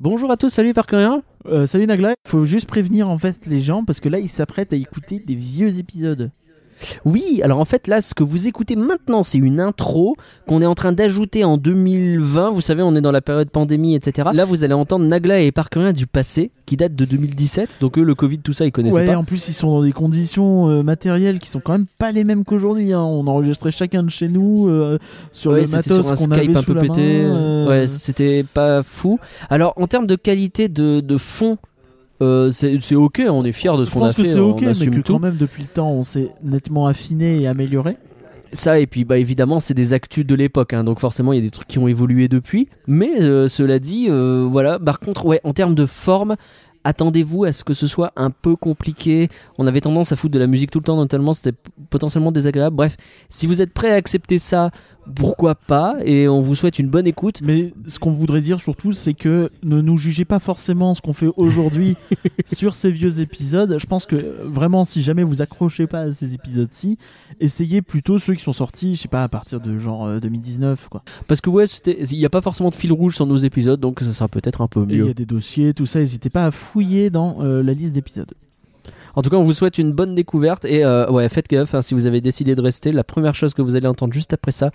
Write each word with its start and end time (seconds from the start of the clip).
Bonjour 0.00 0.30
à 0.30 0.36
tous, 0.36 0.50
salut 0.50 0.74
Parkerien. 0.74 1.24
Euh, 1.46 1.66
salut 1.66 1.88
Nagla, 1.88 2.14
faut 2.24 2.44
juste 2.44 2.68
prévenir 2.68 3.10
en 3.10 3.18
fait 3.18 3.46
les 3.46 3.60
gens 3.60 3.84
parce 3.84 3.98
que 3.98 4.08
là 4.08 4.20
ils 4.20 4.28
s'apprêtent 4.28 4.72
à 4.72 4.76
écouter 4.76 5.18
des 5.18 5.34
vieux 5.34 5.76
épisodes. 5.80 6.30
Oui, 7.04 7.40
alors 7.42 7.60
en 7.60 7.64
fait 7.64 7.86
là, 7.86 8.00
ce 8.00 8.14
que 8.14 8.22
vous 8.22 8.46
écoutez 8.46 8.76
maintenant, 8.76 9.22
c'est 9.22 9.38
une 9.38 9.60
intro 9.60 10.14
qu'on 10.46 10.62
est 10.62 10.66
en 10.66 10.74
train 10.74 10.92
d'ajouter 10.92 11.44
en 11.44 11.56
2020. 11.56 12.50
Vous 12.50 12.60
savez, 12.60 12.82
on 12.82 12.94
est 12.94 13.00
dans 13.00 13.10
la 13.12 13.20
période 13.20 13.50
pandémie, 13.50 13.94
etc. 13.94 14.28
Là, 14.32 14.44
vous 14.44 14.64
allez 14.64 14.74
entendre 14.74 15.04
Nagla 15.04 15.40
et 15.40 15.52
Parkerien 15.52 15.92
du 15.92 16.06
passé, 16.06 16.50
qui 16.66 16.76
date 16.76 16.94
de 16.94 17.04
2017. 17.04 17.78
Donc 17.80 17.98
eux, 17.98 18.02
le 18.04 18.14
Covid, 18.14 18.38
tout 18.38 18.52
ça, 18.52 18.64
ils 18.66 18.72
connaissaient 18.72 18.96
Ouais, 18.98 19.06
pas. 19.06 19.16
en 19.16 19.24
plus 19.24 19.48
ils 19.48 19.54
sont 19.54 19.68
dans 19.70 19.82
des 19.82 19.92
conditions 19.92 20.68
euh, 20.68 20.82
matérielles 20.82 21.40
qui 21.40 21.48
sont 21.48 21.60
quand 21.60 21.72
même 21.72 21.86
pas 21.98 22.12
les 22.12 22.24
mêmes 22.24 22.44
qu'aujourd'hui. 22.44 22.92
hein. 22.92 23.02
On 23.02 23.26
enregistrait 23.26 23.70
chacun 23.70 24.02
de 24.02 24.10
chez 24.10 24.28
nous 24.28 24.68
euh, 24.68 24.98
sur 25.32 25.52
Ouais, 25.52 25.60
le 25.60 25.64
c'était 25.66 25.76
matos 25.90 26.04
sur 26.06 26.12
un 26.12 26.16
qu'on 26.16 26.24
Skype 26.24 26.50
avait 26.50 26.56
un 26.56 26.62
peu 26.62 26.74
pété. 26.74 27.22
euh, 27.24 27.68
Ouais, 27.68 27.86
c'était 27.86 28.44
pas 28.44 28.82
fou. 28.82 29.18
Alors, 29.50 29.74
en 29.76 29.86
termes 29.86 30.06
de 30.06 30.16
qualité 30.16 30.68
de, 30.68 31.00
de 31.00 31.16
fond, 31.16 31.58
euh, 32.20 32.50
c'est 32.50 32.94
ok, 32.94 33.22
on 33.28 33.44
est 33.44 33.52
fiers 33.52 33.76
de 33.76 33.84
ce 33.84 33.90
je 33.90 33.94
qu'on 33.94 34.02
a 34.02 34.06
pense 34.06 34.16
que 34.16 34.24
fait, 34.24 34.30
c'est 34.30 34.38
ok, 34.38 34.60
mais 34.62 34.74
que 34.74 35.00
tout. 35.00 35.12
quand 35.14 35.18
même 35.20 35.36
depuis 35.36 35.62
le 35.62 35.68
temps 35.68 35.90
on 35.90 36.02
s'est 36.02 36.30
nettement 36.42 36.86
affiné 36.86 37.40
et 37.42 37.46
amélioré. 37.46 37.96
Ça, 38.52 38.80
et 38.80 38.86
puis 38.86 39.04
bah, 39.04 39.18
évidemment, 39.18 39.60
c'est 39.60 39.74
des 39.74 39.92
actus 39.92 40.24
de 40.24 40.34
l'époque, 40.34 40.72
hein, 40.72 40.84
donc 40.84 41.00
forcément, 41.00 41.32
il 41.32 41.36
y 41.36 41.38
a 41.38 41.42
des 41.42 41.50
trucs 41.50 41.68
qui 41.68 41.78
ont 41.78 41.88
évolué 41.88 42.28
depuis. 42.28 42.66
Mais 42.86 43.20
euh, 43.20 43.46
cela 43.46 43.78
dit, 43.78 44.06
euh, 44.08 44.48
voilà. 44.50 44.78
Par 44.78 45.00
contre, 45.00 45.26
ouais, 45.26 45.40
en 45.44 45.52
termes 45.52 45.74
de 45.74 45.84
forme, 45.84 46.36
attendez-vous 46.84 47.44
à 47.44 47.52
ce 47.52 47.62
que 47.62 47.74
ce 47.74 47.86
soit 47.86 48.12
un 48.16 48.30
peu 48.30 48.56
compliqué. 48.56 49.28
On 49.58 49.66
avait 49.66 49.82
tendance 49.82 50.12
à 50.12 50.16
foutre 50.16 50.32
de 50.32 50.38
la 50.38 50.46
musique 50.46 50.70
tout 50.70 50.78
le 50.78 50.84
temps, 50.84 50.96
notamment, 50.96 51.34
c'était 51.34 51.56
potentiellement 51.90 52.32
désagréable. 52.32 52.74
Bref, 52.74 52.96
si 53.28 53.46
vous 53.46 53.60
êtes 53.60 53.74
prêt 53.74 53.90
à 53.90 53.96
accepter 53.96 54.38
ça, 54.38 54.70
pourquoi 55.14 55.54
pas 55.54 55.96
Et 56.04 56.28
on 56.28 56.40
vous 56.40 56.54
souhaite 56.54 56.78
une 56.78 56.88
bonne 56.88 57.06
écoute. 57.06 57.40
Mais 57.42 57.72
ce 57.86 57.98
qu'on 57.98 58.10
voudrait 58.10 58.40
dire 58.40 58.60
surtout, 58.60 58.92
c'est 58.92 59.14
que 59.14 59.50
ne 59.62 59.80
nous 59.80 59.96
jugez 59.98 60.24
pas 60.24 60.38
forcément 60.38 60.94
ce 60.94 61.00
qu'on 61.00 61.12
fait 61.12 61.28
aujourd'hui 61.36 61.96
sur 62.44 62.74
ces 62.74 62.90
vieux 62.90 63.20
épisodes. 63.20 63.76
Je 63.78 63.86
pense 63.86 64.06
que 64.06 64.16
euh, 64.16 64.34
vraiment, 64.44 64.84
si 64.84 65.02
jamais 65.02 65.22
vous 65.22 65.42
accrochez 65.42 65.86
pas 65.86 66.00
à 66.00 66.12
ces 66.12 66.34
épisodes-ci, 66.34 66.98
essayez 67.40 67.82
plutôt 67.82 68.18
ceux 68.18 68.34
qui 68.34 68.42
sont 68.42 68.52
sortis, 68.52 68.94
je 68.94 69.02
sais 69.02 69.08
pas, 69.08 69.22
à 69.24 69.28
partir 69.28 69.60
de 69.60 69.78
genre 69.78 70.06
euh, 70.06 70.20
2019, 70.20 70.88
quoi. 70.88 71.02
Parce 71.26 71.40
que 71.40 71.50
ouais, 71.50 71.64
il 71.66 72.18
n'y 72.18 72.24
a 72.24 72.30
pas 72.30 72.40
forcément 72.40 72.70
de 72.70 72.74
fil 72.74 72.92
rouge 72.92 73.16
sur 73.16 73.26
nos 73.26 73.36
épisodes, 73.36 73.80
donc 73.80 74.00
ça 74.00 74.12
sera 74.12 74.28
peut-être 74.28 74.60
un 74.60 74.68
peu 74.68 74.80
Et 74.82 74.86
il 74.90 74.94
y 74.96 74.98
mieux. 74.98 75.10
a 75.10 75.14
des 75.14 75.26
dossiers, 75.26 75.74
tout 75.74 75.86
ça. 75.86 76.00
N'hésitez 76.00 76.30
pas 76.30 76.44
à 76.44 76.50
fouiller 76.50 77.10
dans 77.10 77.38
euh, 77.40 77.62
la 77.62 77.72
liste 77.72 77.92
d'épisodes. 77.92 78.32
En 79.18 79.22
tout 79.22 79.30
cas, 79.30 79.36
on 79.36 79.42
vous 79.42 79.52
souhaite 79.52 79.78
une 79.78 79.90
bonne 79.90 80.14
découverte 80.14 80.64
et 80.64 80.84
euh, 80.84 81.10
ouais, 81.10 81.28
faites 81.28 81.48
gaffe 81.48 81.74
hein, 81.74 81.82
si 81.82 81.92
vous 81.92 82.06
avez 82.06 82.20
décidé 82.20 82.54
de 82.54 82.60
rester. 82.62 82.92
La 82.92 83.02
première 83.02 83.34
chose 83.34 83.52
que 83.52 83.62
vous 83.62 83.74
allez 83.74 83.88
entendre 83.88 84.12
juste 84.12 84.32
après 84.32 84.52
ça, 84.52 84.70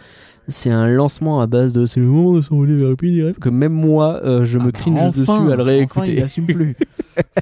c'est 0.50 0.70
un 0.70 0.86
lancement 0.90 1.40
à 1.40 1.48
base 1.48 1.72
de 1.72 1.86
c'est 1.86 2.02
le 2.02 2.08
moment 2.08 2.34
de 2.34 2.42
s'envoler 2.42 2.76
vers 2.76 2.90
le 2.90 2.98
pays 2.98 3.16
des 3.16 3.24
rêves 3.24 3.40
que 3.40 3.48
même 3.48 3.72
moi 3.72 4.20
euh, 4.26 4.44
je 4.44 4.60
Ah 4.60 4.64
me 4.66 4.72
bah, 4.72 4.78
cringe 4.78 5.00
enfin, 5.00 5.18
dessus 5.18 5.32
à 5.32 5.36
le 5.38 5.54
Enfin, 5.54 5.64
réécouter. 5.64 6.14
il 6.18 6.22
assume 6.24 6.48
plus. 6.48 6.76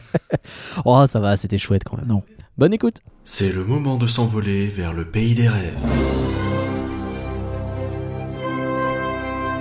oh, 0.86 1.04
ça 1.08 1.20
va, 1.20 1.36
c'était 1.38 1.58
chouette 1.58 1.82
quand 1.90 1.98
même. 1.98 2.06
Non. 2.08 2.22
Bonne 2.60 2.72
écoute. 2.72 2.98
C'est 3.24 3.52
le 3.52 3.66
moment 3.66 3.98
de 3.98 4.06
s'envoler 4.06 4.68
vers 4.68 4.94
le 4.94 5.06
pays 5.06 5.34
des 5.34 5.48
rêves. 5.48 5.80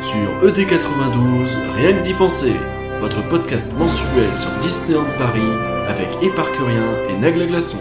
Sur 0.03 0.47
E 0.47 0.51
ET92, 0.53 1.49
rien 1.75 1.93
que 1.97 2.03
d'y 2.03 2.13
penser, 2.13 2.53
votre 3.01 3.27
podcast 3.29 3.73
mensuel 3.79 4.29
sur 4.37 4.51
Disneyland 4.59 5.07
Paris 5.17 5.41
avec 5.89 6.09
Éparcurien 6.23 6.87
et 7.09 7.17
Nagla 7.17 7.47
Glaçon. 7.47 7.79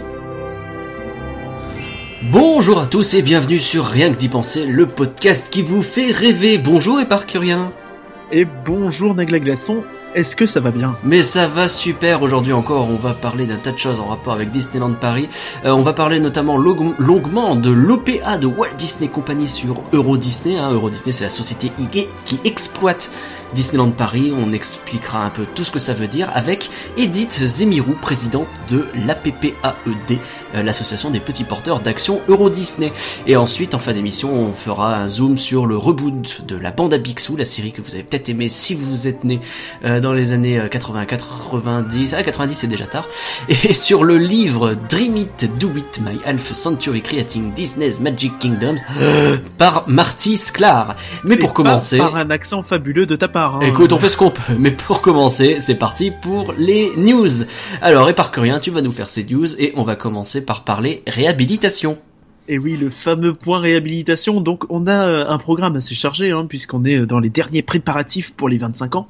Bonjour 2.22 2.80
à 2.80 2.86
tous 2.86 3.14
et 3.14 3.22
bienvenue 3.22 3.58
sur 3.58 3.86
Rien 3.86 4.12
que 4.12 4.16
d'y 4.16 4.28
penser, 4.28 4.64
le 4.64 4.86
podcast 4.86 5.48
qui 5.50 5.62
vous 5.62 5.82
fait 5.82 6.12
rêver. 6.12 6.58
Bonjour 6.58 7.00
Éparcurien. 7.00 7.72
Et 8.32 8.44
bonjour 8.44 9.14
Nagla 9.14 9.40
Glaçon, 9.40 9.82
est-ce 10.14 10.36
que 10.36 10.46
ça 10.46 10.60
va 10.60 10.70
bien? 10.70 10.96
Mais 11.02 11.22
ça 11.22 11.48
va 11.48 11.66
super 11.66 12.22
aujourd'hui 12.22 12.52
encore, 12.52 12.88
on 12.88 12.96
va 12.96 13.12
parler 13.12 13.46
d'un 13.46 13.56
tas 13.56 13.72
de 13.72 13.78
choses 13.78 13.98
en 13.98 14.06
rapport 14.06 14.34
avec 14.34 14.50
Disneyland 14.50 14.94
Paris. 14.94 15.28
Euh, 15.64 15.70
on 15.70 15.82
va 15.82 15.92
parler 15.92 16.20
notamment 16.20 16.56
longuement 16.56 17.56
de 17.56 17.70
l'OPA 17.70 18.38
de 18.38 18.46
Walt 18.46 18.74
Disney 18.76 19.08
Company 19.08 19.48
sur 19.48 19.82
Euro 19.92 20.16
Disney. 20.16 20.58
Hein. 20.58 20.72
Euro 20.72 20.90
Disney 20.90 21.12
c'est 21.12 21.24
la 21.24 21.30
société 21.30 21.72
IG 21.78 22.08
qui 22.24 22.38
exploite 22.44 23.10
Disneyland 23.54 23.90
Paris. 23.90 24.32
On 24.36 24.52
expliquera 24.52 25.24
un 25.24 25.30
peu 25.30 25.44
tout 25.54 25.64
ce 25.64 25.70
que 25.70 25.78
ça 25.78 25.94
veut 25.94 26.06
dire 26.06 26.30
avec 26.34 26.70
Edith 26.96 27.46
Zemirou, 27.46 27.94
présidente 28.00 28.48
de 28.68 28.86
l'APPAED, 29.06 30.18
euh, 30.54 30.62
l'association 30.62 31.10
des 31.10 31.20
petits 31.20 31.44
porteurs 31.44 31.80
d'action 31.80 32.20
Euro 32.28 32.50
Disney. 32.50 32.92
Et 33.26 33.36
ensuite, 33.36 33.74
en 33.74 33.78
fin 33.78 33.92
d'émission, 33.92 34.32
on 34.32 34.52
fera 34.52 34.96
un 34.96 35.08
zoom 35.08 35.36
sur 35.36 35.66
le 35.66 35.76
reboot 35.76 36.44
de 36.46 36.56
la 36.56 36.70
bande 36.70 36.94
à 36.94 36.98
Picsou, 36.98 37.36
la 37.36 37.44
série 37.44 37.72
que 37.72 37.82
vous 37.82 37.94
avez 37.94 38.04
peut-être 38.04 38.28
aimé 38.28 38.48
si 38.48 38.74
vous 38.74 39.08
êtes 39.08 39.24
né 39.24 39.40
euh, 39.84 40.00
dans 40.00 40.12
les 40.12 40.32
années 40.32 40.62
80, 40.70 41.06
90, 41.06 42.14
ah 42.14 42.22
90 42.22 42.54
c'est 42.54 42.66
déjà 42.66 42.86
tard, 42.86 43.08
et 43.48 43.72
sur 43.72 44.04
le 44.04 44.18
livre 44.18 44.74
Dream 44.88 45.16
It, 45.16 45.50
Do 45.58 45.70
It, 45.76 46.00
My 46.00 46.18
Half 46.24 46.52
Century 46.52 47.02
Creating 47.02 47.52
Disney's 47.52 48.00
Magic 48.00 48.38
Kingdoms 48.38 48.78
par 49.58 49.84
Marty 49.88 50.36
Sklar. 50.36 50.96
Mais 51.24 51.36
pour 51.36 51.52
commencer... 51.52 51.98
Par 51.98 52.16
un 52.16 52.30
accent 52.30 52.62
fabuleux 52.62 53.06
de 53.06 53.16
ta 53.16 53.28
part. 53.28 53.39
Hein. 53.48 53.60
Écoute, 53.62 53.92
on 53.92 53.98
fait 53.98 54.08
ce 54.08 54.16
qu'on 54.16 54.30
peut, 54.30 54.54
mais 54.58 54.70
pour 54.70 55.00
commencer, 55.00 55.56
c'est 55.60 55.74
parti 55.74 56.10
pour 56.10 56.54
les 56.58 56.92
news. 56.96 57.28
Alors, 57.80 58.08
Éparcurien, 58.08 58.60
tu 58.60 58.70
vas 58.70 58.82
nous 58.82 58.92
faire 58.92 59.08
ces 59.08 59.24
news 59.24 59.54
et 59.60 59.72
on 59.76 59.82
va 59.82 59.96
commencer 59.96 60.44
par 60.44 60.64
parler 60.64 61.02
réhabilitation. 61.06 61.98
Et 62.48 62.58
oui, 62.58 62.76
le 62.76 62.90
fameux 62.90 63.32
point 63.32 63.60
réhabilitation. 63.60 64.40
Donc, 64.40 64.64
on 64.70 64.86
a 64.86 65.06
euh, 65.06 65.24
un 65.28 65.38
programme 65.38 65.76
assez 65.76 65.94
chargé, 65.94 66.32
hein, 66.32 66.46
puisqu'on 66.48 66.84
est 66.84 67.06
dans 67.06 67.20
les 67.20 67.30
derniers 67.30 67.62
préparatifs 67.62 68.32
pour 68.32 68.48
les 68.48 68.58
25 68.58 68.96
ans, 68.96 69.08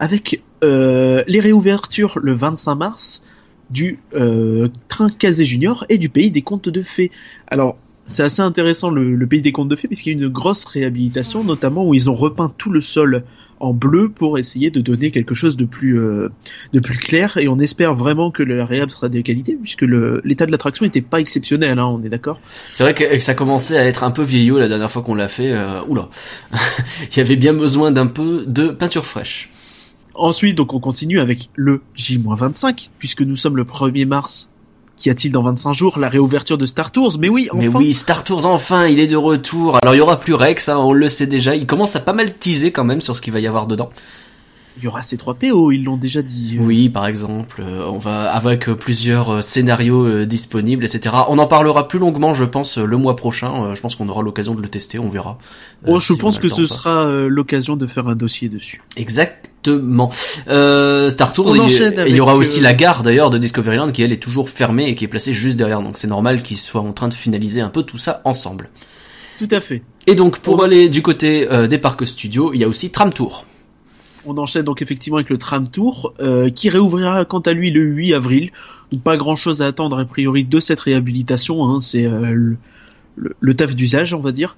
avec 0.00 0.42
euh, 0.64 1.22
les 1.28 1.40
réouvertures 1.40 2.18
le 2.20 2.32
25 2.32 2.74
mars 2.74 3.24
du 3.70 4.00
euh, 4.14 4.68
train 4.88 5.08
Casé 5.08 5.44
Junior 5.44 5.86
et 5.88 5.98
du 5.98 6.08
Pays 6.08 6.30
des 6.30 6.42
Contes 6.42 6.68
de 6.68 6.82
Fées. 6.82 7.10
Alors, 7.46 7.76
c'est 8.04 8.24
assez 8.24 8.42
intéressant 8.42 8.90
le, 8.90 9.14
le 9.14 9.26
Pays 9.26 9.42
des 9.42 9.52
Contes 9.52 9.68
de 9.68 9.76
Fées, 9.76 9.86
puisqu'il 9.86 10.10
y 10.10 10.12
a 10.14 10.18
une 10.18 10.28
grosse 10.28 10.64
réhabilitation, 10.64 11.44
notamment 11.44 11.86
où 11.86 11.94
ils 11.94 12.10
ont 12.10 12.14
repeint 12.14 12.52
tout 12.58 12.70
le 12.70 12.80
sol 12.80 13.22
en 13.62 13.72
bleu 13.72 14.08
pour 14.10 14.38
essayer 14.38 14.70
de 14.72 14.80
donner 14.80 15.12
quelque 15.12 15.34
chose 15.34 15.56
de 15.56 15.64
plus 15.64 15.98
euh, 15.98 16.28
de 16.72 16.80
plus 16.80 16.98
clair 16.98 17.36
et 17.36 17.46
on 17.46 17.58
espère 17.60 17.94
vraiment 17.94 18.32
que 18.32 18.42
le 18.42 18.62
réhab 18.64 18.90
sera 18.90 19.08
de 19.08 19.20
qualité 19.20 19.54
puisque 19.54 19.82
le 19.82 20.20
l'état 20.24 20.46
de 20.46 20.50
l'attraction 20.50 20.84
n'était 20.84 21.00
pas 21.00 21.20
exceptionnel 21.20 21.78
hein, 21.78 21.86
on 21.86 22.02
est 22.02 22.08
d'accord 22.08 22.40
C'est 22.72 22.82
vrai 22.82 22.92
que, 22.92 23.04
que 23.04 23.20
ça 23.20 23.34
commençait 23.34 23.78
à 23.78 23.84
être 23.86 24.02
un 24.02 24.10
peu 24.10 24.22
vieillot 24.22 24.58
la 24.58 24.68
dernière 24.68 24.90
fois 24.90 25.02
qu'on 25.02 25.14
l'a 25.14 25.28
fait. 25.28 25.52
euh, 25.52 25.80
oula, 25.86 26.08
il 27.10 27.16
y 27.16 27.20
avait 27.20 27.36
bien 27.36 27.54
besoin 27.54 27.92
d'un 27.92 28.08
peu 28.08 28.44
de 28.46 28.68
peinture 28.68 29.06
fraîche. 29.06 29.50
ensuite 30.14 30.56
donc 30.56 30.74
on 30.74 30.80
continue 30.80 31.20
avec 31.20 31.48
le 31.54 31.82
J-25 31.94 32.90
puisque 32.98 33.22
nous 33.22 33.36
sommes 33.36 33.56
le 33.56 33.64
1er 33.64 34.06
mars 34.06 34.51
qu'y 34.96 35.10
a-t-il 35.10 35.32
dans 35.32 35.42
25 35.42 35.72
jours 35.72 35.98
la 35.98 36.08
réouverture 36.08 36.58
de 36.58 36.66
Star 36.66 36.90
Tours? 36.90 37.16
Mais 37.18 37.28
oui 37.28 37.48
enfin 37.50 37.58
Mais 37.58 37.68
oui, 37.68 37.92
Star 37.92 38.24
Tours 38.24 38.46
enfin, 38.46 38.86
il 38.86 39.00
est 39.00 39.06
de 39.06 39.16
retour. 39.16 39.78
Alors 39.82 39.94
il 39.94 39.98
y 39.98 40.00
aura 40.00 40.18
plus 40.18 40.34
Rex, 40.34 40.68
hein, 40.68 40.76
on 40.78 40.92
le 40.92 41.08
sait 41.08 41.26
déjà. 41.26 41.54
Il 41.56 41.66
commence 41.66 41.96
à 41.96 42.00
pas 42.00 42.12
mal 42.12 42.34
teaser 42.34 42.72
quand 42.72 42.84
même 42.84 43.00
sur 43.00 43.16
ce 43.16 43.22
qu'il 43.22 43.32
va 43.32 43.40
y 43.40 43.46
avoir 43.46 43.66
dedans. 43.66 43.90
il 44.76 44.84
y 44.84 44.86
aura 44.86 45.02
ces 45.02 45.16
3 45.16 45.34
PO 45.34 45.72
ils 45.72 45.84
l'ont 45.84 45.96
déjà 45.96 46.22
dit 46.22 46.58
Oui, 46.60 46.88
par 46.88 47.06
exemple, 47.06 47.62
euh, 47.62 47.86
on 47.86 47.98
va 47.98 48.30
avec 48.32 48.68
euh, 48.68 48.74
plusieurs 48.74 49.30
euh, 49.30 49.42
scénarios 49.42 50.24
disponibles, 50.24 50.84
etc. 50.84 51.14
On 51.28 51.38
en 51.38 51.46
parlera 51.46 51.88
plus 51.88 51.98
longuement, 51.98 52.34
je 52.34 52.44
pense, 52.44 52.78
le 52.78 52.96
mois 52.96 53.16
prochain. 53.16 53.74
Je 53.74 53.80
pense 53.80 53.94
qu'on 53.96 54.08
aura 54.08 54.22
l'occasion 54.22 54.54
de 54.54 54.62
le 54.62 54.68
tester, 54.68 54.98
on 54.98 55.08
verra. 55.08 55.38
Oh, 55.86 55.98
je 55.98 56.12
si 56.12 56.18
pense 56.18 56.38
que 56.38 56.48
ce 56.48 56.66
sera 56.66 57.06
l'occasion 57.28 57.76
de 57.76 57.86
faire 57.86 58.08
un 58.08 58.14
dossier 58.16 58.48
dessus. 58.48 58.82
Exactement. 59.64 60.10
Euh, 60.48 61.08
Star 61.10 61.32
Tours, 61.32 61.54
il 61.56 61.58
y- 61.58 61.60
enchaîne 61.60 61.92
et 61.92 62.02
il 62.02 62.08
y 62.08 62.10
avec, 62.12 62.20
aura 62.22 62.34
aussi 62.36 62.60
euh, 62.60 62.62
la 62.62 62.74
gare 62.74 63.02
d'ailleurs 63.02 63.30
de 63.30 63.38
Discoveryland 63.38 63.90
qui 63.92 64.02
elle 64.02 64.12
est 64.12 64.22
toujours 64.22 64.48
fermée 64.50 64.88
et 64.88 64.94
qui 64.94 65.04
est 65.04 65.08
placée 65.08 65.32
juste 65.32 65.56
derrière. 65.56 65.82
Donc 65.82 65.96
c'est 65.98 66.08
normal 66.08 66.42
qu'ils 66.42 66.58
soient 66.58 66.80
en 66.80 66.92
train 66.92 67.08
de 67.08 67.14
finaliser 67.14 67.60
un 67.60 67.68
peu 67.68 67.82
tout 67.82 67.98
ça 67.98 68.20
ensemble. 68.24 68.70
Tout 69.38 69.48
à 69.50 69.60
fait. 69.60 69.82
Et 70.06 70.14
donc 70.14 70.38
pour 70.40 70.58
On- 70.58 70.62
aller 70.62 70.88
du 70.88 71.02
côté 71.02 71.48
euh, 71.50 71.66
des 71.66 71.78
parcs 71.78 72.06
studios, 72.06 72.52
il 72.54 72.60
y 72.60 72.64
a 72.64 72.68
aussi 72.68 72.90
Tram 72.90 73.12
Tour. 73.12 73.44
On 74.24 74.36
enchaîne 74.38 74.62
donc 74.62 74.82
effectivement 74.82 75.16
avec 75.16 75.30
le 75.30 75.36
tram 75.38 75.66
tour 75.68 76.14
euh, 76.20 76.48
qui 76.48 76.68
réouvrira 76.68 77.24
quant 77.24 77.40
à 77.40 77.52
lui 77.52 77.72
le 77.72 77.82
8 77.82 78.14
avril. 78.14 78.50
Donc 78.92 79.02
pas 79.02 79.16
grand 79.16 79.34
chose 79.34 79.62
à 79.62 79.66
attendre 79.66 79.98
a 79.98 80.04
priori 80.04 80.44
de 80.44 80.60
cette 80.60 80.78
réhabilitation. 80.78 81.64
Hein, 81.64 81.80
c'est 81.80 82.08
le 83.16 83.54
taf 83.54 83.74
d'usage 83.74 84.14
on 84.14 84.20
va 84.20 84.30
dire. 84.32 84.56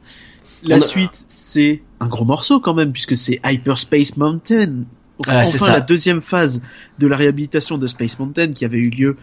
La 0.64 0.76
a- 0.76 0.80
suite 0.80 1.24
c'est 1.28 1.82
un 2.00 2.06
gros 2.08 2.24
morceau 2.24 2.60
quand 2.60 2.74
même 2.74 2.92
puisque 2.92 3.16
c'est 3.16 3.40
Hyperspace 3.44 4.16
Mountain. 4.16 4.66
Donc, 4.66 5.26
Ah, 5.28 5.44
c'est 5.46 5.56
enfin 5.62 5.66
ça. 5.66 5.72
la 5.74 5.80
deuxième 5.80 6.22
phase 6.22 6.62
de 6.98 7.06
la 7.06 7.16
réhabilitation 7.16 7.78
de 7.78 7.86
Space 7.86 8.18
Mountain 8.18 8.50
qui 8.50 8.64
avait 8.64 8.78
eu 8.78 8.90
lieu 8.90 9.16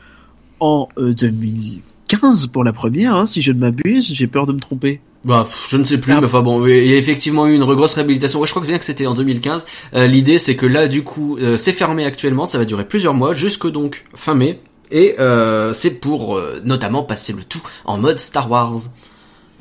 en 0.59 0.87
euh, 0.97 1.13
2015 1.13 2.47
pour 2.47 2.63
la 2.63 2.73
première 2.73 3.15
hein, 3.15 3.25
si 3.25 3.41
je 3.41 3.51
ne 3.51 3.59
m'abuse. 3.59 4.11
J'ai 4.13 4.27
peur 4.27 4.47
de 4.47 4.53
me 4.53 4.59
tromper. 4.59 5.01
Bah, 5.23 5.47
je 5.67 5.77
ne 5.77 5.83
sais 5.83 5.99
plus, 5.99 6.13
Ah. 6.13 6.19
mais 6.19 6.25
enfin 6.25 6.41
bon, 6.41 6.65
il 6.65 6.87
y 6.87 6.93
a 6.93 6.97
effectivement 6.97 7.45
eu 7.47 7.53
une 7.55 7.63
grosse 7.63 7.93
réhabilitation. 7.93 8.39
Ouais, 8.39 8.47
je 8.47 8.51
crois 8.51 8.61
que 8.63 8.67
bien 8.67 8.79
que 8.79 8.85
c'était 8.85 9.05
en 9.05 9.13
2015. 9.13 9.65
Euh, 9.93 10.07
L'idée, 10.07 10.39
c'est 10.39 10.55
que 10.55 10.65
là, 10.65 10.87
du 10.87 11.03
coup, 11.03 11.37
euh, 11.37 11.57
c'est 11.57 11.73
fermé 11.73 12.05
actuellement, 12.05 12.45
ça 12.47 12.57
va 12.57 12.65
durer 12.65 12.87
plusieurs 12.87 13.13
mois, 13.13 13.35
jusque 13.35 13.67
donc 13.69 14.03
fin 14.15 14.33
mai. 14.33 14.59
Et 14.89 15.15
euh, 15.19 15.73
c'est 15.73 15.99
pour 16.01 16.37
euh, 16.37 16.59
notamment 16.65 17.03
passer 17.03 17.33
le 17.33 17.43
tout 17.43 17.61
en 17.85 17.97
mode 17.99 18.17
Star 18.19 18.49
Wars. 18.49 18.79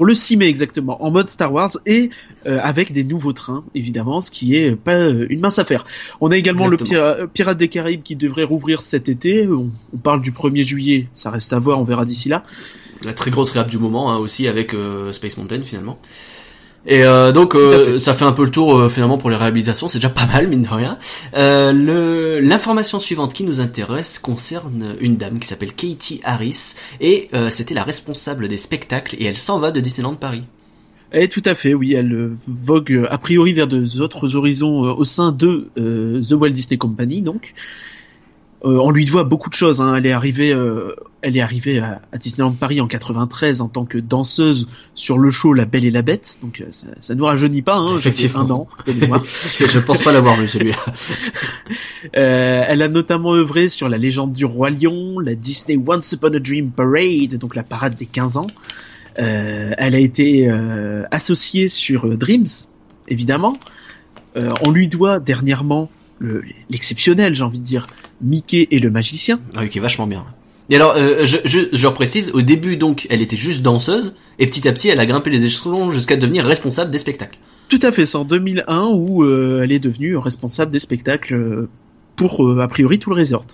Pour 0.00 0.06
le 0.06 0.14
6 0.14 0.38
mai 0.38 0.46
exactement, 0.48 1.04
en 1.04 1.10
mode 1.10 1.28
Star 1.28 1.52
Wars. 1.52 1.72
Et 1.84 2.08
euh, 2.46 2.58
avec 2.62 2.90
des 2.94 3.04
nouveaux 3.04 3.34
trains, 3.34 3.64
évidemment, 3.74 4.22
ce 4.22 4.30
qui 4.30 4.56
est 4.56 4.74
pas 4.74 4.94
euh, 4.94 5.26
une 5.28 5.40
mince 5.40 5.58
affaire. 5.58 5.84
On 6.22 6.30
a 6.30 6.38
également 6.38 6.68
le. 6.68 6.78
Pira- 6.78 7.26
Pirate 7.34 7.58
des 7.58 7.68
Caraïbes 7.68 8.02
qui 8.02 8.16
devrait 8.16 8.44
rouvrir 8.44 8.80
cet 8.80 9.10
été. 9.10 9.46
On, 9.46 9.70
on 9.92 9.98
parle 9.98 10.22
du 10.22 10.32
1er 10.32 10.64
juillet, 10.64 11.06
ça 11.12 11.30
reste 11.30 11.52
à 11.52 11.58
voir, 11.58 11.78
on 11.80 11.84
verra 11.84 12.06
d'ici 12.06 12.30
là. 12.30 12.44
La 13.04 13.12
très 13.12 13.30
grosse 13.30 13.50
réhab 13.50 13.68
du 13.68 13.76
moment 13.76 14.10
hein, 14.10 14.16
aussi 14.16 14.48
avec 14.48 14.72
euh, 14.72 15.12
Space 15.12 15.36
Mountain 15.36 15.60
finalement. 15.64 15.98
Et 16.86 17.04
euh, 17.04 17.30
donc 17.30 17.54
euh, 17.54 17.98
ça 17.98 18.14
fait 18.14 18.24
un 18.24 18.32
peu 18.32 18.44
le 18.44 18.50
tour 18.50 18.76
euh, 18.76 18.88
finalement 18.88 19.18
pour 19.18 19.28
les 19.28 19.36
réhabilitations, 19.36 19.86
c'est 19.86 19.98
déjà 19.98 20.08
pas 20.08 20.26
mal 20.26 20.48
mine 20.48 20.62
de 20.62 20.68
rien. 20.68 20.98
Euh, 21.34 21.72
le 21.72 22.40
l'information 22.40 23.00
suivante 23.00 23.34
qui 23.34 23.44
nous 23.44 23.60
intéresse 23.60 24.18
concerne 24.18 24.96
une 25.00 25.16
dame 25.16 25.38
qui 25.38 25.46
s'appelle 25.46 25.74
Katie 25.74 26.20
Harris 26.24 26.76
et 27.00 27.28
euh, 27.34 27.50
c'était 27.50 27.74
la 27.74 27.84
responsable 27.84 28.48
des 28.48 28.56
spectacles 28.56 29.16
et 29.18 29.26
elle 29.26 29.36
s'en 29.36 29.58
va 29.58 29.72
de 29.72 29.80
Disneyland 29.80 30.14
Paris. 30.14 30.44
Et 31.12 31.28
tout 31.28 31.42
à 31.44 31.54
fait, 31.54 31.74
oui, 31.74 31.92
elle 31.92 32.12
euh, 32.12 32.34
vogue 32.46 33.06
a 33.10 33.18
priori 33.18 33.52
vers 33.52 33.66
d'autres 33.66 34.36
horizons 34.36 34.80
au 34.80 35.04
sein 35.04 35.32
de 35.32 35.68
euh, 35.76 36.22
The 36.22 36.32
Walt 36.32 36.50
Disney 36.50 36.78
Company, 36.78 37.20
donc. 37.20 37.52
Euh, 38.64 38.78
on 38.78 38.90
lui 38.90 39.06
doit 39.06 39.24
beaucoup 39.24 39.48
de 39.48 39.54
choses. 39.54 39.80
Hein. 39.80 39.94
Elle 39.96 40.06
est 40.06 40.12
arrivée, 40.12 40.52
euh, 40.52 40.94
elle 41.22 41.36
est 41.36 41.40
arrivée 41.40 41.78
à, 41.78 42.02
à 42.12 42.18
Disneyland 42.18 42.52
Paris 42.52 42.80
en 42.80 42.86
93 42.86 43.62
en 43.62 43.68
tant 43.68 43.86
que 43.86 43.96
danseuse 43.96 44.68
sur 44.94 45.18
le 45.18 45.30
show 45.30 45.54
La 45.54 45.64
Belle 45.64 45.86
et 45.86 45.90
la 45.90 46.02
Bête. 46.02 46.38
Donc 46.42 46.60
euh, 46.60 46.66
ça, 46.70 46.88
ça 47.00 47.14
nous 47.14 47.24
rajeunit 47.24 47.62
pas. 47.62 47.76
Hein. 47.76 47.96
Effectivement. 47.96 48.40
un 48.40 48.50
an. 48.50 48.68
Je 48.86 49.78
pense 49.78 50.02
pas 50.02 50.12
l'avoir 50.12 50.36
vu 50.36 50.48
celui-là. 50.48 50.78
Euh, 52.16 52.64
elle 52.66 52.82
a 52.82 52.88
notamment 52.88 53.34
œuvré 53.34 53.68
sur 53.68 53.88
la 53.88 53.98
légende 53.98 54.32
du 54.32 54.44
roi 54.44 54.70
lion, 54.70 55.20
la 55.20 55.34
Disney 55.34 55.78
Once 55.86 56.10
Upon 56.12 56.34
a 56.34 56.38
Dream 56.38 56.70
Parade, 56.70 57.36
donc 57.38 57.54
la 57.54 57.62
parade 57.62 57.94
des 57.96 58.06
15 58.06 58.38
ans. 58.38 58.46
Euh, 59.18 59.72
elle 59.76 59.94
a 59.94 59.98
été 59.98 60.48
euh, 60.48 61.04
associée 61.10 61.68
sur 61.68 62.06
Dreams, 62.16 62.46
évidemment. 63.08 63.58
Euh, 64.36 64.50
on 64.64 64.70
lui 64.70 64.88
doit 64.88 65.18
dernièrement 65.18 65.90
le- 66.20 66.44
l'exceptionnel, 66.70 67.34
j'ai 67.34 67.42
envie 67.42 67.58
de 67.58 67.64
dire, 67.64 67.88
Mickey 68.22 68.68
et 68.70 68.78
le 68.78 68.90
magicien. 68.90 69.40
Ah 69.56 69.60
oui, 69.62 69.68
qui 69.68 69.78
est 69.78 69.80
vachement 69.80 70.06
bien. 70.06 70.24
Et 70.68 70.76
alors, 70.76 70.94
euh, 70.96 71.24
je, 71.24 71.38
je, 71.44 71.60
je 71.72 71.86
reprécise, 71.88 72.30
au 72.32 72.42
début 72.42 72.76
donc, 72.76 73.08
elle 73.10 73.22
était 73.22 73.36
juste 73.36 73.62
danseuse, 73.62 74.14
et 74.38 74.46
petit 74.46 74.68
à 74.68 74.72
petit, 74.72 74.88
elle 74.88 75.00
a 75.00 75.06
grimpé 75.06 75.28
les 75.30 75.44
échelons 75.44 75.90
jusqu'à 75.90 76.16
devenir 76.16 76.44
responsable 76.44 76.92
des 76.92 76.98
spectacles. 76.98 77.38
Tout 77.68 77.80
à 77.82 77.90
fait, 77.90 78.06
c'est 78.06 78.16
en 78.16 78.24
2001 78.24 78.88
où 78.92 79.24
euh, 79.24 79.62
elle 79.64 79.72
est 79.72 79.78
devenue 79.80 80.16
responsable 80.16 80.70
des 80.70 80.78
spectacles 80.78 81.34
euh, 81.34 81.68
pour 82.16 82.46
euh, 82.46 82.60
a 82.60 82.68
priori 82.68 82.98
tout 82.98 83.10
le 83.10 83.16
resort. 83.16 83.46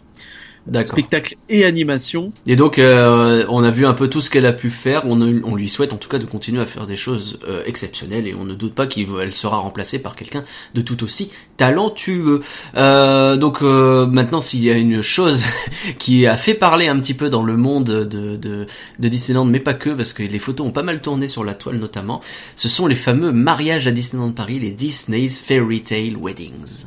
D'accord. 0.66 0.98
Spectacles 0.98 1.36
et 1.48 1.64
animation. 1.64 2.32
Et 2.46 2.56
donc, 2.56 2.78
euh, 2.78 3.44
on 3.48 3.62
a 3.62 3.70
vu 3.70 3.86
un 3.86 3.94
peu 3.94 4.08
tout 4.08 4.20
ce 4.20 4.30
qu'elle 4.30 4.46
a 4.46 4.52
pu 4.52 4.70
faire. 4.70 5.04
On, 5.06 5.20
on 5.20 5.54
lui 5.54 5.68
souhaite 5.68 5.92
en 5.92 5.96
tout 5.96 6.08
cas 6.08 6.18
de 6.18 6.24
continuer 6.24 6.60
à 6.60 6.66
faire 6.66 6.86
des 6.86 6.96
choses 6.96 7.38
euh, 7.48 7.62
exceptionnelles 7.66 8.26
et 8.26 8.34
on 8.34 8.44
ne 8.44 8.54
doute 8.54 8.74
pas 8.74 8.86
qu'elle 8.86 9.34
sera 9.34 9.58
remplacée 9.58 10.00
par 10.00 10.16
quelqu'un 10.16 10.42
de 10.74 10.80
tout 10.80 11.04
aussi 11.04 11.30
talentueux. 11.56 12.40
Euh, 12.76 13.36
donc 13.36 13.62
euh, 13.62 14.06
maintenant, 14.06 14.40
s'il 14.40 14.62
y 14.62 14.70
a 14.70 14.74
une 14.74 15.02
chose 15.02 15.44
qui 15.98 16.26
a 16.26 16.36
fait 16.36 16.54
parler 16.54 16.88
un 16.88 16.98
petit 16.98 17.14
peu 17.14 17.30
dans 17.30 17.42
le 17.42 17.56
monde 17.56 17.84
de, 17.84 18.36
de, 18.36 18.66
de 18.98 19.08
Disneyland, 19.08 19.44
mais 19.44 19.60
pas 19.60 19.74
que, 19.74 19.90
parce 19.90 20.12
que 20.12 20.22
les 20.22 20.38
photos 20.38 20.66
ont 20.66 20.72
pas 20.72 20.82
mal 20.82 21.00
tourné 21.00 21.28
sur 21.28 21.44
la 21.44 21.54
toile 21.54 21.76
notamment, 21.76 22.20
ce 22.56 22.68
sont 22.68 22.86
les 22.86 22.94
fameux 22.94 23.32
mariages 23.32 23.86
à 23.86 23.92
Disneyland 23.92 24.32
Paris, 24.32 24.58
les 24.58 24.70
Disney's 24.70 25.38
Fairy 25.38 25.82
Tale 25.82 26.16
Weddings. 26.16 26.86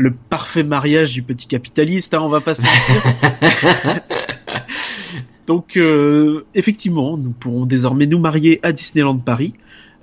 Le 0.00 0.12
parfait 0.12 0.62
mariage 0.62 1.12
du 1.12 1.22
petit 1.22 1.48
capitaliste, 1.48 2.14
hein, 2.14 2.20
on 2.22 2.28
va 2.28 2.40
pas 2.40 2.54
se 2.54 2.62
mentir. 2.62 4.00
Donc 5.46 5.76
euh, 5.76 6.44
effectivement, 6.54 7.16
nous 7.16 7.30
pourrons 7.30 7.66
désormais 7.66 8.06
nous 8.06 8.18
marier 8.18 8.60
à 8.62 8.72
Disneyland 8.72 9.16
Paris. 9.18 9.54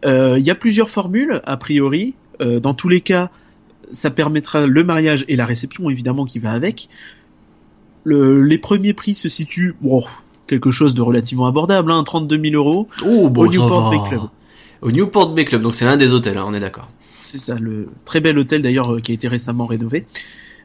Euh, 0.05 0.35
Il 0.37 0.43
y 0.43 0.51
a 0.51 0.55
plusieurs 0.55 0.89
formules, 0.89 1.41
a 1.45 1.57
priori. 1.57 2.13
Euh, 2.41 2.59
dans 2.59 2.73
tous 2.73 2.89
les 2.89 2.99
cas, 3.01 3.29
ça 3.91 4.09
permettra 4.09 4.65
le 4.67 4.83
mariage 4.83 5.23
et 5.29 5.35
la 5.37 5.45
réception, 5.45 5.89
évidemment, 5.89 6.25
qui 6.25 6.39
va 6.39 6.51
avec. 6.51 6.89
Le- 8.03 8.41
les 8.43 8.57
premiers 8.57 8.93
prix 8.93 9.15
se 9.15 9.29
situent, 9.29 9.75
bon, 9.81 10.03
quelque 10.47 10.71
chose 10.71 10.93
de 10.93 11.01
relativement 11.01 11.45
abordable, 11.47 11.91
hein, 11.91 12.03
32 12.03 12.37
000 12.49 12.55
euros. 12.55 12.89
Oh, 13.05 13.29
bon, 13.29 13.43
Au 13.43 13.47
Newport. 13.47 13.91
Bay 13.91 14.09
Club. 14.09 14.21
Au 14.81 14.91
Newport 14.91 15.33
Bay 15.33 15.45
Club, 15.45 15.61
donc 15.61 15.73
c'est 15.73 15.85
l'un 15.85 15.95
des 15.97 16.11
hôtels, 16.13 16.37
hein, 16.37 16.43
on 16.47 16.53
est 16.53 16.59
d'accord. 16.59 16.89
C'est 17.25 17.39
ça, 17.39 17.55
le 17.55 17.87
très 18.05 18.21
bel 18.21 18.37
hôtel 18.37 18.61
d'ailleurs 18.61 18.93
euh, 18.93 18.99
qui 19.01 19.11
a 19.11 19.15
été 19.15 19.27
récemment 19.27 19.65
rénové. 19.65 20.05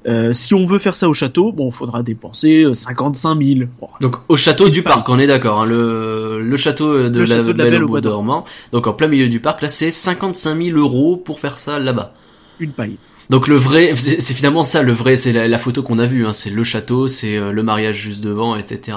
Euh, 0.06 0.32
si 0.32 0.54
on 0.54 0.66
veut 0.66 0.78
faire 0.78 0.96
ça 0.96 1.08
au 1.08 1.14
château, 1.14 1.52
bon, 1.52 1.70
faudra 1.70 2.02
dépenser 2.02 2.64
euh, 2.64 2.72
55 2.72 3.42
000. 3.42 3.60
Bon, 3.80 3.86
Donc 4.00 4.16
au 4.28 4.36
château 4.36 4.68
du 4.68 4.82
parc, 4.82 5.08
on 5.08 5.18
est 5.18 5.26
d'accord. 5.26 5.62
Hein, 5.62 5.66
le, 5.66 6.40
le 6.40 6.56
château 6.56 7.08
de, 7.08 7.18
Le 7.18 7.24
la, 7.26 7.36
château 7.36 7.52
de 7.52 7.58
la 7.58 7.64
Belle 7.64 7.72
Belle 7.74 7.84
au 7.84 7.88
Bois 7.88 8.00
dormant. 8.00 8.44
Donc 8.72 8.86
en 8.86 8.92
plein 8.92 9.08
milieu 9.08 9.28
du 9.28 9.40
parc, 9.40 9.62
là 9.62 9.68
c'est 9.68 9.90
55 9.90 10.62
000 10.62 10.78
euros 10.78 11.16
pour 11.16 11.40
faire 11.40 11.58
ça 11.58 11.78
là-bas. 11.78 12.14
une 12.60 12.72
paille. 12.72 12.96
Donc 13.30 13.46
le 13.46 13.54
vrai, 13.54 13.94
c'est 13.96 14.34
finalement 14.34 14.64
ça 14.64 14.82
le 14.82 14.92
vrai, 14.92 15.16
c'est 15.16 15.32
la, 15.32 15.46
la 15.46 15.58
photo 15.58 15.82
qu'on 15.82 15.98
a 15.98 16.06
vue. 16.06 16.26
Hein, 16.26 16.32
c'est 16.32 16.50
le 16.50 16.64
château, 16.64 17.06
c'est 17.06 17.36
euh, 17.36 17.52
le 17.52 17.62
mariage 17.62 17.96
juste 17.96 18.20
devant, 18.20 18.56
etc. 18.56 18.96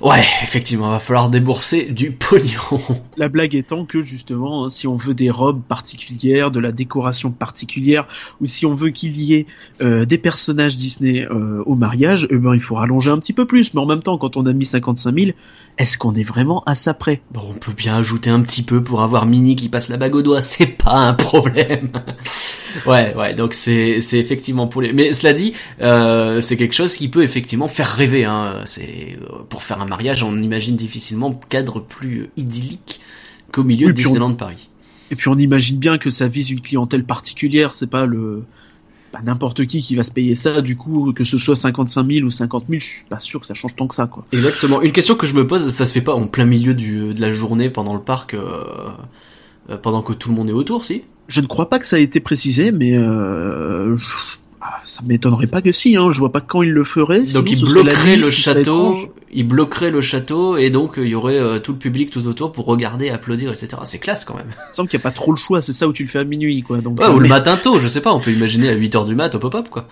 Ouais, 0.00 0.24
effectivement, 0.42 0.90
va 0.90 0.98
falloir 0.98 1.28
débourser 1.28 1.84
du 1.84 2.10
pognon. 2.10 2.80
La 3.18 3.28
blague 3.28 3.54
étant 3.54 3.84
que 3.84 4.00
justement, 4.00 4.64
hein, 4.64 4.70
si 4.70 4.86
on 4.86 4.96
veut 4.96 5.12
des 5.12 5.28
robes 5.28 5.62
particulières, 5.62 6.50
de 6.50 6.58
la 6.58 6.72
décoration 6.72 7.30
particulière, 7.30 8.08
ou 8.40 8.46
si 8.46 8.64
on 8.64 8.74
veut 8.74 8.90
qu'il 8.90 9.20
y 9.20 9.34
ait 9.34 9.46
euh, 9.82 10.06
des 10.06 10.16
personnages 10.16 10.78
Disney 10.78 11.26
euh, 11.26 11.62
au 11.66 11.74
mariage, 11.74 12.26
eh 12.30 12.36
ben 12.36 12.54
il 12.54 12.60
faut 12.60 12.76
rallonger 12.76 13.10
un 13.10 13.18
petit 13.18 13.34
peu 13.34 13.46
plus. 13.46 13.74
Mais 13.74 13.80
en 13.80 13.86
même 13.86 14.02
temps, 14.02 14.16
quand 14.16 14.38
on 14.38 14.46
a 14.46 14.54
mis 14.54 14.64
55 14.64 15.14
000, 15.14 15.30
est-ce 15.80 15.96
qu'on 15.98 16.14
est 16.14 16.22
vraiment 16.24 16.62
à 16.66 16.74
ça 16.74 16.94
près? 16.94 17.22
Bon, 17.32 17.40
on 17.50 17.54
peut 17.54 17.72
bien 17.72 17.96
ajouter 17.96 18.30
un 18.30 18.40
petit 18.40 18.62
peu 18.62 18.82
pour 18.82 19.02
avoir 19.02 19.26
Minnie 19.26 19.56
qui 19.56 19.68
passe 19.68 19.88
la 19.88 19.96
bague 19.96 20.14
au 20.14 20.22
doigt, 20.22 20.40
c'est 20.42 20.66
pas 20.66 20.92
un 20.94 21.14
problème. 21.14 21.88
ouais, 22.86 23.14
ouais, 23.16 23.34
donc 23.34 23.54
c'est 23.54 24.00
c'est 24.00 24.18
effectivement 24.18 24.66
pour 24.66 24.82
les. 24.82 24.92
Mais 24.92 25.12
cela 25.12 25.32
dit, 25.32 25.54
euh, 25.80 26.40
c'est 26.40 26.56
quelque 26.56 26.74
chose 26.74 26.94
qui 26.94 27.08
peut 27.08 27.22
effectivement 27.22 27.66
faire 27.68 27.88
rêver. 27.88 28.24
Hein. 28.24 28.60
C'est 28.66 29.16
euh, 29.22 29.42
pour 29.48 29.62
faire 29.62 29.80
un 29.80 29.86
mariage, 29.86 30.22
on 30.22 30.36
imagine 30.38 30.76
difficilement 30.76 31.32
cadre 31.48 31.80
plus 31.80 32.28
idyllique 32.36 33.00
qu'au 33.52 33.64
milieu 33.64 33.86
Oui, 33.88 33.94
de 33.94 34.00
on- 34.00 34.02
Disneyland 34.04 34.34
Paris. 34.34 34.68
Et 35.10 35.16
puis 35.16 35.28
on 35.28 35.36
imagine 35.38 35.78
bien 35.78 35.98
que 35.98 36.10
ça 36.10 36.28
vise 36.28 36.50
une 36.50 36.60
clientèle 36.60 37.04
particulière. 37.04 37.70
C'est 37.70 37.88
pas 37.90 38.04
le 38.06 38.44
pas 39.12 39.20
n'importe 39.22 39.66
qui 39.66 39.82
qui 39.82 39.96
va 39.96 40.02
se 40.04 40.12
payer 40.12 40.36
ça. 40.36 40.60
Du 40.60 40.76
coup, 40.76 41.12
que 41.12 41.24
ce 41.24 41.36
soit 41.38 41.56
55 41.56 42.06
000 42.06 42.26
ou 42.26 42.30
50 42.30 42.64
000, 42.68 42.78
je 42.80 42.84
suis 42.86 43.04
pas 43.08 43.18
sûr 43.18 43.40
que 43.40 43.46
ça 43.46 43.54
change 43.54 43.74
tant 43.76 43.86
que 43.86 43.94
ça, 43.94 44.06
quoi. 44.06 44.24
Exactement. 44.32 44.80
Une 44.82 44.92
question 44.92 45.14
que 45.16 45.26
je 45.26 45.34
me 45.34 45.46
pose, 45.46 45.68
ça 45.68 45.84
se 45.84 45.92
fait 45.92 46.00
pas 46.00 46.14
en 46.14 46.26
plein 46.26 46.44
milieu 46.44 46.74
du, 46.74 47.12
de 47.14 47.20
la 47.20 47.32
journée 47.32 47.70
pendant 47.70 47.94
le 47.94 48.00
parc, 48.00 48.34
euh, 48.34 48.64
euh, 49.70 49.76
pendant 49.76 50.02
que 50.02 50.12
tout 50.12 50.30
le 50.30 50.36
monde 50.36 50.48
est 50.50 50.54
autour, 50.54 50.84
si? 50.84 51.02
Je 51.28 51.40
ne 51.40 51.46
crois 51.46 51.68
pas 51.68 51.78
que 51.78 51.86
ça 51.86 51.98
ait 51.98 52.02
été 52.02 52.20
précisé, 52.20 52.72
mais 52.72 52.96
euh, 52.96 53.96
je- 53.96 54.06
ah, 54.60 54.80
ça 54.84 55.00
m'étonnerait 55.06 55.46
pas 55.46 55.62
que 55.62 55.72
si. 55.72 55.96
Hein. 55.96 56.10
Je 56.10 56.18
vois 56.20 56.32
pas 56.32 56.40
quand 56.40 56.62
il 56.62 56.70
le 56.72 56.84
ferait. 56.84 57.24
sinon 57.24 57.40
Donc 57.40 57.50
il 57.52 57.58
ce 57.58 57.66
serait 57.66 57.78
la 57.82 57.82
bloquerait 57.92 58.16
nuit, 58.16 58.22
le 58.22 58.30
château. 58.30 58.94
Il 59.32 59.46
bloquerait 59.46 59.90
le 59.90 60.00
château 60.00 60.56
et 60.56 60.70
donc 60.70 60.98
euh, 60.98 61.04
il 61.04 61.10
y 61.10 61.14
aurait 61.14 61.38
euh, 61.38 61.58
tout 61.58 61.72
le 61.72 61.78
public 61.78 62.10
tout 62.10 62.26
autour 62.26 62.52
pour 62.52 62.66
regarder, 62.66 63.10
applaudir, 63.10 63.52
etc. 63.52 63.76
C'est 63.84 63.98
classe 63.98 64.24
quand 64.24 64.34
même. 64.34 64.48
Il 64.48 64.70
me 64.70 64.74
semble 64.74 64.88
qu'il 64.88 64.98
n'y 64.98 65.02
a 65.02 65.08
pas 65.08 65.14
trop 65.14 65.32
le 65.32 65.36
choix. 65.36 65.62
C'est 65.62 65.72
ça 65.72 65.86
où 65.88 65.92
tu 65.92 66.02
le 66.02 66.08
fais 66.08 66.18
à 66.18 66.24
minuit, 66.24 66.62
quoi. 66.62 66.78
Donc 66.78 66.98
Ouais, 66.98 67.06
euh, 67.06 67.12
ou 67.12 67.20
le 67.20 67.28
matin 67.28 67.56
tôt, 67.56 67.78
je 67.78 67.88
sais 67.88 68.00
pas, 68.00 68.12
on 68.12 68.20
peut 68.20 68.32
imaginer 68.32 68.68
à 68.68 68.76
8h 68.76 69.06
du 69.06 69.14
mat 69.14 69.34
au 69.34 69.38
pop-up 69.38 69.68
quoi. 69.68 69.86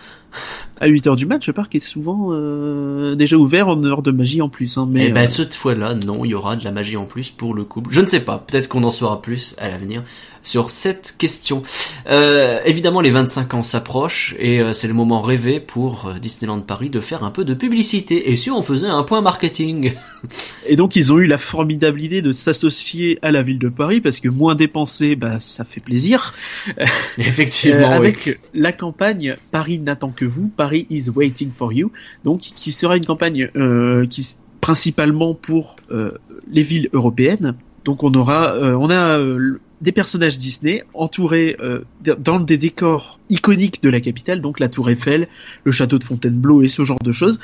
à 0.81 0.87
8 0.87 1.07
heures 1.07 1.17
du 1.17 1.27
match, 1.27 1.47
le 1.47 1.53
parc 1.53 1.75
est 1.75 1.81
souvent 1.81 2.29
euh, 2.31 3.15
déjà 3.15 3.37
ouvert 3.37 3.69
en 3.69 3.83
heure 3.85 4.03
de 4.03 4.11
magie 4.11 4.43
en 4.43 4.49
plus. 4.49 4.79
Hein, 4.79 4.89
mais 4.91 5.07
et 5.07 5.11
ben 5.11 5.25
euh, 5.25 5.27
cette 5.27 5.55
fois-là, 5.55 5.95
non, 5.95 6.25
il 6.25 6.31
y 6.31 6.35
aura 6.35 6.57
de 6.57 6.65
la 6.65 6.71
magie 6.71 6.97
en 6.97 7.05
plus 7.05 7.31
pour 7.31 7.55
le 7.55 7.65
couple. 7.65 7.91
Je 7.93 8.01
ne 8.01 8.07
sais 8.07 8.21
pas, 8.21 8.39
peut-être 8.39 8.69
qu'on 8.69 8.85
en 8.85 8.91
saura 8.91 9.21
plus 9.21 9.55
à 9.59 9.69
l'avenir 9.69 10.03
sur 10.43 10.71
cette 10.71 11.17
question. 11.19 11.63
Euh, 12.09 12.61
évidemment, 12.65 13.01
les 13.01 13.11
25 13.11 13.55
ans 13.55 13.63
s'approchent 13.63 14.35
et 14.39 14.63
c'est 14.73 14.89
le 14.89 14.95
moment 14.95 15.21
rêvé 15.21 15.61
pour 15.61 16.13
Disneyland 16.23 16.61
Paris 16.61 16.91
de 16.91 17.01
faire 17.01 17.25
un 17.25 17.31
peu 17.31 17.45
de 17.45 17.55
publicité. 17.55 18.31
Et 18.31 18.37
si 18.37 18.51
on 18.51 18.63
faisait 18.63 18.87
un 18.87 19.03
point 19.03 19.21
marketing 19.29 19.93
Et 20.67 20.77
donc 20.77 20.97
ils 20.97 21.13
ont 21.13 21.19
eu 21.19 21.27
la 21.27 21.37
formidable 21.37 22.01
idée 22.01 22.23
de 22.23 22.33
s'associer 22.33 23.19
à 23.21 23.31
la 23.31 23.43
ville 23.43 23.59
de 23.59 23.69
Paris 23.69 24.01
parce 24.01 24.21
que 24.21 24.29
moins 24.31 24.55
dépenser, 24.55 25.17
bah 25.17 25.39
ça 25.39 25.65
fait 25.67 25.81
plaisir. 25.81 26.35
Effectivement, 27.19 27.91
Euh, 27.93 27.99
oui. 28.01 28.07
avec 28.07 28.41
la 28.55 28.73
campagne 28.73 29.37
Paris 29.51 29.79
n'attend 29.81 30.13
que 30.13 30.25
vous, 30.25 30.51
Paris 30.57 30.87
is 30.89 31.11
waiting 31.11 31.51
for 31.55 31.75
you, 31.75 31.93
donc 32.25 32.41
qui 32.41 32.73
sera 32.73 32.97
une 32.97 33.05
campagne 33.05 33.51
euh, 33.55 34.07
qui 34.07 34.27
principalement 34.63 35.35
pour 35.35 35.77
euh, 35.91 36.13
les 36.51 36.63
villes 36.63 36.89
européennes. 36.95 37.55
Donc 37.85 38.03
on 38.03 38.13
aura, 38.15 38.55
on 38.85 38.91
a 38.91 39.19
des 39.81 39.93
personnages 39.93 40.37
Disney 40.37 40.83
entourés 40.93 41.57
dans 42.19 42.41
des 42.41 42.59
décors 42.59 43.19
iconiques 43.31 43.83
de 43.83 43.89
la 43.89 44.01
capitale, 44.01 44.43
donc 44.43 44.61
la 44.61 44.69
Tour 44.69 44.91
Eiffel, 44.91 45.29
le 45.65 45.73
château 45.73 45.99
de 45.99 46.05
Fontainebleau 46.05 46.63
et 46.63 46.69
ce 46.69 46.85
genre 46.85 47.03
de 47.03 47.13
choses. 47.13 47.39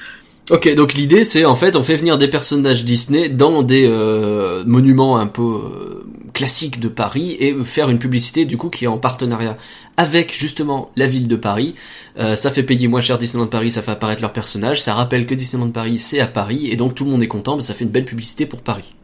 Ok, 0.50 0.74
donc 0.74 0.92
l'idée 0.92 1.24
c'est 1.24 1.46
en 1.46 1.56
fait 1.56 1.74
on 1.74 1.82
fait 1.82 1.96
venir 1.96 2.18
des 2.18 2.28
personnages 2.28 2.84
Disney 2.84 3.30
dans 3.30 3.62
des 3.62 3.86
euh, 3.88 4.62
monuments 4.66 5.16
un 5.16 5.26
peu 5.26 5.42
euh, 5.42 6.06
classiques 6.34 6.80
de 6.80 6.88
Paris 6.88 7.34
et 7.40 7.54
faire 7.64 7.88
une 7.88 7.98
publicité 7.98 8.44
du 8.44 8.58
coup 8.58 8.68
qui 8.68 8.84
est 8.84 8.88
en 8.88 8.98
partenariat 8.98 9.56
avec 9.96 10.38
justement 10.38 10.90
la 10.96 11.06
ville 11.06 11.28
de 11.28 11.36
Paris. 11.36 11.74
Euh, 12.18 12.34
ça 12.34 12.50
fait 12.50 12.62
payer 12.62 12.88
moins 12.88 13.00
cher 13.00 13.16
Disneyland 13.16 13.46
Paris, 13.46 13.70
ça 13.70 13.80
fait 13.80 13.92
apparaître 13.92 14.20
leurs 14.20 14.34
personnages, 14.34 14.82
ça 14.82 14.92
rappelle 14.92 15.24
que 15.24 15.34
Disneyland 15.34 15.70
Paris 15.70 15.98
c'est 15.98 16.20
à 16.20 16.26
Paris 16.26 16.68
et 16.70 16.76
donc 16.76 16.94
tout 16.94 17.06
le 17.06 17.10
monde 17.10 17.22
est 17.22 17.28
content, 17.28 17.56
mais 17.56 17.62
ça 17.62 17.72
fait 17.72 17.84
une 17.84 17.90
belle 17.90 18.04
publicité 18.04 18.44
pour 18.44 18.60
Paris. 18.60 18.94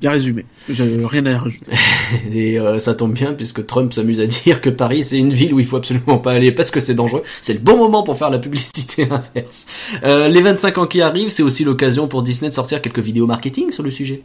Bien 0.00 0.12
résumé. 0.12 0.44
J'ai 0.68 1.04
rien 1.04 1.26
à 1.26 1.38
rajouter. 1.38 1.72
Et 2.32 2.58
euh, 2.58 2.78
ça 2.78 2.94
tombe 2.94 3.12
bien 3.12 3.34
puisque 3.34 3.66
Trump 3.66 3.92
s'amuse 3.92 4.20
à 4.20 4.26
dire 4.26 4.60
que 4.60 4.70
Paris 4.70 5.02
c'est 5.02 5.18
une 5.18 5.32
ville 5.32 5.52
où 5.52 5.58
il 5.58 5.66
faut 5.66 5.76
absolument 5.76 6.18
pas 6.18 6.32
aller 6.32 6.52
parce 6.52 6.70
que 6.70 6.78
c'est 6.78 6.94
dangereux. 6.94 7.22
C'est 7.40 7.54
le 7.54 7.58
bon 7.58 7.76
moment 7.76 8.04
pour 8.04 8.16
faire 8.16 8.30
la 8.30 8.38
publicité 8.38 9.04
inverse. 9.10 9.66
Euh, 10.04 10.28
les 10.28 10.40
25 10.40 10.78
ans 10.78 10.86
qui 10.86 11.00
arrivent, 11.00 11.30
c'est 11.30 11.42
aussi 11.42 11.64
l'occasion 11.64 12.06
pour 12.06 12.22
Disney 12.22 12.48
de 12.48 12.54
sortir 12.54 12.80
quelques 12.80 13.00
vidéos 13.00 13.26
marketing 13.26 13.72
sur 13.72 13.82
le 13.82 13.90
sujet. 13.90 14.22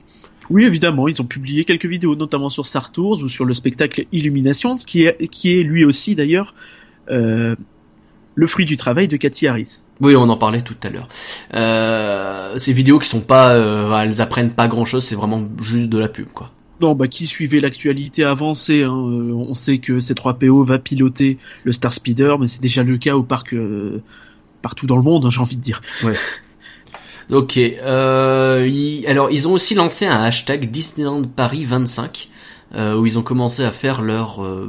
Oui, 0.49 0.65
évidemment, 0.65 1.07
ils 1.07 1.21
ont 1.21 1.25
publié 1.25 1.63
quelques 1.63 1.85
vidéos, 1.85 2.15
notamment 2.15 2.49
sur 2.49 2.65
Star 2.65 2.91
Tours 2.91 3.23
ou 3.23 3.29
sur 3.29 3.45
le 3.45 3.53
spectacle 3.53 4.05
Illuminations, 4.11 4.75
qui 4.75 5.05
est, 5.05 5.27
qui 5.27 5.57
est 5.57 5.63
lui 5.63 5.85
aussi 5.85 6.15
d'ailleurs 6.15 6.53
euh, 7.09 7.55
le 8.35 8.47
fruit 8.47 8.65
du 8.65 8.77
travail 8.77 9.07
de 9.07 9.17
Cathy 9.17 9.47
Harris. 9.47 9.83
Oui, 10.01 10.15
on 10.15 10.29
en 10.29 10.37
parlait 10.37 10.61
tout 10.61 10.75
à 10.83 10.89
l'heure. 10.89 11.07
Euh, 11.53 12.57
ces 12.57 12.73
vidéos 12.73 12.99
qui 12.99 13.07
sont 13.07 13.21
pas, 13.21 13.53
euh, 13.53 13.99
elles 13.99 14.21
apprennent 14.21 14.53
pas 14.53 14.67
grand 14.67 14.85
chose, 14.85 15.03
c'est 15.03 15.15
vraiment 15.15 15.43
juste 15.61 15.89
de 15.89 15.97
la 15.97 16.07
pub, 16.07 16.29
quoi. 16.29 16.51
Non, 16.81 16.95
bah 16.95 17.07
qui 17.07 17.27
suivait 17.27 17.59
l'actualité 17.59 18.23
avancée, 18.23 18.83
hein, 18.83 18.91
euh, 18.91 19.31
on 19.33 19.53
sait 19.53 19.77
que 19.77 19.99
C3PO 19.99 20.65
va 20.65 20.79
piloter 20.79 21.37
le 21.63 21.71
Star 21.71 21.93
Speeder, 21.93 22.39
mais 22.39 22.47
c'est 22.47 22.61
déjà 22.61 22.83
le 22.83 22.97
cas 22.97 23.15
au 23.15 23.23
parc 23.23 23.53
euh, 23.53 24.01
partout 24.61 24.87
dans 24.87 24.97
le 24.97 25.03
monde, 25.03 25.25
hein, 25.25 25.29
j'ai 25.29 25.39
envie 25.39 25.55
de 25.55 25.61
dire. 25.61 25.81
Ouais. 26.03 26.15
Ok. 27.31 27.57
Euh, 27.57 29.01
alors, 29.07 29.31
ils 29.31 29.47
ont 29.47 29.53
aussi 29.53 29.75
lancé 29.75 30.05
un 30.05 30.23
hashtag 30.23 30.69
Disneyland 30.69 31.23
Paris 31.23 31.63
25. 31.63 32.29
Euh, 32.75 32.95
où 32.95 33.05
ils 33.05 33.19
ont 33.19 33.23
commencé 33.23 33.63
à 33.63 33.71
faire 33.71 34.01
leur 34.01 34.43
euh, 34.43 34.67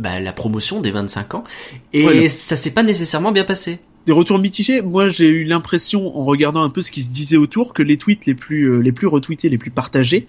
bah, 0.00 0.20
la 0.20 0.32
promotion 0.32 0.80
des 0.80 0.90
25 0.90 1.34
ans 1.34 1.44
et 1.92 2.04
Ouais, 2.06 2.14
le- 2.22 2.28
ça 2.28 2.56
s'est 2.56 2.70
pas 2.70 2.82
nécessairement 2.82 3.32
bien 3.32 3.44
passé. 3.44 3.78
Des 4.06 4.12
retours 4.12 4.38
mitigés. 4.40 4.82
Moi, 4.82 5.08
j'ai 5.08 5.26
eu 5.28 5.44
l'impression, 5.44 6.16
en 6.18 6.24
regardant 6.24 6.62
un 6.64 6.70
peu 6.70 6.82
ce 6.82 6.90
qui 6.90 7.02
se 7.02 7.10
disait 7.10 7.36
autour, 7.36 7.72
que 7.72 7.82
les 7.84 7.96
tweets 7.98 8.26
les 8.26 8.34
plus 8.34 8.64
euh, 8.64 8.78
les 8.80 8.90
plus 8.90 9.06
retweetés, 9.06 9.48
les 9.48 9.58
plus 9.58 9.70
partagés, 9.70 10.26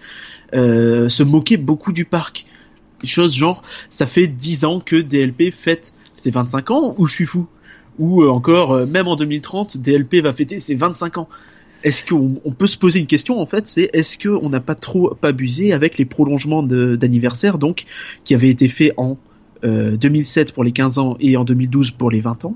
euh, 0.54 1.10
se 1.10 1.24
moquaient 1.24 1.58
beaucoup 1.58 1.92
du 1.92 2.06
parc. 2.06 2.46
Des 3.02 3.08
choses 3.08 3.36
genre, 3.36 3.64
ça 3.90 4.06
fait 4.06 4.28
10 4.28 4.66
ans 4.66 4.80
que 4.80 4.96
DLP 4.98 5.52
fête 5.52 5.94
ses 6.16 6.30
25 6.32 6.70
ans, 6.72 6.94
ou 7.00 7.06
je 7.08 7.14
suis 7.14 7.26
fou. 7.26 7.48
Ou 8.00 8.22
euh, 8.24 8.30
encore, 8.30 8.74
euh, 8.74 8.86
même 8.86 9.08
en 9.08 9.16
2030, 9.16 9.78
DLP 9.78 10.22
va 10.22 10.34
fêter 10.34 10.60
ses 10.60 10.76
25 10.76 11.18
ans. 11.18 11.28
Est-ce 11.84 12.06
qu'on 12.06 12.42
on 12.46 12.52
peut 12.52 12.68
se 12.68 12.78
poser 12.78 13.00
une 13.00 13.08
question 13.08 13.40
en 13.40 13.46
fait, 13.46 13.68
c'est 13.68 13.90
est-ce 13.94 14.18
qu'on 14.18 14.50
n'a 14.50 14.60
pas 14.60 14.76
trop 14.76 15.18
abusé 15.22 15.74
avec 15.74 15.98
les 15.98 16.06
prolongements 16.06 16.64
d'anniversaire 16.64 17.58
donc 17.58 17.86
qui 18.24 18.34
avaient 18.34 18.50
été 18.50 18.70
faits 18.70 18.94
en 18.98 19.18
euh, 19.64 19.98
2007 19.98 20.54
pour 20.54 20.64
les 20.64 20.72
15 20.72 21.00
ans 21.00 21.18
et 21.20 21.38
en 21.38 21.44
2012 21.44 21.92
pour 21.92 22.10
les 22.10 22.22
20 22.22 22.46
ans? 22.46 22.56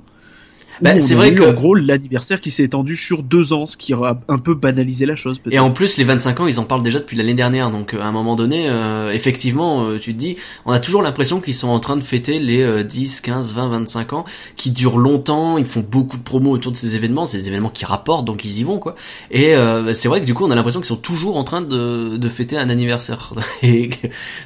On 0.84 1.00
c'est 1.00 1.13
a 1.13 1.17
vrai 1.17 1.31
eu, 1.31 1.36
que- 1.36 1.43
en 1.43 1.53
gros 1.53 1.74
l'anniversaire 1.75 2.39
qui 2.41 2.51
s'est 2.51 2.63
étendu 2.63 2.96
sur 2.96 3.24
deux 3.24 3.53
ans, 3.53 3.65
ce 3.65 3.77
qui 3.77 3.93
aura 3.93 4.19
un 4.27 4.38
peu 4.38 4.53
banalisé 4.53 5.05
la 5.05 5.15
chose. 5.15 5.41
Et 5.50 5.60
en 5.60 5.72
plus, 5.72 5.98
les 5.98 6.03
25 6.03 6.39
ans, 6.39 6.48
ils 6.48 6.60
en 6.60 6.63
parlent 6.63 6.84
déjà 6.84 7.00
depuis 7.00 7.17
l'année 7.17 7.34
dernière. 7.34 7.72
Donc, 7.72 7.93
euh, 7.93 8.01
à 8.01 8.05
un 8.05 8.12
moment 8.12 8.36
donné, 8.36 8.69
euh, 8.69 9.12
effectivement, 9.12 9.84
euh, 9.86 9.98
tu 10.00 10.13
te 10.13 10.17
dis, 10.19 10.36
on 10.65 10.72
a 10.72 10.79
toujours 10.79 11.01
l'impression 11.01 11.39
qu'ils 11.41 11.55
sont 11.55 11.69
en 11.69 11.79
train 11.79 11.98
de 11.98 12.03
fêter 12.03 12.39
les 12.39 12.62
euh, 12.62 12.84
10, 12.84 13.22
15, 13.22 13.53
20, 13.53 13.69
25 13.69 14.13
ans, 14.13 14.25
qui 14.55 14.72
durent 14.72 14.98
longtemps. 14.98 15.57
Ils 15.57 15.65
font 15.65 15.84
beaucoup 15.88 16.17
de 16.17 16.24
promos 16.24 16.51
autour 16.51 16.72
de 16.72 16.77
ces 16.77 16.96
événements. 16.96 17.25
C'est 17.25 17.38
des 17.38 17.48
événements 17.50 17.69
qui 17.69 17.86
rapportent, 17.86 18.25
donc 18.25 18.46
ils 18.46 18.60
y 18.60 18.63
vont, 18.63 18.79
quoi. 18.79 18.96
Et 19.31 19.55
euh, 19.55 19.93
c'est 19.93 20.07
vrai 20.07 20.22
que 20.22 20.25
du 20.25 20.34
coup, 20.34 20.46
on 20.46 20.51
a 20.51 20.55
l'impression 20.55 20.79
qu'ils 20.79 20.88
sont 20.88 20.96
toujours 20.98 21.38
en 21.38 21.43
train 21.43 21.62
de, 21.62 22.17
de 22.17 22.29
fêter 22.29 22.57
un 22.57 22.69
anniversaire. 22.69 23.34
Et 23.63 23.89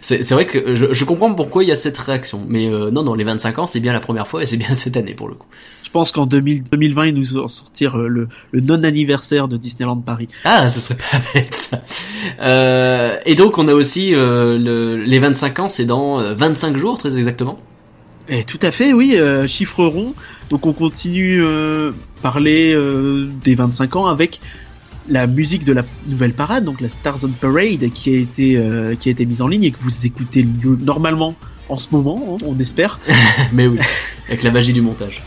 c'est 0.01 0.23
c'est 0.23 0.33
vrai 0.33 0.45
que 0.45 0.75
je, 0.75 0.93
je 0.93 1.05
comprends 1.05 1.33
pourquoi 1.33 1.63
il 1.63 1.67
y 1.67 1.71
a 1.71 1.75
cette 1.75 1.97
réaction. 1.97 2.45
Mais 2.47 2.67
euh, 2.69 2.91
non, 2.91 3.03
non, 3.03 3.13
les 3.15 3.23
25 3.23 3.59
ans, 3.59 3.65
c'est 3.65 3.79
bien 3.79 3.93
la 3.93 3.99
première 3.99 4.27
fois 4.27 4.43
et 4.43 4.45
c'est 4.45 4.57
bien 4.57 4.69
cette 4.71 4.97
année 4.97 5.13
pour 5.13 5.27
le 5.27 5.35
coup. 5.35 5.47
Je 5.91 5.99
pense 5.99 6.13
qu'en 6.13 6.25
2000 6.25 6.63
2020, 6.71 7.07
ils 7.07 7.13
nous 7.13 7.25
vont 7.41 7.49
sortir 7.49 7.97
euh, 7.99 8.07
le, 8.07 8.29
le 8.53 8.61
non-anniversaire 8.61 9.49
de 9.49 9.57
Disneyland 9.57 9.97
Paris. 9.97 10.29
Ah, 10.45 10.69
ce 10.69 10.79
serait 10.79 10.95
pas 10.97 11.19
bête 11.33 11.53
ça. 11.53 11.81
Euh, 12.39 13.17
et 13.25 13.35
donc 13.35 13.57
on 13.57 13.67
a 13.67 13.73
aussi 13.73 14.15
euh, 14.15 14.57
le, 14.57 15.03
les 15.03 15.19
25 15.19 15.59
ans, 15.59 15.67
c'est 15.67 15.83
dans 15.83 16.21
euh, 16.21 16.33
25 16.33 16.77
jours 16.77 16.97
très 16.97 17.17
exactement. 17.17 17.59
Et 18.29 18.45
tout 18.45 18.59
à 18.61 18.71
fait, 18.71 18.93
oui, 18.93 19.17
euh, 19.17 19.47
chiffre 19.47 19.83
rond. 19.83 20.13
Donc 20.49 20.65
on 20.65 20.71
continue 20.71 21.43
parler 22.21 22.73
des 23.43 23.55
25 23.55 23.97
ans 23.97 24.05
avec 24.05 24.39
la 25.09 25.27
musique 25.27 25.65
de 25.65 25.73
la 25.73 25.83
nouvelle 26.07 26.31
parade, 26.33 26.63
donc 26.63 26.79
la 26.79 26.89
Stars 26.89 27.17
on 27.25 27.27
Parade, 27.29 27.89
qui 27.93 28.13
a 28.13 28.17
été 28.17 28.61
qui 28.97 29.09
a 29.09 29.11
été 29.11 29.25
mise 29.25 29.41
en 29.41 29.49
ligne 29.49 29.65
et 29.65 29.71
que 29.71 29.79
vous 29.79 30.05
écoutez 30.05 30.41
le- 30.63 30.77
normalement 30.77 31.35
en 31.67 31.75
ce 31.77 31.89
moment, 31.91 32.37
hein, 32.39 32.43
on 32.45 32.57
espère. 32.59 32.97
Mais 33.51 33.67
oui, 33.67 33.77
avec 34.29 34.43
la 34.43 34.51
magie 34.51 34.71
du 34.71 34.81
montage. 34.81 35.21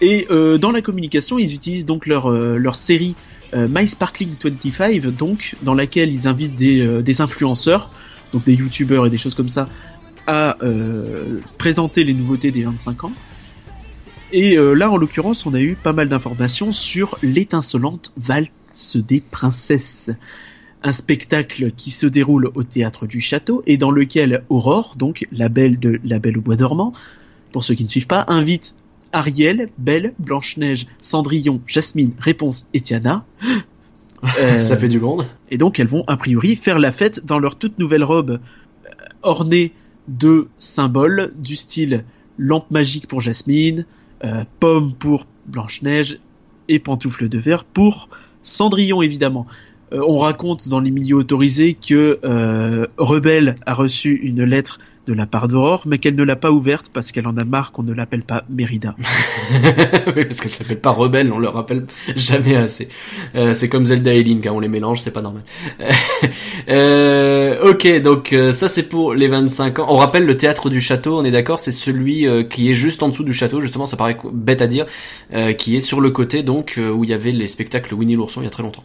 Et 0.00 0.26
euh, 0.30 0.58
dans 0.58 0.72
la 0.72 0.82
communication, 0.82 1.38
ils 1.38 1.54
utilisent 1.54 1.86
donc 1.86 2.06
leur 2.06 2.26
euh, 2.26 2.56
leur 2.56 2.74
série 2.74 3.14
euh, 3.54 3.68
My 3.70 3.88
Sparkling 3.88 4.34
25, 4.42 5.00
donc 5.16 5.54
dans 5.62 5.74
laquelle 5.74 6.12
ils 6.12 6.28
invitent 6.28 6.56
des 6.56 6.80
euh, 6.80 7.02
des 7.02 7.20
influenceurs, 7.20 7.90
donc 8.32 8.44
des 8.44 8.54
youtubeurs 8.54 9.06
et 9.06 9.10
des 9.10 9.16
choses 9.16 9.34
comme 9.34 9.48
ça, 9.48 9.68
à 10.26 10.62
euh, 10.62 11.38
présenter 11.56 12.04
les 12.04 12.12
nouveautés 12.12 12.50
des 12.50 12.62
25 12.62 13.04
ans. 13.04 13.12
Et 14.32 14.58
euh, 14.58 14.74
là, 14.74 14.90
en 14.90 14.96
l'occurrence, 14.96 15.46
on 15.46 15.54
a 15.54 15.60
eu 15.60 15.76
pas 15.76 15.92
mal 15.92 16.08
d'informations 16.08 16.72
sur 16.72 17.16
l'étincelante 17.22 18.12
valse 18.16 18.96
des 18.96 19.20
princesses. 19.20 20.10
Un 20.82 20.92
spectacle 20.92 21.72
qui 21.72 21.90
se 21.90 22.06
déroule 22.06 22.50
au 22.54 22.62
théâtre 22.62 23.06
du 23.06 23.20
château 23.20 23.62
et 23.66 23.76
dans 23.76 23.90
lequel 23.90 24.42
Aurore, 24.50 24.94
donc 24.96 25.26
la 25.32 25.48
belle 25.48 25.78
de 25.78 26.00
La 26.04 26.18
Belle 26.18 26.38
au 26.38 26.40
Bois 26.40 26.56
dormant, 26.56 26.92
pour 27.52 27.64
ceux 27.64 27.74
qui 27.74 27.84
ne 27.84 27.88
suivent 27.88 28.06
pas, 28.06 28.24
invite 28.28 28.74
Ariel, 29.16 29.68
Belle, 29.78 30.12
Blanche-Neige, 30.18 30.86
Cendrillon, 31.00 31.60
Jasmine, 31.66 32.12
Réponse 32.18 32.68
et 32.74 32.80
Tiana. 32.80 33.24
Euh, 34.40 34.58
Ça 34.58 34.76
fait 34.76 34.88
du 34.88 34.98
monde. 34.98 35.26
et 35.50 35.58
donc 35.58 35.78
elles 35.78 35.86
vont 35.86 36.02
a 36.06 36.16
priori 36.16 36.56
faire 36.56 36.78
la 36.78 36.90
fête 36.90 37.24
dans 37.26 37.38
leur 37.38 37.56
toute 37.56 37.78
nouvelle 37.78 38.02
robe 38.02 38.30
euh, 38.30 38.88
ornée 39.22 39.72
de 40.08 40.48
symboles 40.58 41.32
du 41.36 41.54
style 41.54 42.02
lampe 42.38 42.70
magique 42.70 43.06
pour 43.08 43.20
Jasmine, 43.20 43.84
euh, 44.24 44.44
pomme 44.58 44.94
pour 44.94 45.26
Blanche-Neige 45.46 46.18
et 46.68 46.78
pantoufle 46.78 47.28
de 47.28 47.38
verre 47.38 47.64
pour 47.64 48.08
Cendrillon 48.42 49.02
évidemment. 49.02 49.46
Euh, 49.92 50.00
on 50.08 50.18
raconte 50.18 50.66
dans 50.66 50.80
les 50.80 50.90
milieux 50.90 51.16
autorisés 51.16 51.74
que 51.74 52.18
euh, 52.24 52.86
Rebelle 52.96 53.54
a 53.66 53.74
reçu 53.74 54.14
une 54.14 54.44
lettre 54.44 54.80
de 55.06 55.12
la 55.12 55.26
part 55.26 55.48
d'Aurore, 55.48 55.82
mais 55.86 55.98
qu'elle 55.98 56.14
ne 56.16 56.24
l'a 56.24 56.36
pas 56.36 56.50
ouverte 56.50 56.90
parce 56.92 57.12
qu'elle 57.12 57.26
en 57.26 57.36
a 57.36 57.44
marre 57.44 57.72
qu'on 57.72 57.82
ne 57.82 57.92
l'appelle 57.92 58.22
pas 58.22 58.44
Mérida. 58.48 58.96
oui, 60.16 60.24
parce 60.24 60.40
qu'elle 60.40 60.52
s'appelle 60.52 60.80
pas 60.80 60.90
Rebelle, 60.90 61.32
on 61.32 61.38
le 61.38 61.48
rappelle 61.48 61.86
jamais 62.16 62.56
assez. 62.56 62.88
Euh, 63.34 63.54
c'est 63.54 63.68
comme 63.68 63.84
Zelda 63.86 64.12
et 64.12 64.22
Link, 64.22 64.46
hein, 64.46 64.52
on 64.54 64.60
les 64.60 64.68
mélange, 64.68 65.00
c'est 65.00 65.12
pas 65.12 65.22
normal. 65.22 65.42
euh, 66.68 67.70
ok, 67.70 68.02
donc 68.02 68.32
euh, 68.32 68.52
ça 68.52 68.68
c'est 68.68 68.84
pour 68.84 69.14
les 69.14 69.28
25 69.28 69.78
ans. 69.78 69.86
On 69.88 69.96
rappelle 69.96 70.24
le 70.24 70.36
théâtre 70.36 70.70
du 70.70 70.80
château, 70.80 71.18
on 71.18 71.24
est 71.24 71.30
d'accord, 71.30 71.60
c'est 71.60 71.72
celui 71.72 72.26
euh, 72.26 72.42
qui 72.42 72.70
est 72.70 72.74
juste 72.74 73.02
en 73.02 73.08
dessous 73.08 73.24
du 73.24 73.34
château, 73.34 73.60
justement, 73.60 73.86
ça 73.86 73.96
paraît 73.96 74.18
bête 74.32 74.62
à 74.62 74.66
dire, 74.66 74.86
euh, 75.32 75.52
qui 75.52 75.76
est 75.76 75.80
sur 75.80 76.00
le 76.00 76.10
côté 76.10 76.42
donc 76.42 76.74
euh, 76.78 76.90
où 76.90 77.04
il 77.04 77.10
y 77.10 77.12
avait 77.12 77.32
les 77.32 77.46
spectacles 77.46 77.94
Winnie 77.94 78.14
l'ourson 78.14 78.40
il 78.40 78.44
y 78.44 78.46
a 78.48 78.50
très 78.50 78.62
longtemps. 78.62 78.84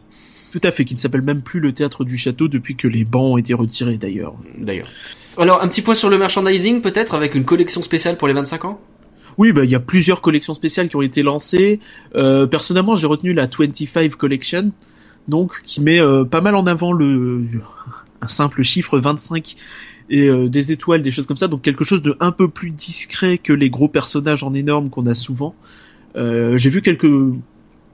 Tout 0.51 0.61
à 0.63 0.71
fait, 0.71 0.83
qui 0.83 0.93
ne 0.93 0.99
s'appelle 0.99 1.21
même 1.21 1.41
plus 1.41 1.61
le 1.61 1.73
théâtre 1.73 2.03
du 2.03 2.17
château 2.17 2.47
depuis 2.49 2.75
que 2.75 2.87
les 2.87 3.05
bancs 3.05 3.33
ont 3.33 3.37
été 3.37 3.53
retirés 3.53 3.97
d'ailleurs. 3.97 4.35
D'ailleurs. 4.57 4.89
Alors 5.38 5.61
un 5.61 5.67
petit 5.67 5.81
point 5.81 5.95
sur 5.95 6.09
le 6.09 6.17
merchandising 6.17 6.81
peut-être 6.81 7.15
avec 7.15 7.35
une 7.35 7.45
collection 7.45 7.81
spéciale 7.81 8.17
pour 8.17 8.27
les 8.27 8.33
25 8.33 8.65
ans? 8.65 8.81
Oui, 9.38 9.53
bah 9.53 9.63
il 9.63 9.71
y 9.71 9.75
a 9.75 9.79
plusieurs 9.79 10.21
collections 10.21 10.53
spéciales 10.53 10.89
qui 10.89 10.95
ont 10.95 11.01
été 11.01 11.23
lancées. 11.23 11.79
Euh, 12.15 12.47
personnellement, 12.47 12.95
j'ai 12.95 13.07
retenu 13.07 13.33
la 13.33 13.47
25 13.47 14.15
Collection, 14.15 14.71
donc 15.27 15.61
qui 15.65 15.81
met 15.81 16.00
euh, 16.00 16.25
pas 16.25 16.41
mal 16.41 16.55
en 16.55 16.67
avant 16.67 16.91
le 16.91 17.43
un 18.21 18.27
simple 18.27 18.61
chiffre 18.61 19.00
25 19.00 19.55
et 20.09 20.27
euh, 20.27 20.50
des 20.50 20.71
étoiles, 20.71 21.01
des 21.01 21.11
choses 21.11 21.25
comme 21.25 21.38
ça, 21.38 21.47
donc 21.47 21.61
quelque 21.61 21.83
chose 21.83 22.01
de 22.01 22.15
un 22.19 22.31
peu 22.31 22.50
plus 22.50 22.71
discret 22.71 23.38
que 23.38 23.53
les 23.53 23.69
gros 23.69 23.88
personnages 23.88 24.43
en 24.43 24.53
énorme 24.53 24.89
qu'on 24.89 25.07
a 25.07 25.13
souvent. 25.13 25.55
J'ai 26.15 26.69
vu 26.69 26.81
quelques 26.81 27.33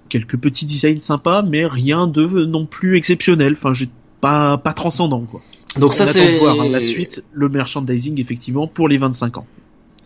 quelques 0.09 0.37
petits 0.37 0.65
designs 0.65 1.01
sympas, 1.01 1.43
mais 1.43 1.67
rien 1.67 2.07
de 2.07 2.25
non 2.45 2.65
plus 2.65 2.97
exceptionnel. 2.97 3.53
Enfin, 3.53 3.73
j'ai 3.73 3.89
pas 4.21 4.57
pas 4.57 4.73
transcendant 4.73 5.21
quoi. 5.21 5.41
Donc 5.79 5.93
ça 5.93 6.05
c'est 6.05 6.33
de 6.33 6.37
voir 6.39 6.59
hein, 6.61 6.69
la 6.69 6.79
suite, 6.79 7.23
le 7.33 7.49
merchandising 7.49 8.19
effectivement 8.19 8.67
pour 8.67 8.87
les 8.87 8.97
25 8.97 9.37
ans. 9.37 9.45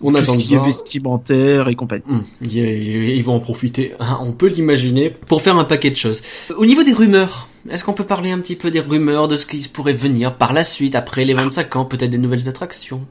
On 0.04 0.12
Tout 0.12 0.18
attend 0.18 0.34
ce 0.34 0.38
de 0.38 0.42
qui 0.42 0.54
est 0.54 0.58
voir. 0.58 0.66
vestimentaire 0.68 1.68
et 1.70 1.76
compagnie. 1.76 2.04
Hum, 2.10 2.24
ils 2.42 2.58
ils 2.58 3.24
vont 3.24 3.36
en 3.36 3.40
profiter, 3.40 3.94
hein, 4.00 4.18
on 4.22 4.34
peut 4.34 4.48
l'imaginer, 4.48 5.12
pour 5.12 5.44
faire 5.44 5.58
un 5.58 5.64
paquet 5.64 5.92
de 5.92 5.96
choses. 5.96 6.22
Au 6.58 6.66
niveau 6.66 6.82
des 6.84 6.94
rumeurs, 6.94 7.48
est-ce 7.70 7.84
qu'on 7.84 7.94
peut 7.94 8.06
parler 8.06 8.32
un 8.32 8.40
petit 8.40 8.56
peu 8.56 8.72
des 8.72 8.80
rumeurs, 8.80 9.28
de 9.28 9.36
ce 9.36 9.46
qui 9.46 9.68
pourrait 9.68 9.94
venir 9.94 10.38
par 10.38 10.54
la 10.54 10.64
suite, 10.64 10.96
après 10.96 11.24
les 11.24 11.36
25 11.36 11.76
ans, 11.76 11.86
peut-être 11.86 12.10
des 12.10 12.18
nouvelles 12.18 12.50
attractions? 12.50 13.02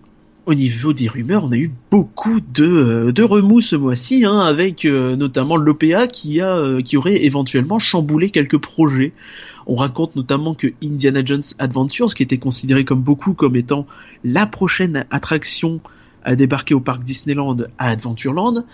Au 0.47 0.55
niveau 0.55 0.93
des 0.93 1.07
rumeurs, 1.07 1.45
on 1.45 1.53
a 1.53 1.57
eu 1.57 1.71
beaucoup 1.93 2.41
de, 2.41 2.65
euh, 2.65 3.13
de 3.13 3.23
remous 3.23 3.61
ce 3.61 3.77
mois-ci, 3.77 4.25
hein, 4.25 4.39
avec 4.39 4.85
euh, 4.85 5.15
notamment 5.15 5.57
l'OPA 5.57 6.09
qui 6.09 6.41
a 6.41 6.57
euh, 6.57 6.83
qui 6.83 6.97
aurait 6.97 7.23
éventuellement 7.25 7.79
chamboulé 7.79 8.31
quelques 8.31 8.59
projets. 8.59 9.13
On 9.71 9.77
raconte 9.77 10.17
notamment 10.17 10.55
que 10.55 10.67
Indiana 10.83 11.25
Jones 11.25 11.45
Adventures, 11.61 12.13
qui 12.15 12.25
était 12.25 12.39
considéré 12.39 12.85
comme 12.85 13.03
beaucoup 13.03 13.35
comme 13.35 13.55
étant 13.55 13.87
la 14.25 14.45
prochaine 14.45 15.07
attraction 15.13 15.81
à 16.25 16.35
débarquer 16.35 16.75
au 16.75 16.81
parc 16.81 17.05
Disneyland 17.05 17.57
à 17.79 17.91
Adventureland, 17.91 18.65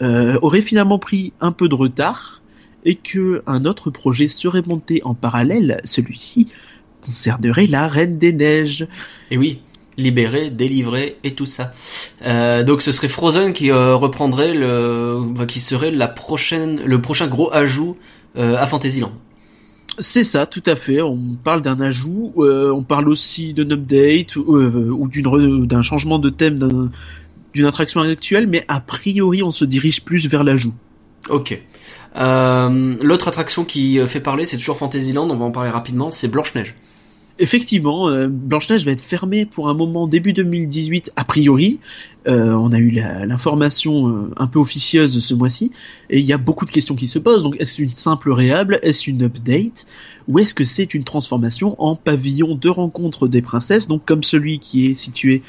euh, 0.00 0.38
aurait 0.40 0.62
finalement 0.62 0.98
pris 0.98 1.34
un 1.42 1.52
peu 1.52 1.68
de 1.68 1.74
retard 1.74 2.40
et 2.86 2.94
que 2.94 3.42
un 3.46 3.66
autre 3.66 3.90
projet 3.90 4.28
serait 4.28 4.62
monté 4.66 5.02
en 5.04 5.12
parallèle, 5.12 5.78
celui-ci 5.84 6.48
concernerait 7.04 7.66
la 7.66 7.86
Reine 7.86 8.16
des 8.16 8.32
Neiges. 8.32 8.88
Et 9.30 9.36
oui, 9.36 9.60
libéré, 9.98 10.48
délivré 10.48 11.18
et 11.22 11.34
tout 11.34 11.44
ça. 11.44 11.72
Euh, 12.24 12.64
donc 12.64 12.80
ce 12.80 12.92
serait 12.92 13.08
Frozen 13.08 13.52
qui 13.52 13.70
euh, 13.70 13.94
reprendrait 13.94 14.54
le, 14.54 15.44
qui 15.46 15.60
serait 15.60 15.90
le 15.90 16.96
prochain 17.02 17.26
gros 17.26 17.52
ajout 17.52 17.98
à 18.34 18.66
Fantasyland. 18.66 19.12
C'est 19.98 20.24
ça, 20.24 20.44
tout 20.46 20.62
à 20.66 20.76
fait. 20.76 21.00
On 21.00 21.36
parle 21.42 21.62
d'un 21.62 21.80
ajout, 21.80 22.34
euh, 22.38 22.70
on 22.70 22.82
parle 22.82 23.08
aussi 23.08 23.54
d'un 23.54 23.70
update 23.70 24.36
ou, 24.36 24.56
euh, 24.56 24.90
ou 24.90 25.08
d'une 25.08 25.66
d'un 25.66 25.82
changement 25.82 26.18
de 26.18 26.28
thème 26.28 26.58
d'un- 26.58 26.90
d'une 27.54 27.64
attraction 27.64 28.02
actuelle, 28.02 28.46
mais 28.46 28.64
a 28.68 28.80
priori 28.80 29.42
on 29.42 29.50
se 29.50 29.64
dirige 29.64 30.04
plus 30.04 30.26
vers 30.28 30.44
l'ajout. 30.44 30.74
Ok. 31.30 31.58
Euh, 32.16 32.96
L'autre 33.02 33.28
attraction 33.28 33.64
qui 33.64 33.98
euh, 33.98 34.06
fait 34.06 34.20
parler, 34.20 34.44
c'est 34.44 34.58
toujours 34.58 34.76
Fantasyland. 34.76 35.28
On 35.30 35.36
va 35.36 35.44
en 35.46 35.50
parler 35.50 35.70
rapidement. 35.70 36.10
C'est 36.10 36.28
Blanche 36.28 36.54
Neige. 36.54 36.74
Effectivement, 37.38 38.08
euh, 38.08 38.28
Blanche-Neige 38.28 38.86
va 38.86 38.92
être 38.92 39.02
fermée 39.02 39.44
pour 39.44 39.68
un 39.68 39.74
moment 39.74 40.06
début 40.06 40.32
2018 40.32 41.12
a 41.16 41.24
priori. 41.24 41.80
Euh, 42.26 42.52
on 42.52 42.72
a 42.72 42.78
eu 42.78 42.88
l'information 42.90 44.08
euh, 44.08 44.30
un 44.38 44.46
peu 44.46 44.58
officieuse 44.58 45.18
ce 45.22 45.34
mois-ci 45.34 45.70
et 46.08 46.18
il 46.18 46.24
y 46.24 46.32
a 46.32 46.38
beaucoup 46.38 46.64
de 46.64 46.70
questions 46.70 46.94
qui 46.94 47.08
se 47.08 47.18
posent. 47.18 47.42
Donc 47.42 47.56
est-ce 47.60 47.82
une 47.82 47.92
simple 47.92 48.32
réhable 48.32 48.78
Est-ce 48.82 49.10
une 49.10 49.24
update? 49.24 49.84
Ou 50.28 50.38
est-ce 50.38 50.54
que 50.54 50.64
c'est 50.64 50.94
une 50.94 51.04
transformation 51.04 51.76
en 51.78 51.94
pavillon 51.94 52.54
de 52.54 52.70
rencontre 52.70 53.28
des 53.28 53.42
princesses? 53.42 53.86
Donc 53.86 54.06
comme 54.06 54.22
celui 54.22 54.58
qui 54.58 54.86
est 54.86 54.94
situé 54.94 55.42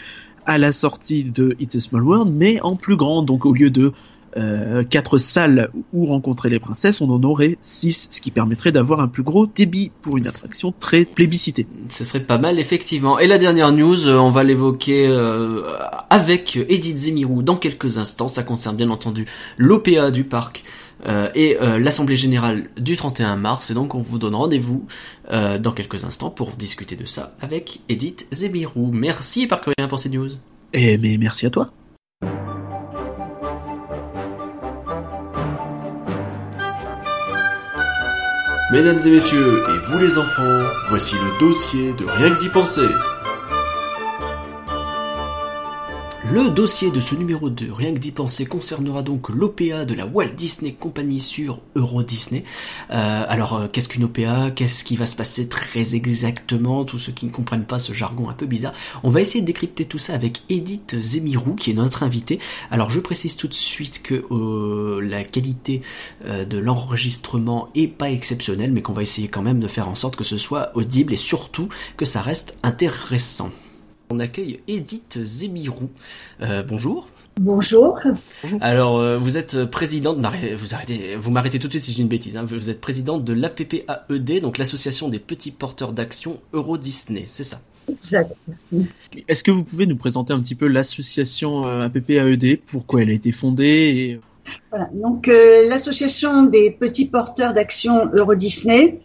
à 0.46 0.58
la 0.58 0.74
sortie 0.74 1.24
de 1.24 1.56
It's 1.60 1.76
a 1.76 1.80
Small 1.80 2.04
World, 2.04 2.34
mais 2.34 2.60
en 2.62 2.76
plus 2.76 2.98
grand. 2.98 3.22
Donc 3.22 3.46
au 3.46 3.54
lieu 3.54 3.70
de 3.70 3.94
euh, 4.38 4.84
quatre 4.84 5.18
salles 5.18 5.70
où 5.94 6.06
rencontrer 6.06 6.50
les 6.50 6.60
princesses, 6.60 7.02
on 7.02 7.10
en 7.10 7.22
aurait 7.24 7.58
six, 7.62 8.08
ce 8.12 8.22
qui 8.22 8.32
permettrait 8.32 8.72
d'avoir 8.72 9.00
un 9.00 9.08
plus 9.08 9.24
gros 9.24 9.48
débit 9.48 9.92
pour 10.02 10.18
une 10.18 10.28
attraction 10.28 10.74
très 10.80 11.06
plébiscitée. 11.06 11.68
Ce 11.90 12.04
serait 12.04 12.20
pas 12.20 12.38
mal 12.38 12.60
effectivement. 12.60 13.20
Et 13.20 13.28
la 13.28 13.38
dernière 13.38 13.72
news, 13.72 14.08
euh, 14.08 14.18
on 14.18 14.30
va 14.30 14.44
l'évoquer 14.44 15.08
euh, 15.08 15.64
avec 16.10 16.58
Edith 16.70 16.98
Zemirou 16.98 17.42
dans 17.42 17.56
quelques 17.56 17.98
instants. 17.98 18.28
Ça 18.28 18.44
concerne 18.44 18.76
bien 18.76 18.90
entendu 18.90 19.26
l'OPA 19.58 20.12
du 20.12 20.24
parc. 20.24 20.64
euh, 21.06 21.30
et 21.36 21.58
euh, 21.62 21.78
l'Assemblée 21.80 22.16
Générale 22.16 22.70
du 22.78 22.96
31 22.96 23.36
mars, 23.36 23.70
et 23.70 23.74
donc 23.74 23.94
on 23.94 24.02
vous 24.02 24.18
donne 24.18 24.36
rendez-vous 24.36 24.86
euh, 25.32 25.60
dans 25.60 25.72
quelques 25.72 26.04
instants 26.04 26.32
pour 26.32 26.52
discuter 26.52 26.96
de 26.96 27.06
ça 27.06 27.36
avec 27.40 27.82
Edith 27.88 28.28
Zemirou. 28.32 28.92
Merci 28.92 29.48
par 29.48 29.62
rien 29.78 29.88
pour 29.88 30.00
ces 30.00 30.10
news. 30.10 30.30
Et 30.74 30.98
mais 30.98 31.18
merci 31.18 31.46
à 31.46 31.50
toi. 31.50 31.72
Mesdames 38.70 39.00
et 39.06 39.12
messieurs, 39.12 39.64
et 39.70 39.80
vous 39.80 39.98
les 39.98 40.18
enfants, 40.18 40.64
voici 40.90 41.16
le 41.16 41.40
dossier 41.40 41.94
de 41.94 42.04
Rien 42.04 42.36
que 42.36 42.40
d'y 42.40 42.50
penser. 42.50 42.82
Le 46.30 46.50
dossier 46.50 46.92
de 46.92 47.00
ce 47.00 47.16
numéro 47.16 47.50
2, 47.50 47.72
rien 47.72 47.94
que 47.94 48.00
d'y 48.00 48.12
penser, 48.12 48.46
concernera 48.46 49.02
donc 49.02 49.30
l'OPA 49.30 49.86
de 49.86 49.94
la 49.94 50.06
Walt 50.06 50.34
Disney 50.36 50.74
Company 50.74 51.22
sur 51.22 51.62
Euro 51.76 52.04
Disney. 52.04 52.44
Euh, 52.92 53.24
alors, 53.30 53.54
euh, 53.54 53.68
qu'est-ce 53.72 53.88
qu'une 53.88 54.04
OPA 54.04 54.52
Qu'est-ce 54.52 54.84
qui 54.84 54.98
va 54.98 55.06
se 55.06 55.16
passer 55.16 55.48
très 55.48 55.96
exactement? 55.96 56.84
Tous 56.84 57.00
ceux 57.00 57.14
qui 57.14 57.28
ne 57.28 57.32
comprennent 57.32 57.66
pas 57.66 57.80
ce 57.80 57.94
jargon 57.94 58.28
un 58.28 58.34
peu 58.34 58.46
bizarre. 58.46 58.74
On 59.04 59.10
va 59.10 59.22
essayer 59.22 59.40
de 59.40 59.46
décrypter 59.46 59.86
tout 59.86 60.00
ça 60.00 60.16
avec 60.16 60.42
Edith 60.50 61.00
Zemirou, 61.00 61.56
qui 61.56 61.72
est 61.72 61.76
notre 61.76 62.04
invitée. 62.04 62.40
Alors, 62.72 62.90
je 62.90 63.00
précise 63.00 63.38
tout 63.38 63.48
de 63.48 63.54
suite 63.54 64.04
que 64.04 64.26
euh, 64.30 65.00
la 65.00 65.24
qualité 65.24 65.82
de 66.26 66.58
l'enregistrement 66.58 67.70
est 67.74 67.88
pas 67.88 68.12
exceptionnelle, 68.12 68.74
mais 68.74 68.82
qu'on 68.82 68.92
va 68.92 69.02
essayer 69.02 69.30
quand 69.30 69.42
même 69.42 69.62
de 69.62 69.68
faire 69.68 69.88
en 69.88 69.96
sorte 69.96 70.18
que 70.18 70.26
ce 70.26 70.38
soit 70.38 70.76
audible 70.76 71.14
et 71.14 71.18
surtout 71.18 71.70
que 71.96 72.04
ça 72.04 72.22
reste 72.22 72.58
intéressant. 72.64 73.50
On 74.10 74.20
accueille 74.20 74.62
Edith 74.68 75.20
Zemirou. 75.24 75.90
Euh, 76.42 76.64
bonjour. 76.64 77.08
Bonjour. 77.40 78.00
Alors, 78.62 78.98
euh, 78.98 79.18
vous 79.18 79.38
êtes 79.38 79.66
présidente, 79.66 80.18
m'arrêtez- 80.18 80.56
vous 80.56 80.74
arrêtez, 80.74 81.16
vous 81.18 81.30
m'arrêtez 81.30 81.60
tout 81.60 81.68
de 81.68 81.74
suite 81.74 81.84
si 81.84 81.92
j'ai 81.94 82.02
une 82.02 82.08
bêtise, 82.08 82.36
hein. 82.36 82.46
vous 82.46 82.70
êtes 82.70 82.82
présidente 82.82 83.24
de 83.24 83.34
l'APPAED, 83.34 84.40
donc 84.42 84.58
l'association 84.58 85.10
des 85.10 85.20
petits 85.20 85.52
porteurs 85.52 85.94
d'action 85.94 86.40
Euro 86.54 86.78
Disney, 86.78 87.26
c'est 87.30 87.44
ça? 87.44 87.62
Exact. 87.90 88.34
Est-ce 89.28 89.44
que 89.44 89.52
vous 89.52 89.64
pouvez 89.64 89.86
nous 89.86 89.98
présenter 89.98 90.34
un 90.34 90.40
petit 90.40 90.56
peu 90.56 90.68
l'association 90.68 91.68
euh, 91.68 91.82
APPAED, 91.86 92.60
pourquoi 92.66 93.02
elle 93.04 93.10
a 93.10 93.14
été 93.14 93.32
fondée 93.32 93.66
et... 93.66 94.20
Voilà. 94.70 94.90
Donc 94.94 95.28
euh, 95.28 95.68
l'association 95.70 96.44
des 96.44 96.72
petits 96.72 97.08
porteurs 97.08 97.54
d'action 97.54 98.10
Euro 98.14 98.36
Disney, 98.36 99.00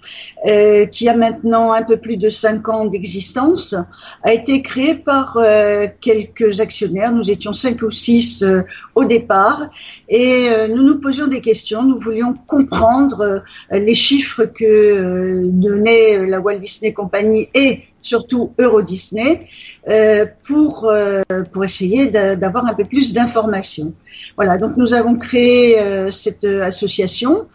euh, 0.47 0.87
qui 0.87 1.09
a 1.09 1.17
maintenant 1.17 1.73
un 1.73 1.83
peu 1.83 1.97
plus 1.97 2.17
de 2.17 2.31
cinq 2.31 2.69
ans 2.69 2.87
d'existence, 2.87 3.75
a 4.23 4.33
été 4.33 4.63
créée 4.63 4.95
par 4.95 5.37
euh, 5.37 5.87
quelques 6.01 6.61
actionnaires. 6.61 7.13
Nous 7.13 7.31
étions 7.31 7.53
cinq 7.53 7.83
ou 7.83 7.91
six 7.91 8.43
euh, 8.43 8.63
au 8.95 9.05
départ, 9.05 9.69
et 10.09 10.49
euh, 10.51 10.69
nous 10.69 10.83
nous 10.83 10.99
posions 11.01 11.29
des 11.29 11.41
questions. 11.41 11.83
Nous 11.83 11.99
voulions 11.99 12.35
comprendre 12.47 13.21
euh, 13.23 13.79
les 13.79 13.95
chiffres 13.95 14.45
que 14.45 15.47
donnait 15.47 16.27
la 16.27 16.41
Walt 16.41 16.59
Disney 16.59 16.93
Company 16.93 17.49
et 17.55 17.83
surtout 18.03 18.53
Euro 18.59 18.83
Disney, 18.83 19.47
euh, 19.89 20.27
pour 20.47 20.85
euh, 20.85 21.23
pour 21.53 21.65
essayer 21.65 22.09
d'a- 22.09 22.37
d'avoir 22.37 22.67
un 22.67 22.75
peu 22.75 22.85
plus 22.85 23.13
d'informations. 23.15 23.95
Voilà, 24.37 24.59
donc 24.59 24.77
nous 24.77 24.93
avons 24.93 25.17
créé 25.17 25.81
euh, 25.81 26.11
cette 26.11 26.45
association 26.45 27.47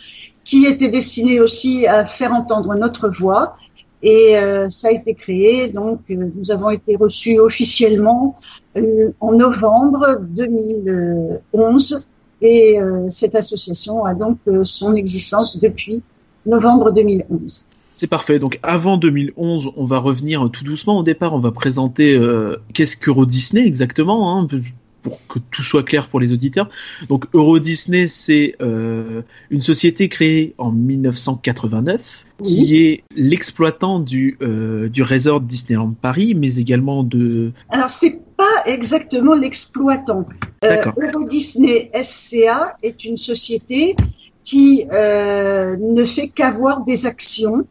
qui 0.44 0.66
était 0.66 0.90
destinée 0.90 1.40
aussi 1.40 1.86
à 1.86 2.06
faire 2.06 2.34
entendre 2.34 2.74
notre 2.76 3.10
voix. 3.10 3.54
Et 4.04 4.38
euh, 4.38 4.70
ça 4.70 4.90
a 4.90 4.92
été 4.92 5.16
créé, 5.16 5.68
donc 5.70 6.02
euh, 6.12 6.30
nous 6.36 6.52
avons 6.52 6.70
été 6.70 6.96
reçus 6.96 7.40
officiellement 7.40 8.36
euh, 8.78 9.12
en 9.20 9.32
novembre 9.34 10.22
2011 10.22 12.08
et 12.42 12.78
cette 13.10 13.34
association 13.34 14.06
a 14.06 14.14
donc 14.14 14.38
son 14.62 14.94
existence 14.94 15.60
depuis 15.60 16.04
novembre 16.46 16.92
2011. 16.92 17.66
C'est 17.98 18.06
parfait. 18.06 18.38
Donc 18.38 18.60
avant 18.62 18.98
2011, 18.98 19.72
on 19.76 19.86
va 19.86 19.98
revenir 19.98 20.48
tout 20.54 20.64
doucement. 20.64 21.00
Au 21.00 21.04
départ, 21.04 21.34
on 21.34 21.40
va 21.40 21.52
présenter 21.52 22.16
euh, 22.16 22.56
qu'est-ce 22.74 22.96
qu'Euro 22.96 23.26
Disney 23.26 23.66
exactement, 23.66 24.38
hein, 24.38 24.48
pour 25.02 25.26
que 25.26 25.40
tout 25.40 25.64
soit 25.64 25.82
clair 25.82 26.08
pour 26.08 26.20
les 26.20 26.32
auditeurs. 26.32 26.70
Donc 27.10 27.26
Euro 27.34 27.58
Disney, 27.58 28.08
c'est 28.08 28.56
euh, 28.62 29.24
une 29.50 29.64
société 29.64 30.10
créée 30.10 30.54
en 30.60 30.72
1989 30.72 32.26
qui 32.44 32.78
est 32.78 33.04
l'exploitant 33.16 34.00
du 34.00 34.38
euh, 34.44 34.90
du 34.90 35.02
resort 35.02 35.42
Disneyland 35.42 35.96
Paris, 36.00 36.36
mais 36.36 36.58
également 36.58 37.02
de. 37.02 37.52
Alors 37.70 37.90
c'est 37.90 38.22
pas 38.38 38.64
exactement 38.68 39.34
l'exploitant. 39.34 40.28
Euh. 40.64 40.86
Euro 41.02 41.24
Disney 41.26 41.92
SCA 42.04 42.78
est 42.84 43.06
une 43.06 43.18
société 43.18 43.96
qui 44.44 44.86
euh, 44.94 45.76
ne 45.78 46.06
fait 46.06 46.28
qu'avoir 46.28 46.84
des 46.86 47.06
actions 47.06 47.66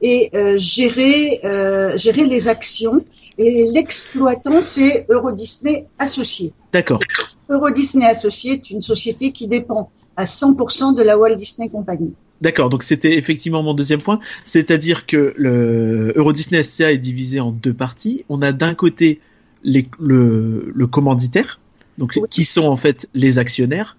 et 0.00 0.30
euh, 0.34 0.58
gérer 0.58 1.40
euh, 1.44 1.96
gérer 1.96 2.26
les 2.26 2.48
actions. 2.48 3.04
Et 3.38 3.68
l'exploitant 3.72 4.60
c'est 4.60 5.06
Euro 5.08 5.32
Disney 5.32 5.86
Associé. 5.98 6.52
D'accord. 6.72 7.00
Euro 7.48 7.70
Disney 7.70 8.06
Associé 8.06 8.52
est 8.52 8.70
une 8.70 8.82
société 8.82 9.32
qui 9.32 9.46
dépend 9.48 9.90
à 10.16 10.24
100% 10.24 10.94
de 10.94 11.02
la 11.02 11.18
Walt 11.18 11.34
Disney 11.34 11.68
Company. 11.68 12.12
D'accord, 12.40 12.68
donc 12.68 12.82
c'était 12.82 13.16
effectivement 13.16 13.62
mon 13.62 13.72
deuxième 13.72 14.02
point, 14.02 14.18
c'est-à-dire 14.44 15.06
que 15.06 15.32
le 15.36 16.12
Euro 16.16 16.32
Disney 16.34 16.62
SCA 16.62 16.92
est 16.92 16.98
divisé 16.98 17.40
en 17.40 17.50
deux 17.50 17.72
parties. 17.72 18.24
On 18.28 18.42
a 18.42 18.52
d'un 18.52 18.74
côté 18.74 19.20
les, 19.64 19.88
le, 19.98 20.70
le 20.74 20.86
commanditaire, 20.86 21.60
donc 21.96 22.12
Oui. 22.16 22.22
qui 22.30 22.44
sont 22.44 22.64
en 22.64 22.76
fait 22.76 23.08
les 23.14 23.38
actionnaires, 23.38 23.96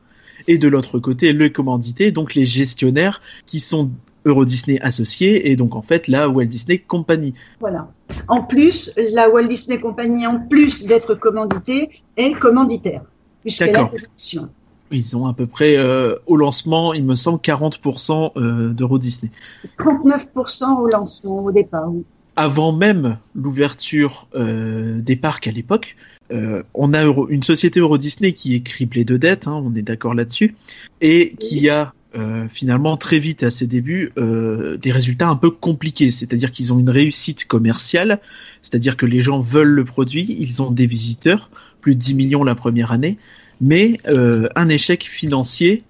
et 0.48 0.60
de 0.60 0.68
l'autre 0.68 1.00
côté 1.00 1.34
le 1.34 1.50
commandité, 1.50 2.12
donc 2.12 2.36
les 2.36 2.46
gestionnaires 2.46 3.22
qui 3.48 3.60
sont 3.60 3.90
Euro 4.28 4.46
Disney 4.46 4.80
associés 4.82 5.50
et 5.52 5.56
donc 5.56 5.76
en 5.76 5.82
fait 5.82 6.08
la 6.08 6.30
Walt 6.30 6.46
Disney 6.46 6.78
Company. 6.80 7.34
Voilà. 7.60 7.90
En 8.28 8.42
plus, 8.44 8.92
la 9.14 9.30
Walt 9.30 9.48
Disney 9.48 9.80
Company, 9.80 10.28
en 10.28 10.40
plus 10.40 10.86
d'être 10.86 11.16
commanditée, 11.16 11.90
est 12.18 12.34
commanditaire 12.34 13.02
puisqu'elle 13.42 13.76
a 13.76 13.90
actions. 14.14 14.50
Ils 14.92 15.18
ont 15.18 15.26
à 15.28 15.34
peu 15.34 15.48
près 15.48 15.76
euh, 15.78 16.16
au 16.28 16.38
lancement, 16.38 16.94
il 16.94 17.04
me 17.04 17.16
semble, 17.16 17.40
40% 17.40 18.32
euh, 18.38 18.70
d'Euro 18.74 18.98
Disney. 19.00 19.32
39% 19.80 20.80
au 20.82 20.88
lancement, 20.88 21.44
au 21.44 21.52
départ. 21.52 21.90
oui. 21.92 22.04
avant 22.36 22.72
même 22.72 23.18
l'ouverture 23.36 24.28
euh, 24.36 25.00
des 25.02 25.16
parcs 25.16 25.48
à 25.48 25.52
l'époque, 25.52 25.96
euh, 26.32 26.64
on 26.74 26.94
a 26.94 27.04
Euro- 27.04 27.28
une 27.30 27.44
société 27.44 27.80
Euro 27.80 27.98
Disney 27.98 28.32
qui 28.34 28.56
est 28.56 28.62
criblée 28.62 29.06
de 29.06 29.18
dettes, 29.18 29.48
hein, 29.48 29.62
on 29.64 29.76
est 29.76 29.82
d'accord 29.82 30.14
là-dessus, 30.14 30.56
et 31.02 31.36
qui 31.40 31.70
a 31.70 31.94
euh, 32.18 32.48
finalement 32.50 32.98
très 32.98 33.20
vite 33.20 33.44
à 33.44 33.52
ses 33.52 33.68
débuts 33.68 34.12
euh, 34.18 34.78
des 34.78 34.90
résultats 34.90 35.28
un 35.28 35.36
peu 35.36 35.52
compliqués, 35.52 36.10
c'est-à-dire 36.10 36.52
qu'ils 36.52 36.74
ont 36.74 36.80
une 36.80 36.90
réussite 36.90 37.46
commerciale, 37.46 38.22
c'est-à-dire 38.64 38.98
que 38.98 39.06
les 39.06 39.22
gens 39.22 39.40
veulent 39.40 39.68
le 39.68 39.86
produit, 39.86 40.36
ils 40.40 40.64
ont 40.64 40.72
des 40.72 40.88
visiteurs, 40.88 41.52
plus 41.80 41.94
de 41.94 42.00
10 42.00 42.16
millions 42.16 42.44
la 42.44 42.56
première 42.56 42.92
année, 42.92 43.20
mais 43.62 44.00
euh, 44.08 44.48
un 44.56 44.68
échec 44.70 45.04
financier 45.04 45.84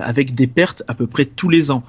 avec 0.00 0.36
des 0.36 0.46
pertes 0.46 0.84
à 0.86 0.94
peu 0.94 1.08
près 1.08 1.24
tous 1.24 1.48
les 1.48 1.72
ans. 1.72 1.82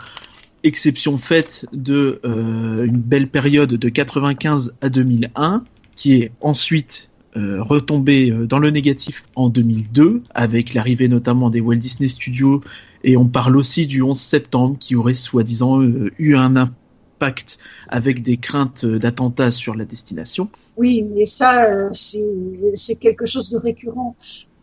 exception 0.64 1.20
faite 1.20 1.68
de 1.72 2.20
une 2.24 2.98
belle 2.98 3.28
période 3.28 3.70
de 3.70 3.90
95 3.90 4.74
à 4.82 4.90
2001, 4.90 5.64
qui 5.96 6.14
est 6.14 6.32
ensuite 6.42 7.12
retombée 7.36 8.32
dans 8.32 8.58
le 8.58 8.72
négatif 8.72 9.26
en 9.36 9.50
2002, 9.50 10.24
avec 10.34 10.74
l'arrivée 10.74 11.08
notamment 11.08 11.52
des 11.52 11.62
Walt 11.62 11.76
Disney 11.76 12.10
Studios, 12.10 12.64
et 13.06 13.18
on 13.18 13.28
parle 13.28 13.56
aussi 13.56 13.86
du 13.86 14.02
11 14.02 14.20
septembre, 14.20 14.78
qui 14.80 14.96
aurait 14.96 15.14
soi-disant 15.14 15.82
euh, 15.82 16.12
eu 16.18 16.36
un 16.36 16.56
impact 16.56 17.60
avec 17.88 18.24
des 18.24 18.38
craintes 18.38 18.84
d'attentats 18.84 19.52
sur 19.52 19.76
la 19.76 19.86
destination. 19.86 20.50
Oui, 20.76 21.04
mais 21.04 21.28
ça, 21.28 21.66
euh, 21.66 21.90
c'est 21.94 22.96
quelque 22.96 23.28
chose 23.28 23.52
de 23.52 23.58
récurrent. 23.58 24.16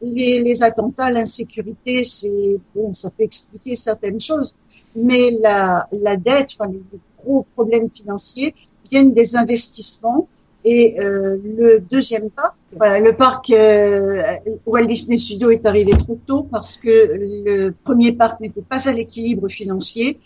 Les, 0.03 0.65
attentats, 0.65 1.13
l'insécurité, 1.13 2.05
c'est 2.05 2.59
bon, 2.75 2.93
ça 2.93 3.11
peut 3.11 3.23
expliquer 3.23 3.77
certaines 3.77 4.21
choses, 4.21 4.57
mais 4.97 5.31
la, 5.41 5.87
la 5.93 6.17
dette, 6.17 6.51
enfin 6.59 6.69
les 6.73 6.83
gros 7.23 7.47
problèmes 7.55 7.89
financiers 7.89 8.53
viennent 8.91 9.15
des 9.15 9.37
investissements. 9.37 10.29
Et 10.65 11.01
euh, 11.01 11.39
le 11.45 11.81
deuxième 11.81 12.31
parc, 12.31 12.55
voilà, 12.77 13.01
le 13.01 13.17
parc 13.17 13.51
euh, 13.51 14.23
Walt 14.65 14.87
Disney 14.87 15.17
Studios 15.17 15.51
est 15.51 15.67
arrivé 15.67 15.93
trop 15.93 16.19
tôt 16.25 16.45
parce 16.45 16.77
que 16.77 16.89
le 16.89 17.75
premier 17.85 18.13
parc 18.13 18.41
n'était 18.41 18.63
pas 18.63 18.89
à 18.89 18.93
l'équilibre 18.93 19.49
financier, 19.49 20.21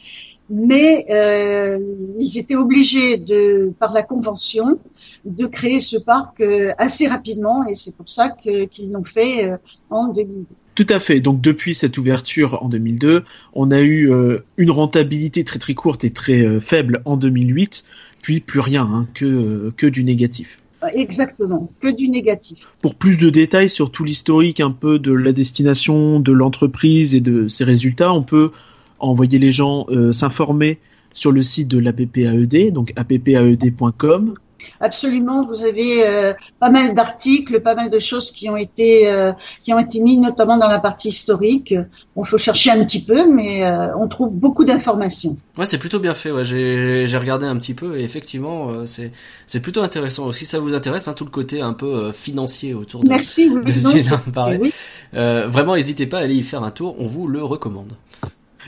mais 0.50 1.06
euh, 1.10 1.78
ils 2.18 2.38
étaient 2.38 2.54
obligés 2.54 3.16
de, 3.16 3.72
par 3.78 3.92
la 3.92 4.02
convention, 4.02 4.78
de 5.24 5.46
créer 5.46 5.80
ce 5.80 5.96
parc 5.96 6.40
euh, 6.40 6.72
assez 6.78 7.08
rapidement, 7.08 7.66
et 7.66 7.74
c'est 7.74 7.96
pour 7.96 8.08
ça 8.08 8.28
qu'ils 8.28 8.92
l'ont 8.92 9.04
fait 9.04 9.48
euh, 9.48 9.56
en 9.90 10.08
2002. 10.08 10.46
Tout 10.76 10.86
à 10.90 11.00
fait. 11.00 11.20
Donc 11.20 11.40
depuis 11.40 11.74
cette 11.74 11.96
ouverture 11.96 12.62
en 12.62 12.68
2002, 12.68 13.24
on 13.54 13.70
a 13.70 13.80
eu 13.80 14.12
euh, 14.12 14.44
une 14.58 14.70
rentabilité 14.70 15.42
très 15.42 15.58
très 15.58 15.72
courte 15.72 16.04
et 16.04 16.10
très 16.10 16.42
euh, 16.42 16.60
faible 16.60 17.00
en 17.06 17.16
2008, 17.16 17.82
puis 18.26 18.40
plus 18.40 18.58
rien, 18.58 18.82
hein, 18.82 19.06
que, 19.14 19.72
que 19.76 19.86
du 19.86 20.02
négatif. 20.02 20.58
Exactement, 20.92 21.70
que 21.80 21.86
du 21.86 22.08
négatif. 22.08 22.66
Pour 22.82 22.96
plus 22.96 23.18
de 23.18 23.30
détails 23.30 23.68
sur 23.68 23.92
tout 23.92 24.02
l'historique 24.02 24.58
un 24.58 24.72
peu 24.72 24.98
de 24.98 25.12
la 25.12 25.32
destination, 25.32 26.18
de 26.18 26.32
l'entreprise 26.32 27.14
et 27.14 27.20
de 27.20 27.46
ses 27.46 27.62
résultats, 27.62 28.12
on 28.12 28.24
peut 28.24 28.50
envoyer 28.98 29.38
les 29.38 29.52
gens 29.52 29.86
euh, 29.90 30.12
s'informer 30.12 30.80
sur 31.12 31.30
le 31.30 31.44
site 31.44 31.68
de 31.68 31.78
l'APPAED, 31.78 32.72
donc 32.72 32.92
appaed.com. 32.96 34.34
Absolument, 34.80 35.46
vous 35.46 35.64
avez 35.64 36.06
euh, 36.06 36.32
pas 36.60 36.70
mal 36.70 36.94
d'articles, 36.94 37.60
pas 37.60 37.74
mal 37.74 37.90
de 37.90 37.98
choses 37.98 38.30
qui 38.30 38.48
ont 38.48 38.56
été 38.56 39.08
euh, 39.08 39.32
qui 39.64 39.72
ont 39.72 39.78
été 39.78 40.00
mis 40.00 40.18
notamment 40.18 40.56
dans 40.56 40.68
la 40.68 40.78
partie 40.78 41.08
historique. 41.08 41.74
On 42.14 42.24
faut 42.24 42.38
chercher 42.38 42.70
un 42.70 42.84
petit 42.84 43.02
peu, 43.02 43.30
mais 43.30 43.64
euh, 43.64 43.96
on 43.96 44.08
trouve 44.08 44.34
beaucoup 44.34 44.64
d'informations. 44.64 45.36
Ouais, 45.58 45.66
c'est 45.66 45.78
plutôt 45.78 45.98
bien 45.98 46.14
fait. 46.14 46.30
Ouais, 46.30 46.44
j'ai 46.44 47.06
j'ai 47.06 47.18
regardé 47.18 47.46
un 47.46 47.56
petit 47.56 47.74
peu 47.74 47.98
et 47.98 48.04
effectivement, 48.04 48.70
euh, 48.70 48.86
c'est 48.86 49.12
c'est 49.46 49.60
plutôt 49.60 49.82
intéressant. 49.82 50.30
Si 50.32 50.46
ça 50.46 50.58
vous 50.58 50.74
intéresse, 50.74 51.08
hein, 51.08 51.14
tout 51.14 51.24
le 51.24 51.30
côté 51.30 51.60
un 51.60 51.72
peu 51.72 51.86
euh, 51.86 52.12
financier 52.12 52.74
autour 52.74 53.02
de, 53.02 53.08
Merci. 53.08 53.48
oui, 53.48 53.64
de 53.64 53.82
non, 53.82 54.58
oui. 54.60 54.72
Euh, 55.14 55.46
vraiment, 55.48 55.76
n'hésitez 55.76 56.06
pas 56.06 56.18
à 56.18 56.22
aller 56.22 56.34
y 56.34 56.42
faire 56.42 56.62
un 56.62 56.70
tour. 56.70 56.96
On 56.98 57.06
vous 57.06 57.26
le 57.26 57.42
recommande. 57.42 57.92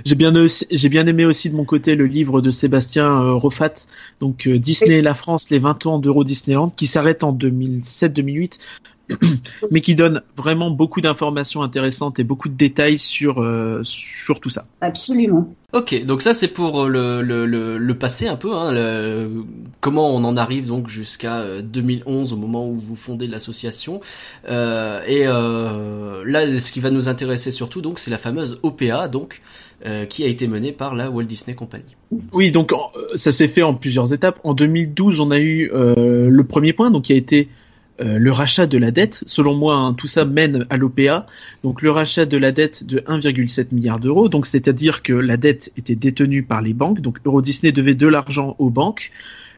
J'ai 0.05 0.15
bien, 0.15 0.35
aussi- 0.37 0.67
j'ai 0.71 0.89
bien 0.89 1.07
aimé 1.07 1.25
aussi 1.25 1.51
de 1.51 1.57
mon 1.57 1.65
côté 1.65 1.95
le 1.97 2.07
livre 2.07 2.41
de 2.41 2.51
Sébastien 2.51 3.07
euh, 3.07 3.35
Rofat, 3.35 3.75
donc 4.21 4.47
euh, 4.47 4.59
Disney 4.59 4.99
et 4.99 5.03
la 5.03 5.15
France, 5.15 5.51
les 5.51 5.59
20 5.59 5.87
ans 5.87 5.99
d'Euro 5.99 6.25
Disneyland, 6.25 6.71
qui 6.71 6.87
s'arrête 6.87 7.25
en 7.25 7.33
2007-2008, 7.33 8.59
mais 9.71 9.81
qui 9.81 9.95
donne 9.95 10.23
vraiment 10.37 10.71
beaucoup 10.71 11.01
d'informations 11.01 11.63
intéressantes 11.63 12.19
et 12.19 12.25
beaucoup 12.25 12.49
de 12.49 12.55
détails 12.57 12.99
sur, 12.99 13.41
euh, 13.43 13.81
sur 13.85 14.41
tout 14.41 14.51
ça. 14.51 14.65
Absolument. 14.81 15.53
Ok, 15.75 16.05
donc 16.07 16.23
ça 16.23 16.33
c'est 16.33 16.49
pour 16.49 16.85
euh, 16.85 16.89
le, 16.89 17.23
le, 17.23 17.45
le, 17.47 17.77
le 17.79 17.95
passé 17.99 18.27
un 18.27 18.37
peu, 18.37 18.55
hein, 18.55 18.73
le- 18.73 19.31
comment 19.81 20.15
on 20.15 20.25
en 20.25 20.37
arrive 20.37 20.67
donc 20.67 20.89
jusqu'à 20.89 21.41
euh, 21.41 21.61
2011 21.63 22.33
au 22.33 22.37
moment 22.37 22.67
où 22.69 22.75
vous 22.79 22.97
fondez 22.97 23.27
l'association. 23.27 24.01
Euh, 24.49 25.03
et 25.07 25.25
euh, 25.27 26.23
là, 26.27 26.59
ce 26.61 26.73
qui 26.73 26.81
va 26.81 26.91
nous 26.91 27.09
intéresser 27.09 27.51
surtout 27.51 27.81
donc 27.83 27.99
c'est 27.99 28.11
la 28.11 28.19
fameuse 28.19 28.59
OPA 28.63 29.09
donc 29.09 29.41
euh, 29.87 30.07
qui 30.07 30.25
a 30.25 30.27
été 30.27 30.49
menée 30.49 30.73
par 30.73 30.95
la 30.95 31.11
Walt 31.11 31.25
Disney 31.25 31.55
Company. 31.55 31.85
Oui, 32.33 32.51
donc 32.51 32.73
en- 32.73 32.91
euh, 32.97 33.17
ça 33.17 33.31
s'est 33.33 33.49
fait 33.49 33.63
en 33.63 33.75
plusieurs 33.75 34.13
étapes. 34.15 34.41
En 34.45 34.55
2012, 34.55 35.21
on 35.21 35.31
a 35.31 35.39
eu 35.39 35.71
euh, 35.75 36.29
le 36.31 36.45
premier 36.45 36.73
point, 36.73 36.91
donc 36.91 37.05
qui 37.05 37.13
a 37.13 37.17
été 37.17 37.49
euh, 38.01 38.19
le 38.19 38.31
rachat 38.33 38.67
de 38.67 38.79
la 38.79 38.91
dette. 38.91 39.23
Selon 39.27 39.55
moi, 39.55 39.75
hein, 39.77 39.95
tout 39.95 40.07
ça 40.07 40.25
mène 40.25 40.67
à 40.71 40.77
l'OPA. 40.77 41.27
Donc 41.63 41.83
le 41.83 41.91
rachat 41.91 42.27
de 42.27 42.37
la 42.37 42.53
dette 42.53 42.85
de 42.85 42.99
1,7 42.99 43.75
milliard 43.75 44.01
d'euros. 44.01 44.29
Donc 44.29 44.47
c'est-à-dire 44.47 45.03
que 45.03 45.13
la 45.13 45.37
dette 45.37 45.73
était 45.77 45.97
détenue 45.97 46.43
par 46.43 46.63
les 46.63 46.75
banques. 46.75 47.01
Donc 47.01 47.19
Euro 47.25 47.43
Disney 47.43 47.73
devait 47.73 47.95
de 47.95 48.07
l'argent 48.07 48.55
aux 48.59 48.71
banques. 48.71 49.11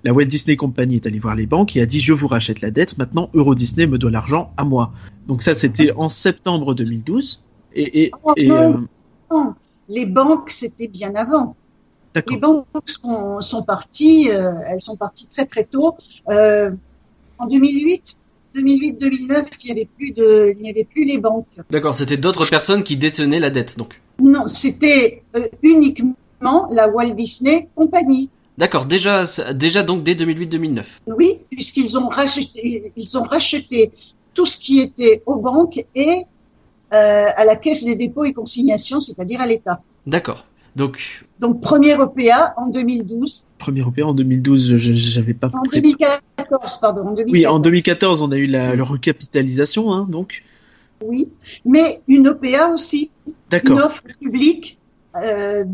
La 0.05 0.15
Walt 0.15 0.25
Disney 0.27 0.57
Company 0.57 0.97
est 0.97 1.07
allée 1.07 1.19
voir 1.19 1.37
les 1.37 1.47
banques 1.47 1.77
et 1.77 1.83
a 1.83 1.87
dit 1.87 2.01
je 2.01 2.15
vous 2.15 2.27
rachète 2.29 2.63
la 2.63 2.71
dette. 2.71 2.97
Maintenant 2.97 3.29
Euro 3.35 3.55
Disney 3.55 3.87
me 3.87 3.99
doit 3.99 4.11
l'argent 4.11 4.53
à 4.57 4.65
moi. 4.65 4.93
Donc 5.29 5.43
ça 5.43 5.55
c'était 5.55 5.93
en 5.93 6.09
septembre 6.09 6.75
2012. 6.75 7.43
Et, 7.75 8.05
et, 8.05 8.13
et 8.37 8.49
non. 8.49 8.55
euh, 8.57 8.77
Non, 9.31 9.55
Les 9.89 10.07
banques, 10.07 10.51
c'était 10.51 10.89
bien 10.89 11.15
avant. 11.15 11.55
Les 12.29 12.39
banques 12.39 12.67
sont, 12.87 13.41
sont 13.41 13.63
parties, 13.63 14.31
euh, 14.31 14.53
elles 14.67 14.81
sont 14.81 14.97
parties 14.97 15.29
très 15.29 15.47
très 15.47 15.65
tôt. 15.65 15.95
Euh, 16.29 16.71
en 17.39 17.47
2008, 17.47 18.20
2008-2009, 18.55 19.45
il 19.63 19.67
n'y 19.67 19.73
avait 19.73 19.89
plus 19.97 20.13
de, 20.13 20.55
il 20.57 20.63
n'y 20.63 20.71
avait 20.71 20.85
plus 20.85 21.05
les 21.05 21.19
banques. 21.19 21.47
D'accord, 21.71 21.95
c'était 21.95 22.17
d'autres 22.17 22.47
personnes 22.49 22.83
qui 22.83 22.97
détenaient 22.97 23.41
la 23.41 23.51
dette 23.51 23.77
donc. 23.79 24.01
Non, 24.21 24.47
c'était 24.49 25.23
euh, 25.37 25.47
uniquement 25.63 26.67
la 26.71 26.89
Walt 26.89 27.15
Disney 27.15 27.69
Company. 27.75 28.29
D'accord, 28.59 28.87
déjà 28.87 29.25
déjà 29.55 29.83
donc 29.83 30.03
dès 30.03 30.15
2008-2009. 30.15 30.85
Oui, 31.07 31.39
puisqu'ils 31.51 31.97
ont 31.97 32.09
racheté, 32.09 32.93
ils 32.97 33.17
ont 33.19 33.23
racheté 33.23 33.91
tout 34.35 34.47
ce 34.47 34.59
qui 34.59 34.81
était 34.81 35.23
aux 35.27 35.37
banques 35.37 35.85
et 35.95 36.23
euh, 36.93 37.27
à 37.37 37.45
la 37.45 37.57
Caisse 37.57 37.85
des 37.85 37.95
dépôts 37.97 38.25
et 38.25 38.33
consignations, 38.33 39.01
c'est-à-dire 39.01 39.41
à 39.41 39.47
l'État. 39.47 39.81
D'accord. 40.07 40.45
Donc 40.77 41.25
Donc, 41.41 41.61
première 41.61 42.01
OPA 42.01 42.55
en 42.57 42.67
2012, 42.69 43.45
Premier 43.59 43.83
OPA 43.83 44.03
en 44.07 44.15
2012, 44.15 44.77
je 44.77 44.93
j'avais 44.95 45.35
pas 45.35 45.49
en 45.53 45.63
pré- 45.63 45.83
2014, 46.51 46.81
pardon, 46.81 47.01
en 47.03 47.13
2014. 47.15 47.33
Oui, 47.33 47.47
en 47.47 47.59
2014, 47.61 48.23
on 48.23 48.33
a 48.33 48.37
eu 48.37 48.47
la, 48.47 48.75
la 48.77 48.83
recapitalisation, 48.85 49.93
hein, 49.93 50.07
donc. 50.09 50.43
Oui, 51.05 51.31
mais 51.65 52.03
une 52.09 52.29
OPA 52.29 52.69
aussi, 52.75 53.11
une 53.27 53.33
D'accord. 53.51 53.79
offre 53.87 54.03
publique 54.21 54.79
euh, 55.17 55.65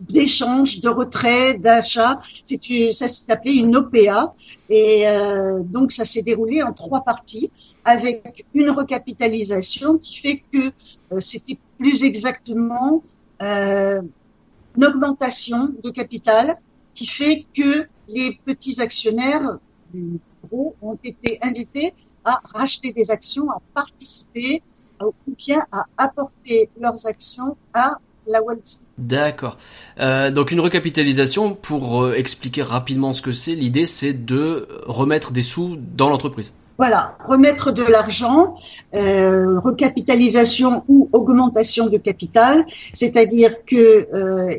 d'échange, 0.00 0.80
de 0.80 0.88
retrait, 0.90 1.54
d'achat. 1.54 2.18
C'est 2.44 2.68
une- 2.68 2.92
ça 2.92 3.08
s'est 3.08 3.32
appelé 3.32 3.54
une 3.54 3.74
OPA 3.76 4.34
et 4.68 5.08
euh, 5.08 5.60
donc 5.64 5.92
ça 5.92 6.04
s'est 6.04 6.20
déroulé 6.22 6.62
en 6.62 6.74
trois 6.74 7.00
parties 7.02 7.50
avec 7.86 8.44
une 8.52 8.70
recapitalisation 8.70 9.96
qui 9.96 10.18
fait 10.18 10.42
que 10.52 10.72
euh, 11.12 11.20
c'était 11.20 11.56
plus 11.78 12.04
exactement 12.04 13.02
une 13.40 14.84
augmentation 14.84 15.74
de 15.82 15.90
capital 15.90 16.56
qui 16.94 17.06
fait 17.06 17.44
que 17.54 17.86
les 18.08 18.38
petits 18.44 18.80
actionnaires 18.80 19.58
du 19.96 20.20
ont 20.52 20.98
été 21.02 21.38
invités 21.42 21.92
à 22.24 22.40
racheter 22.54 22.92
des 22.92 23.10
actions, 23.10 23.50
à 23.50 23.60
participer 23.74 24.62
ou 25.02 25.12
bien 25.36 25.64
à 25.72 25.86
apporter 25.98 26.68
leurs 26.80 27.06
actions 27.06 27.56
à 27.74 27.98
la 28.26 28.42
Wall 28.42 28.58
Street. 28.64 28.84
D'accord. 28.98 29.58
Euh, 30.00 30.30
donc 30.30 30.50
une 30.50 30.60
recapitalisation, 30.60 31.54
pour 31.54 32.02
euh, 32.02 32.14
expliquer 32.14 32.62
rapidement 32.62 33.12
ce 33.12 33.22
que 33.22 33.32
c'est, 33.32 33.54
l'idée 33.54 33.86
c'est 33.86 34.12
de 34.12 34.68
remettre 34.86 35.32
des 35.32 35.42
sous 35.42 35.76
dans 35.76 36.08
l'entreprise. 36.08 36.52
Voilà, 36.78 37.16
remettre 37.26 37.72
de 37.72 37.82
l'argent, 37.82 38.54
euh, 38.94 39.58
recapitalisation 39.60 40.84
ou 40.88 41.08
augmentation 41.12 41.88
de 41.88 41.96
capital, 41.96 42.66
c'est-à-dire 42.92 43.64
que 43.64 44.08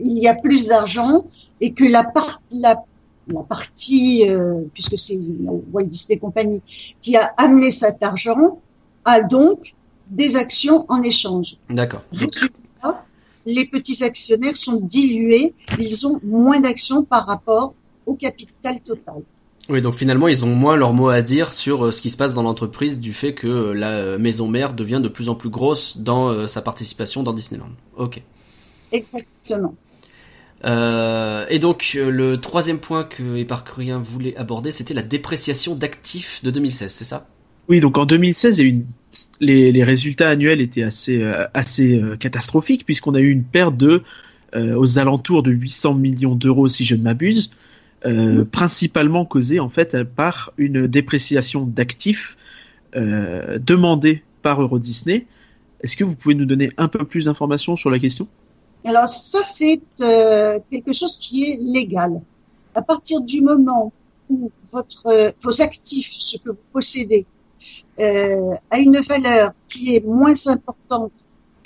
il 0.01 0.17
y 0.17 0.27
a 0.27 0.33
plus 0.33 0.67
d'argent 0.69 1.25
et 1.61 1.73
que 1.73 1.83
la, 1.83 2.03
part, 2.03 2.41
la, 2.51 2.83
la 3.29 3.43
partie, 3.43 4.29
euh, 4.29 4.61
puisque 4.73 4.97
c'est 4.97 5.19
Walt 5.71 5.85
Disney 5.85 6.17
Company 6.17 6.61
qui 7.01 7.15
a 7.15 7.33
amené 7.37 7.71
cet 7.71 8.03
argent, 8.03 8.59
a 9.05 9.21
donc 9.21 9.73
des 10.09 10.35
actions 10.35 10.85
en 10.89 11.01
échange. 11.01 11.57
D'accord. 11.69 12.01
Résultat, 12.11 13.05
les 13.45 13.65
petits 13.65 14.03
actionnaires 14.03 14.55
sont 14.55 14.79
dilués, 14.79 15.53
ils 15.79 16.07
ont 16.07 16.19
moins 16.23 16.59
d'actions 16.59 17.03
par 17.03 17.25
rapport 17.25 17.73
au 18.05 18.13
capital 18.13 18.79
total. 18.81 19.21
Oui, 19.69 19.81
donc 19.81 19.95
finalement 19.95 20.29
ils 20.29 20.45
ont 20.45 20.55
moins 20.55 20.77
leur 20.77 20.93
mot 20.93 21.09
à 21.09 21.21
dire 21.21 21.51
sur 21.51 21.85
euh, 21.85 21.91
ce 21.91 22.01
qui 22.01 22.09
se 22.09 22.15
passe 22.15 22.33
dans 22.33 22.43
l'entreprise 22.43 23.01
du 23.01 23.11
fait 23.11 23.33
que 23.33 23.47
euh, 23.47 23.73
la 23.73 24.17
maison 24.17 24.47
mère 24.47 24.73
devient 24.73 25.01
de 25.03 25.09
plus 25.09 25.27
en 25.27 25.35
plus 25.35 25.49
grosse 25.49 25.97
dans 25.97 26.47
sa 26.47 26.61
participation 26.61 27.21
dans 27.21 27.33
Disneyland. 27.33 27.71
Ok. 27.97 28.21
Exactement. 28.93 29.75
Euh, 30.65 31.45
et 31.49 31.59
donc 31.59 31.93
euh, 31.95 32.09
le 32.09 32.41
troisième 32.41 32.79
point 32.79 33.03
que 33.03 33.37
Éparcurien 33.37 33.99
voulait 33.99 34.35
aborder, 34.37 34.71
c'était 34.71 34.93
la 34.93 35.03
dépréciation 35.03 35.75
d'actifs 35.75 36.43
de 36.43 36.51
2016, 36.51 36.91
c'est 36.91 37.05
ça? 37.05 37.27
Oui, 37.69 37.79
donc 37.79 37.97
en 37.97 38.05
2016, 38.05 38.57
il 38.57 38.61
y 38.61 38.65
a 38.65 38.67
eu 38.67 38.73
une- 38.73 38.85
les, 39.39 39.83
résultats 39.83 40.29
annuels 40.29 40.61
étaient 40.61 40.83
assez, 40.83 41.21
euh, 41.21 41.45
assez 41.53 42.01
catastrophiques 42.19 42.85
puisqu'on 42.85 43.13
a 43.13 43.19
eu 43.19 43.29
une 43.29 43.43
perte 43.43 43.77
de 43.77 44.03
aux 44.55 44.97
alentours 44.97 45.43
de 45.43 45.51
800 45.51 45.93
millions 45.93 46.33
d'euros 46.33 46.67
si 46.67 46.83
je 46.83 46.95
ne 46.95 47.03
m'abuse, 47.03 47.51
principalement 48.51 49.23
causée 49.23 49.59
en 49.59 49.69
fait 49.69 50.01
par 50.03 50.51
une 50.57 50.87
dépréciation 50.87 51.65
d'actifs 51.65 52.37
demandée 52.95 54.23
par 54.41 54.59
Euro 54.61 54.79
Disney. 54.79 55.27
Est-ce 55.81 55.95
que 55.95 56.05
vous 56.05 56.15
pouvez 56.15 56.33
nous 56.33 56.45
donner 56.45 56.71
un 56.77 56.87
peu 56.87 57.05
plus 57.05 57.25
d'informations 57.25 57.75
sur 57.75 57.91
la 57.91 57.99
question? 57.99 58.27
Alors 58.85 59.09
ça 59.09 59.43
c'est 59.43 59.81
quelque 59.99 60.93
chose 60.93 61.17
qui 61.19 61.51
est 61.51 61.57
légal. 61.59 62.21
À 62.75 62.81
partir 62.81 63.21
du 63.21 63.41
moment 63.41 63.91
où 64.29 64.51
votre, 64.71 65.33
vos 65.41 65.61
actifs, 65.61 66.11
ce 66.11 66.37
que 66.37 66.49
vous 66.49 66.57
possédez, 66.71 67.25
euh, 67.99 68.53
a 68.69 68.77
une 68.77 68.99
valeur 68.99 69.51
qui 69.67 69.95
est 69.95 70.05
moins 70.05 70.35
importante 70.47 71.11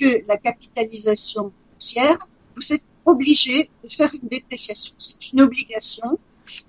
que 0.00 0.22
la 0.26 0.36
capitalisation 0.36 1.52
boursière, 1.72 2.18
vous 2.56 2.72
êtes 2.72 2.84
obligé 3.04 3.70
de 3.84 3.88
faire 3.88 4.10
une 4.14 4.28
dépréciation. 4.28 4.94
C'est 4.98 5.32
une 5.32 5.42
obligation. 5.42 6.18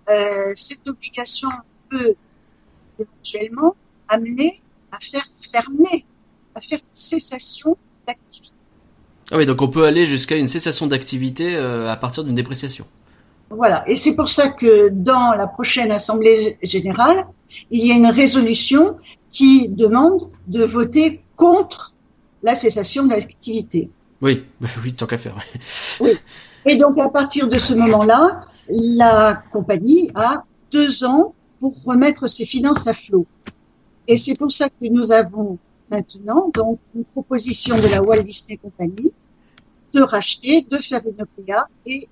Euh, 0.10 0.52
cette 0.56 0.88
obligation 0.88 1.50
peut 1.90 2.16
éventuellement 3.00 3.76
amener 4.08 4.62
à 4.92 5.00
faire 5.00 5.28
fermer, 5.52 6.06
à 6.56 6.62
faire 6.62 6.80
cessation 6.92 7.78
d'activité. 8.06 8.53
Ah 9.34 9.38
oui, 9.38 9.48
donc 9.48 9.64
on 9.64 9.68
peut 9.68 9.86
aller 9.86 10.06
jusqu'à 10.06 10.36
une 10.36 10.48
cessation 10.48 10.86
d'activité 10.86 11.56
euh, 11.56 11.92
à 11.92 11.96
partir 11.96 12.24
d'une 12.24 12.36
dépréciation. 12.36 12.86
Voilà, 13.50 13.84
et 13.90 13.98
c'est 13.98 14.16
pour 14.16 14.30
ça 14.30 14.50
que 14.50 14.90
dans 14.90 15.34
la 15.34 15.48
prochaine 15.48 15.92
Assemblée 15.92 16.60
générale, 16.62 17.26
il 17.72 17.84
y 17.84 17.92
a 17.92 17.96
une 17.96 18.12
résolution 18.12 18.96
qui 19.32 19.70
demande 19.70 20.30
de 20.46 20.64
voter 20.64 21.24
contre 21.36 21.96
la 22.44 22.54
cessation 22.54 23.08
d'activité. 23.08 23.90
Oui, 24.22 24.44
bah 24.62 24.68
oui, 24.84 24.94
tant 24.94 25.08
qu'à 25.08 25.18
faire. 25.18 25.36
Oui. 26.00 26.12
Et 26.68 26.76
donc 26.76 27.00
à 27.00 27.10
partir 27.10 27.50
de 27.50 27.58
ce 27.58 27.74
moment-là, 27.74 28.42
la 28.70 29.42
compagnie 29.52 30.12
a 30.14 30.44
deux 30.72 31.04
ans 31.06 31.34
pour 31.60 31.74
remettre 31.84 32.28
ses 32.28 32.46
finances 32.46 32.86
à 32.86 32.94
flot. 32.94 33.26
Et 34.08 34.20
c'est 34.20 34.38
pour 34.38 34.52
ça 34.52 34.70
que 34.70 34.88
nous 34.92 35.12
avons 35.12 35.58
maintenant 35.90 36.52
donc 36.54 36.78
une 36.94 37.04
proposition 37.04 37.76
de 37.78 37.88
la 37.88 38.04
Walt 38.04 38.22
Disney 38.22 38.58
Company 38.58 39.12
de 39.94 40.02
racheter, 40.02 40.66
de 40.70 40.78
faire 40.78 41.02
une 41.06 41.22
OPA 41.22 41.68
et 41.86 42.08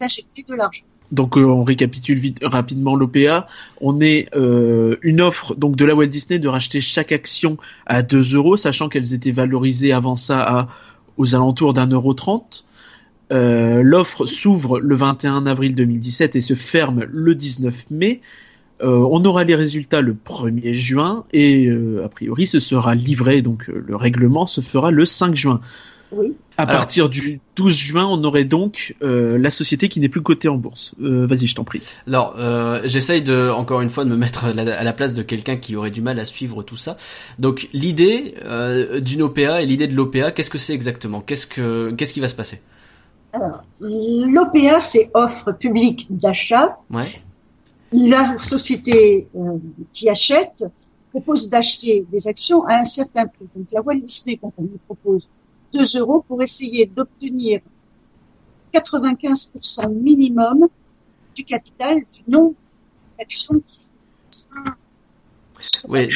d'injecter 0.00 0.44
de 0.48 0.54
l'argent. 0.54 0.84
Donc 1.12 1.36
euh, 1.36 1.44
on 1.44 1.62
récapitule 1.62 2.18
vite 2.18 2.40
rapidement 2.42 2.96
l'OPA. 2.96 3.46
On 3.80 4.00
est 4.00 4.28
euh, 4.34 4.96
une 5.02 5.20
offre 5.20 5.54
donc 5.54 5.76
de 5.76 5.84
la 5.84 5.94
Walt 5.94 6.06
Disney 6.06 6.38
de 6.38 6.48
racheter 6.48 6.80
chaque 6.80 7.12
action 7.12 7.58
à 7.86 8.02
2 8.02 8.34
euros, 8.34 8.56
sachant 8.56 8.88
qu'elles 8.88 9.14
étaient 9.14 9.32
valorisées 9.32 9.92
avant 9.92 10.16
ça 10.16 10.40
à 10.40 10.68
aux 11.16 11.34
alentours 11.34 11.72
d'un 11.72 11.86
euro 11.86 12.12
trente. 12.12 12.66
Euh, 13.32 13.82
l'offre 13.82 14.26
s'ouvre 14.26 14.78
le 14.80 14.94
21 14.94 15.46
avril 15.46 15.74
2017 15.74 16.36
et 16.36 16.40
se 16.40 16.54
ferme 16.54 17.06
le 17.10 17.34
19 17.34 17.86
mai. 17.90 18.20
on 18.80 19.24
aura 19.24 19.44
les 19.44 19.54
résultats 19.54 20.02
le 20.02 20.14
1er 20.14 20.74
juin 20.74 21.24
et 21.32 21.70
a 22.04 22.08
priori 22.10 22.46
ce 22.46 22.60
sera 22.60 22.94
livré, 22.94 23.40
donc 23.40 23.68
le 23.68 23.96
règlement 23.96 24.46
se 24.46 24.60
fera 24.60 24.90
le 24.90 25.06
5 25.06 25.34
juin. 25.34 25.60
À 26.58 26.66
partir 26.66 27.08
du 27.08 27.40
12 27.56 27.74
juin, 27.76 28.06
on 28.06 28.24
aurait 28.24 28.44
donc 28.44 28.96
euh, 29.02 29.36
la 29.36 29.50
société 29.50 29.88
qui 29.88 30.00
n'est 30.00 30.08
plus 30.08 30.22
cotée 30.22 30.48
en 30.48 30.56
bourse. 30.56 30.94
Euh, 31.02 31.26
vas-y, 31.26 31.46
je 31.46 31.54
t'en 31.54 31.64
prie. 31.64 31.82
Alors, 32.06 32.34
euh, 32.38 32.80
j'essaye 32.84 33.20
de, 33.20 33.50
encore 33.50 33.82
une 33.82 33.90
fois, 33.90 34.04
de 34.04 34.10
me 34.10 34.16
mettre 34.16 34.46
à 34.46 34.52
la, 34.54 34.92
place 34.92 35.12
de 35.12 35.22
quelqu'un 35.22 35.56
qui 35.56 35.76
aurait 35.76 35.90
du 35.90 36.00
mal 36.00 36.18
à 36.18 36.24
suivre 36.24 36.62
tout 36.62 36.76
ça. 36.76 36.96
Donc, 37.38 37.68
l'idée 37.74 38.34
d'une 39.00 39.22
OPA 39.22 39.62
et 39.62 39.66
l'idée 39.66 39.86
de 39.86 39.94
l'OPA, 39.94 40.32
qu'est-ce 40.32 40.50
que 40.50 40.58
c'est 40.58 40.74
exactement? 40.74 41.20
Qu'est-ce 41.20 41.46
que, 41.46 41.90
qu'est-ce 41.92 42.14
qui 42.14 42.20
va 42.20 42.28
se 42.28 42.34
passer? 42.34 42.62
Alors, 43.34 43.62
l'OPA, 43.80 44.80
c'est 44.80 45.10
offre 45.12 45.52
publique 45.52 46.06
d'achat. 46.08 46.78
Ouais. 46.90 47.20
La 47.92 48.38
société 48.38 49.28
qui 49.92 50.08
achète 50.08 50.64
propose 51.10 51.48
d'acheter 51.48 52.04
des 52.10 52.26
actions 52.28 52.64
à 52.66 52.76
un 52.76 52.84
certain 52.84 53.26
prix. 53.26 53.46
Donc, 53.54 53.66
la 53.72 53.82
Walt 53.82 54.00
Disney 54.00 54.36
Company 54.36 54.78
propose 54.86 55.28
2 55.76 55.98
euros 55.98 56.24
pour 56.26 56.42
essayer 56.42 56.86
d'obtenir 56.86 57.60
95% 58.72 59.92
minimum 59.92 60.68
du 61.34 61.44
capital 61.44 61.98
du 62.12 62.22
nombre 62.28 62.54
d'actions 63.18 63.60
Oui. 65.88 66.08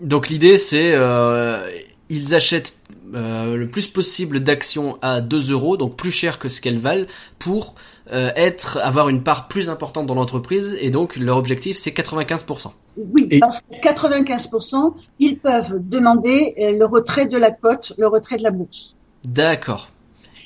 Donc 0.00 0.28
l'idée 0.28 0.56
c'est 0.56 0.94
euh, 0.94 1.70
ils 2.08 2.34
achètent 2.34 2.78
euh, 3.14 3.56
le 3.56 3.68
plus 3.68 3.88
possible 3.88 4.40
d'actions 4.40 4.98
à 5.02 5.20
2 5.20 5.52
euros, 5.52 5.76
donc 5.76 5.96
plus 5.96 6.10
cher 6.10 6.38
que 6.38 6.48
ce 6.48 6.60
qu'elles 6.60 6.78
valent, 6.78 7.06
pour 7.38 7.74
euh, 8.12 8.30
être 8.36 8.78
avoir 8.82 9.08
une 9.08 9.22
part 9.22 9.48
plus 9.48 9.70
importante 9.70 10.06
dans 10.06 10.14
l'entreprise 10.14 10.76
et 10.80 10.90
donc 10.90 11.16
leur 11.16 11.36
objectif 11.36 11.76
c'est 11.76 11.90
95%. 11.90 12.70
Oui, 12.96 13.38
parce 13.40 13.60
que 13.60 13.76
95%, 13.76 14.94
ils 15.18 15.38
peuvent 15.38 15.78
demander 15.80 16.54
euh, 16.58 16.72
le 16.78 16.86
retrait 16.86 17.26
de 17.26 17.36
la 17.36 17.50
cote, 17.50 17.92
le 17.98 18.06
retrait 18.06 18.36
de 18.36 18.42
la 18.42 18.50
bourse. 18.50 18.94
D'accord. 19.26 19.90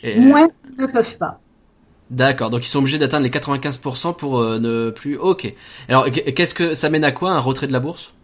Moins, 0.05 0.49
ils 0.71 0.83
ne 0.83 0.87
peuvent 0.87 1.16
pas. 1.16 1.40
D'accord, 2.11 2.51
donc 2.51 2.64
ils 2.64 2.68
sont 2.68 2.79
obligés 2.79 2.99
d'atteindre 2.99 3.25
les 3.25 3.31
95% 3.31 4.16
pour 4.16 4.40
ne 4.40 4.90
plus. 4.90 5.18
Ok. 5.18 5.53
Alors, 5.88 6.09
qu'est-ce 6.09 6.55
que 6.55 6.73
ça 6.73 6.88
mène 6.88 7.05
à 7.05 7.12
quoi 7.12 7.33
un 7.33 7.40
retrait 7.40 7.66
de 7.66 7.73
la 7.73 7.81
bourse? 7.81 8.14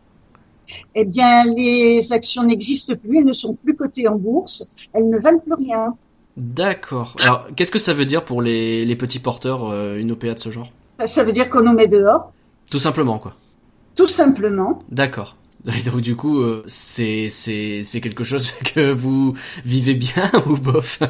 Eh 0.94 1.04
bien, 1.04 1.44
les 1.44 2.12
actions 2.12 2.44
n'existent 2.44 2.94
plus, 2.94 3.18
elles 3.18 3.24
ne 3.24 3.32
sont 3.32 3.54
plus 3.54 3.74
cotées 3.74 4.08
en 4.08 4.16
bourse, 4.16 4.66
elles 4.92 5.08
ne 5.08 5.18
valent 5.18 5.40
plus 5.40 5.54
rien. 5.54 5.96
D'accord. 6.36 7.16
Alors, 7.20 7.46
qu'est-ce 7.54 7.70
que 7.70 7.78
ça 7.78 7.94
veut 7.94 8.06
dire 8.06 8.24
pour 8.24 8.42
les, 8.42 8.84
les 8.84 8.96
petits 8.96 9.20
porteurs, 9.20 9.70
euh, 9.70 9.98
une 9.98 10.12
OPA 10.12 10.34
de 10.34 10.38
ce 10.38 10.50
genre? 10.50 10.70
Ça 11.06 11.22
veut 11.24 11.32
dire 11.32 11.48
qu'on 11.48 11.62
nous 11.62 11.72
met 11.72 11.88
dehors. 11.88 12.32
Tout 12.70 12.78
simplement, 12.78 13.18
quoi. 13.18 13.34
Tout 13.94 14.08
simplement. 14.08 14.80
D'accord. 14.90 15.36
donc 15.86 16.00
du 16.00 16.16
coup, 16.16 16.40
euh, 16.40 16.62
c'est 16.66 17.28
c'est 17.28 17.82
c'est 17.84 18.00
quelque 18.00 18.24
chose 18.24 18.52
que 18.74 18.92
vous 18.92 19.34
vivez 19.64 19.94
bien 19.94 20.30
ou 20.46 20.56
bof? 20.56 21.00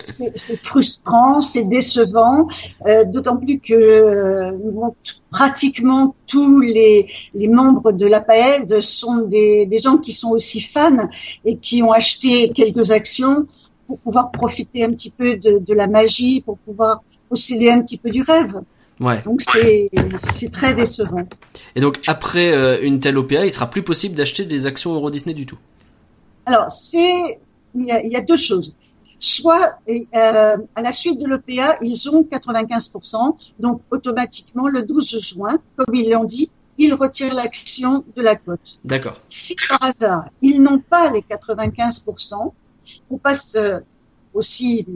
C'est 0.00 0.62
frustrant, 0.62 1.40
c'est 1.40 1.64
décevant, 1.64 2.48
euh, 2.86 3.04
d'autant 3.04 3.36
plus 3.36 3.60
que 3.60 3.74
euh, 3.74 4.50
pratiquement 5.30 6.14
tous 6.26 6.60
les 6.60 7.06
les 7.34 7.48
membres 7.48 7.92
de 7.92 8.06
l'APAED 8.06 8.80
sont 8.80 9.18
des 9.18 9.66
des 9.66 9.78
gens 9.78 9.98
qui 9.98 10.12
sont 10.12 10.30
aussi 10.30 10.60
fans 10.60 11.08
et 11.44 11.56
qui 11.56 11.82
ont 11.82 11.92
acheté 11.92 12.50
quelques 12.50 12.90
actions 12.90 13.46
pour 13.86 13.98
pouvoir 13.98 14.30
profiter 14.30 14.84
un 14.84 14.90
petit 14.90 15.10
peu 15.10 15.36
de, 15.36 15.58
de 15.58 15.74
la 15.74 15.86
magie, 15.86 16.40
pour 16.40 16.58
pouvoir 16.58 17.02
posséder 17.28 17.70
un 17.70 17.80
petit 17.82 17.98
peu 17.98 18.10
du 18.10 18.22
rêve. 18.22 18.60
Donc 19.24 19.42
c'est 19.42 20.50
très 20.52 20.74
décevant. 20.74 21.26
Et 21.74 21.80
donc 21.80 22.00
après 22.06 22.52
euh, 22.52 22.80
une 22.82 23.00
telle 23.00 23.18
OPA, 23.18 23.44
il 23.44 23.52
sera 23.52 23.68
plus 23.68 23.82
possible 23.82 24.14
d'acheter 24.14 24.44
des 24.44 24.66
actions 24.66 24.94
Euro 24.94 25.10
Disney 25.10 25.34
du 25.34 25.46
tout? 25.46 25.58
Alors 26.46 26.70
c'est 26.70 27.40
il 27.74 27.86
y, 27.86 28.16
a, 28.16 28.20
deux 28.20 28.36
choses. 28.36 28.74
Soit 29.18 29.78
euh, 29.88 30.56
à 30.74 30.82
la 30.82 30.92
suite 30.92 31.18
de 31.18 31.26
l'OPA, 31.26 31.78
ils 31.80 32.10
ont 32.10 32.22
95%, 32.22 33.34
donc 33.58 33.80
automatiquement 33.90 34.68
le 34.68 34.82
12 34.82 35.20
juin, 35.20 35.58
comme 35.76 35.94
ils 35.94 36.10
l'ont 36.10 36.24
dit, 36.24 36.50
ils 36.76 36.92
retirent 36.92 37.32
l'action 37.32 38.04
de 38.14 38.20
la 38.20 38.36
cote. 38.36 38.78
D'accord. 38.84 39.20
Si 39.28 39.56
par 39.68 39.82
hasard 39.82 40.26
ils 40.42 40.60
n'ont 40.60 40.80
pas 40.80 41.10
les 41.10 41.22
95%, 41.22 42.52
on 43.10 43.18
passe 43.18 43.54
euh, 43.56 43.80
aussi 44.34 44.86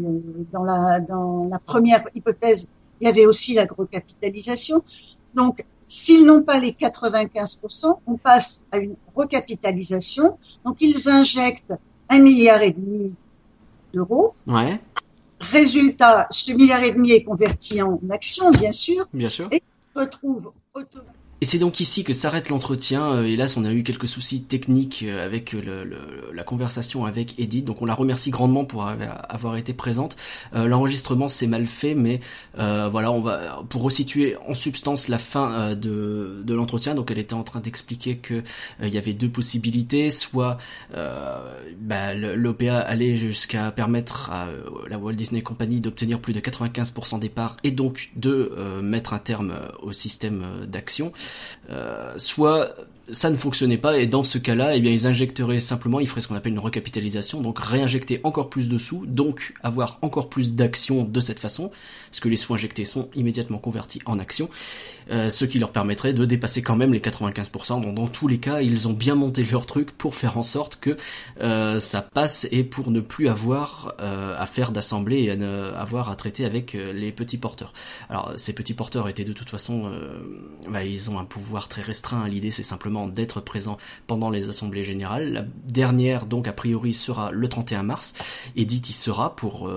dans 0.52 0.64
la 0.64 1.00
dans 1.00 1.48
la 1.50 1.58
première 1.58 2.04
hypothèse 2.14 2.70
il 3.00 3.04
y 3.04 3.08
avait 3.08 3.26
aussi 3.26 3.54
la 3.54 3.66
recapitalisation. 3.66 4.82
Donc, 5.34 5.64
s'ils 5.88 6.24
n'ont 6.24 6.42
pas 6.42 6.58
les 6.58 6.72
95%, 6.72 7.98
on 8.06 8.16
passe 8.16 8.64
à 8.72 8.78
une 8.78 8.96
recapitalisation. 9.14 10.38
Donc, 10.64 10.78
ils 10.80 11.08
injectent 11.08 11.74
un 12.08 12.18
milliard 12.18 12.62
et 12.62 12.72
demi 12.72 13.14
d'euros. 13.92 14.34
Ouais. 14.46 14.80
Résultat, 15.40 16.26
ce 16.30 16.52
milliard 16.52 16.82
et 16.82 16.92
demi 16.92 17.12
est 17.12 17.24
converti 17.24 17.82
en 17.82 18.00
actions, 18.10 18.50
bien 18.50 18.72
sûr. 18.72 19.06
Bien 19.12 19.28
sûr. 19.28 19.48
Et 19.52 19.62
retrouve 19.94 20.52
automatiquement 20.74 21.12
et 21.42 21.44
c'est 21.44 21.58
donc 21.58 21.80
ici 21.80 22.02
que 22.02 22.14
s'arrête 22.14 22.48
l'entretien. 22.48 23.12
Euh, 23.12 23.24
hélas, 23.24 23.58
on 23.58 23.64
a 23.66 23.72
eu 23.72 23.82
quelques 23.82 24.08
soucis 24.08 24.42
techniques 24.44 25.04
euh, 25.06 25.22
avec 25.22 25.52
le, 25.52 25.84
la 26.32 26.42
conversation 26.44 27.04
avec 27.04 27.38
Edith, 27.38 27.66
donc 27.66 27.82
on 27.82 27.84
la 27.84 27.94
remercie 27.94 28.30
grandement 28.30 28.64
pour 28.64 28.86
avoir 28.86 29.56
été 29.56 29.74
présente. 29.74 30.16
Euh, 30.54 30.66
l'enregistrement 30.66 31.28
s'est 31.28 31.46
mal 31.46 31.66
fait, 31.66 31.94
mais 31.94 32.20
voilà, 32.54 33.12
on 33.12 33.20
va 33.20 33.62
pour 33.68 33.82
resituer 33.82 34.36
en 34.48 34.54
substance 34.54 35.08
la 35.08 35.18
fin 35.18 35.74
de, 35.74 36.42
de 36.42 36.54
l'entretien. 36.54 36.94
Donc 36.94 37.10
elle 37.10 37.18
était 37.18 37.34
en 37.34 37.42
train 37.42 37.60
d'expliquer 37.60 38.16
que 38.16 38.42
il 38.82 38.88
y 38.88 38.98
avait 38.98 39.12
deux 39.12 39.28
possibilités, 39.28 40.10
soit 40.10 40.58
bah, 40.92 42.14
l'OPA 42.14 42.78
allait 42.78 43.16
jusqu'à 43.16 43.70
permettre 43.72 44.30
à 44.30 44.48
la 44.88 44.98
Walt 44.98 45.12
Disney 45.12 45.42
Company 45.42 45.80
d'obtenir 45.80 46.20
plus 46.20 46.32
de 46.32 46.40
95% 46.40 47.18
des 47.18 47.28
parts 47.28 47.56
et 47.62 47.70
donc 47.70 48.10
de 48.16 48.52
mettre 48.82 49.12
un 49.12 49.18
terme 49.18 49.54
au 49.82 49.92
système 49.92 50.66
d'action. 50.66 51.12
Euh, 51.70 52.14
soit 52.16 52.74
ça 53.10 53.30
ne 53.30 53.36
fonctionnait 53.36 53.78
pas 53.78 53.98
et 53.98 54.06
dans 54.06 54.24
ce 54.24 54.38
cas-là, 54.38 54.74
eh 54.74 54.80
bien 54.80 54.90
ils 54.90 55.06
injecteraient 55.06 55.60
simplement, 55.60 56.00
ils 56.00 56.08
feraient 56.08 56.20
ce 56.20 56.28
qu'on 56.28 56.34
appelle 56.34 56.52
une 56.52 56.58
recapitalisation, 56.58 57.40
donc 57.40 57.58
réinjecter 57.60 58.20
encore 58.24 58.50
plus 58.50 58.68
de 58.68 58.78
sous, 58.78 59.06
donc 59.06 59.54
avoir 59.62 59.98
encore 60.02 60.28
plus 60.28 60.54
d'actions 60.54 61.04
de 61.04 61.20
cette 61.20 61.38
façon, 61.38 61.70
parce 62.10 62.20
que 62.20 62.28
les 62.28 62.36
sous 62.36 62.54
injectés 62.54 62.84
sont 62.84 63.08
immédiatement 63.14 63.58
convertis 63.58 64.00
en 64.06 64.18
actions, 64.18 64.48
euh, 65.10 65.30
ce 65.30 65.44
qui 65.44 65.58
leur 65.58 65.70
permettrait 65.70 66.12
de 66.12 66.24
dépasser 66.24 66.62
quand 66.62 66.76
même 66.76 66.92
les 66.92 67.00
95%. 67.00 67.80
Donc 67.80 67.94
dans 67.94 68.08
tous 68.08 68.26
les 68.26 68.38
cas, 68.38 68.60
ils 68.60 68.88
ont 68.88 68.92
bien 68.92 69.14
monté 69.14 69.44
leur 69.44 69.66
truc 69.66 69.92
pour 69.92 70.14
faire 70.14 70.36
en 70.36 70.42
sorte 70.42 70.76
que 70.76 70.96
euh, 71.40 71.78
ça 71.78 72.02
passe 72.02 72.48
et 72.50 72.64
pour 72.64 72.90
ne 72.90 73.00
plus 73.00 73.28
avoir 73.28 73.94
euh, 74.00 74.34
à 74.36 74.46
faire 74.46 74.72
d'assemblée 74.72 75.22
et 75.22 75.30
à 75.30 75.36
ne 75.36 75.72
avoir 75.76 76.10
à 76.10 76.16
traiter 76.16 76.44
avec 76.44 76.72
les 76.72 77.12
petits 77.12 77.38
porteurs. 77.38 77.72
Alors 78.10 78.32
ces 78.36 78.52
petits 78.52 78.74
porteurs 78.74 79.08
étaient 79.08 79.24
de 79.24 79.32
toute 79.32 79.50
façon, 79.50 79.92
bah, 80.68 80.84
ils 80.84 81.10
ont 81.10 81.18
un 81.18 81.24
pouvoir 81.24 81.68
très 81.68 81.82
restreint. 81.82 82.26
L'idée 82.28 82.50
c'est 82.50 82.62
simplement 82.62 83.06
d'être 83.06 83.40
présent 83.40 83.78
pendant 84.06 84.30
les 84.30 84.48
assemblées 84.48 84.82
générales. 84.82 85.32
La 85.32 85.44
dernière 85.68 86.26
donc 86.26 86.48
a 86.48 86.52
priori 86.52 86.94
sera 86.94 87.30
le 87.30 87.48
31 87.48 87.82
mars. 87.82 88.14
Edith 88.56 88.88
y 88.88 88.92
sera 88.92 89.36
pour 89.36 89.70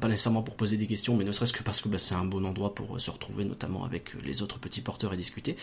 pas 0.00 0.08
nécessairement 0.08 0.42
pour 0.42 0.56
poser 0.56 0.76
des 0.76 0.86
questions, 0.86 1.16
mais 1.16 1.24
ne 1.24 1.32
serait-ce 1.32 1.52
que 1.52 1.62
parce 1.62 1.80
que 1.80 1.88
bah, 1.88 1.98
c'est 1.98 2.14
un 2.14 2.24
bon 2.24 2.44
endroit 2.44 2.74
pour 2.74 3.00
se 3.00 3.10
retrouver 3.10 3.44
notamment 3.44 3.84
avec 3.84 4.12
les 4.22 4.33
autres 4.42 4.58
petits 4.58 4.80
porteurs 4.80 5.12
et 5.12 5.16
discuter. 5.16 5.56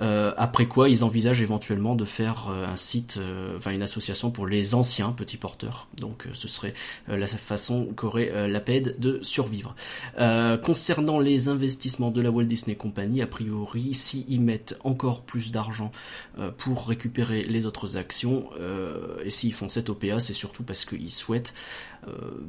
Euh, 0.00 0.32
après 0.36 0.66
quoi, 0.66 0.88
ils 0.88 1.04
envisagent 1.04 1.42
éventuellement 1.42 1.94
de 1.94 2.04
faire 2.04 2.48
euh, 2.50 2.66
un 2.66 2.76
site, 2.76 3.16
euh, 3.18 3.56
enfin 3.56 3.72
une 3.72 3.82
association 3.82 4.30
pour 4.30 4.46
les 4.46 4.74
anciens 4.74 5.12
petits 5.12 5.36
porteurs. 5.36 5.88
Donc 5.98 6.28
ce 6.32 6.48
serait 6.48 6.74
la 7.08 7.26
façon 7.26 7.86
qu'aurait 7.94 8.48
la 8.48 8.60
PED 8.60 8.96
de 8.98 9.20
survivre. 9.22 9.74
concernant 10.64 11.18
les 11.18 11.48
investissements 11.48 12.10
de 12.10 12.20
la 12.20 12.30
Walt 12.30 12.44
Disney 12.44 12.76
Company, 12.76 13.22
a 13.22 13.26
priori, 13.26 13.94
s'ils 13.94 14.40
mettent 14.40 14.78
encore 14.84 15.22
plus 15.22 15.52
d'argent 15.52 15.90
pour 16.56 16.86
récupérer 16.86 17.42
les 17.42 17.66
autres 17.66 17.96
actions, 17.96 18.48
et 19.24 19.30
s'ils 19.30 19.52
font 19.52 19.68
cette 19.68 19.90
OPA, 19.90 20.20
c'est 20.20 20.32
surtout 20.32 20.62
parce 20.62 20.84
qu'ils 20.84 21.10
souhaitent 21.10 21.54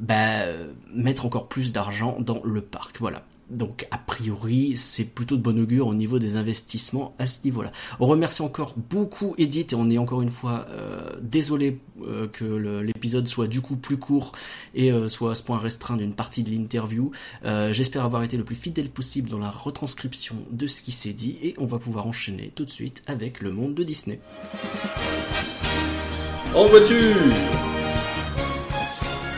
bah, 0.00 0.44
mettre 0.92 1.26
encore 1.26 1.48
plus 1.48 1.72
d'argent 1.72 2.16
dans 2.20 2.42
le 2.44 2.60
parc. 2.60 2.98
Voilà. 3.00 3.24
Donc 3.50 3.86
a 3.90 3.98
priori, 3.98 4.76
c'est 4.76 5.04
plutôt 5.04 5.36
de 5.36 5.42
bon 5.42 5.58
augure 5.58 5.86
au 5.86 5.94
niveau 5.94 6.18
des 6.18 6.36
investissements 6.36 7.14
à 7.18 7.26
ce 7.26 7.38
niveau-là. 7.44 7.72
On 7.98 8.06
remercie 8.06 8.42
encore 8.42 8.74
beaucoup 8.76 9.34
Edith 9.38 9.72
et 9.72 9.76
on 9.76 9.88
est 9.88 9.98
encore 9.98 10.20
une 10.20 10.30
fois 10.30 10.66
euh, 10.68 11.16
désolé 11.22 11.78
euh, 12.02 12.28
que 12.28 12.44
l'épisode 12.44 13.26
soit 13.26 13.46
du 13.46 13.62
coup 13.62 13.76
plus 13.76 13.96
court 13.96 14.32
et 14.74 14.92
euh, 14.92 15.08
soit 15.08 15.30
à 15.30 15.34
ce 15.34 15.42
point 15.42 15.58
restreint 15.58 15.96
d'une 15.96 16.14
partie 16.14 16.42
de 16.42 16.50
l'interview. 16.50 17.10
J'espère 17.70 18.04
avoir 18.04 18.22
été 18.22 18.36
le 18.36 18.44
plus 18.44 18.56
fidèle 18.56 18.90
possible 18.90 19.30
dans 19.30 19.38
la 19.38 19.50
retranscription 19.50 20.36
de 20.50 20.66
ce 20.66 20.82
qui 20.82 20.92
s'est 20.92 21.12
dit 21.12 21.38
et 21.42 21.54
on 21.58 21.66
va 21.66 21.78
pouvoir 21.78 22.06
enchaîner 22.06 22.52
tout 22.54 22.64
de 22.64 22.70
suite 22.70 23.02
avec 23.06 23.40
le 23.40 23.52
monde 23.52 23.74
de 23.74 23.82
Disney. 23.82 24.20
En 26.54 26.66
voiture 26.66 27.77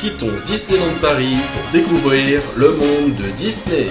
quittons 0.00 0.32
Disneyland 0.46 0.94
Paris 1.02 1.36
pour 1.52 1.72
découvrir 1.72 2.42
le 2.56 2.70
monde 2.70 3.16
de 3.16 3.30
Disney. 3.36 3.88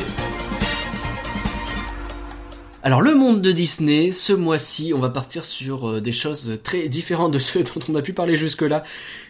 Alors 2.81 3.01
le 3.01 3.13
monde 3.13 3.43
de 3.43 3.51
Disney, 3.51 4.11
ce 4.11 4.33
mois-ci, 4.33 4.91
on 4.95 4.99
va 4.99 5.09
partir 5.09 5.45
sur 5.45 5.87
euh, 5.87 6.01
des 6.01 6.11
choses 6.11 6.59
très 6.63 6.87
différentes 6.87 7.31
de 7.31 7.37
ceux 7.37 7.63
dont 7.75 7.81
on 7.89 7.95
a 7.95 8.01
pu 8.01 8.13
parler 8.13 8.37
jusque-là. 8.37 8.83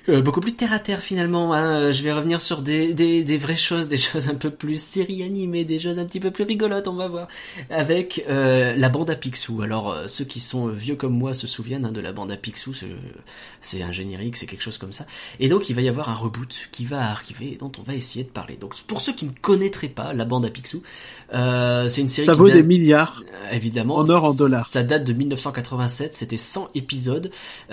Euh, 0.10 0.22
beaucoup 0.22 0.41
plus 0.41 0.54
terre 0.54 0.74
à 0.74 0.80
terre 0.80 1.02
finalement. 1.02 1.54
Hein. 1.54 1.91
Je 1.91 2.02
vais 2.02 2.12
revenir 2.12 2.41
sur 2.41 2.62
des, 2.62 2.93
des, 2.93 3.24
des, 3.24 3.38
vraies 3.38 3.56
choses, 3.56 3.88
des 3.88 3.98
choses 3.98 4.30
un 4.30 4.36
peu 4.36 4.50
plus 4.50 4.82
série 4.82 5.24
animées, 5.24 5.65
des 5.65 5.80
choses 5.80 6.00
un 6.00 6.06
petit 6.06 6.19
peu 6.19 6.32
plus 6.32 6.43
rigolotes, 6.43 6.88
on 6.88 6.95
va 6.95 7.08
voir. 7.08 7.28
Avec 7.69 8.26
euh, 8.28 8.76
la 8.76 8.89
bande 8.89 9.10
à 9.10 9.15
Picsou. 9.15 9.62
Alors 9.62 9.91
euh, 9.91 10.08
ceux 10.08 10.26
qui 10.26 10.39
sont 10.39 10.67
vieux 10.67 10.95
comme 10.95 11.13
moi 11.17 11.34
se 11.34 11.48
souviennent 11.48 11.86
hein, 11.86 11.91
de 11.91 12.02
la 12.02 12.12
bande 12.12 12.32
à 12.32 12.38
Picsou. 12.38 12.74
C'est 13.62 13.84
un 13.84 13.91
générique, 13.91 14.38
c'est 14.38 14.48
quelque 14.48 14.63
chose 14.63 14.78
comme 14.78 14.93
ça. 14.93 15.06
Et 15.39 15.48
donc 15.48 15.69
il 15.69 15.76
va 15.76 15.82
y 15.82 15.89
avoir 15.89 16.10
un 16.10 16.15
reboot 16.15 16.69
qui 16.72 16.86
va 16.86 17.10
arriver, 17.10 17.58
dont 17.60 17.72
on 17.80 17.84
va 17.84 17.93
essayer 17.93 18.24
de 18.24 18.30
parler. 18.30 18.56
Donc 18.56 18.76
pour 18.84 19.02
ceux 19.02 19.13
qui 19.13 19.26
ne 19.26 19.32
connaîtraient 19.41 19.89
pas 19.89 20.13
la 20.13 20.26
bande 20.26 20.45
à 20.45 20.50
Picsou, 20.50 20.82
c'est 21.32 22.02
une 22.02 22.10
série 22.10 22.26
ça 22.26 22.34
qui 22.34 22.39
vaut 22.39 22.50
des 22.50 22.63
milliards. 22.63 23.24
évidemment. 23.52 23.98
En 23.98 24.10
or, 24.10 24.24
en 24.26 24.34
dollars. 24.34 24.65
Ça 24.65 24.84
date 24.84 25.04
de 25.04 25.13
1987. 25.13 26.15
C'était 26.15 26.38
100 26.38 26.69
épisodes. 26.74 27.30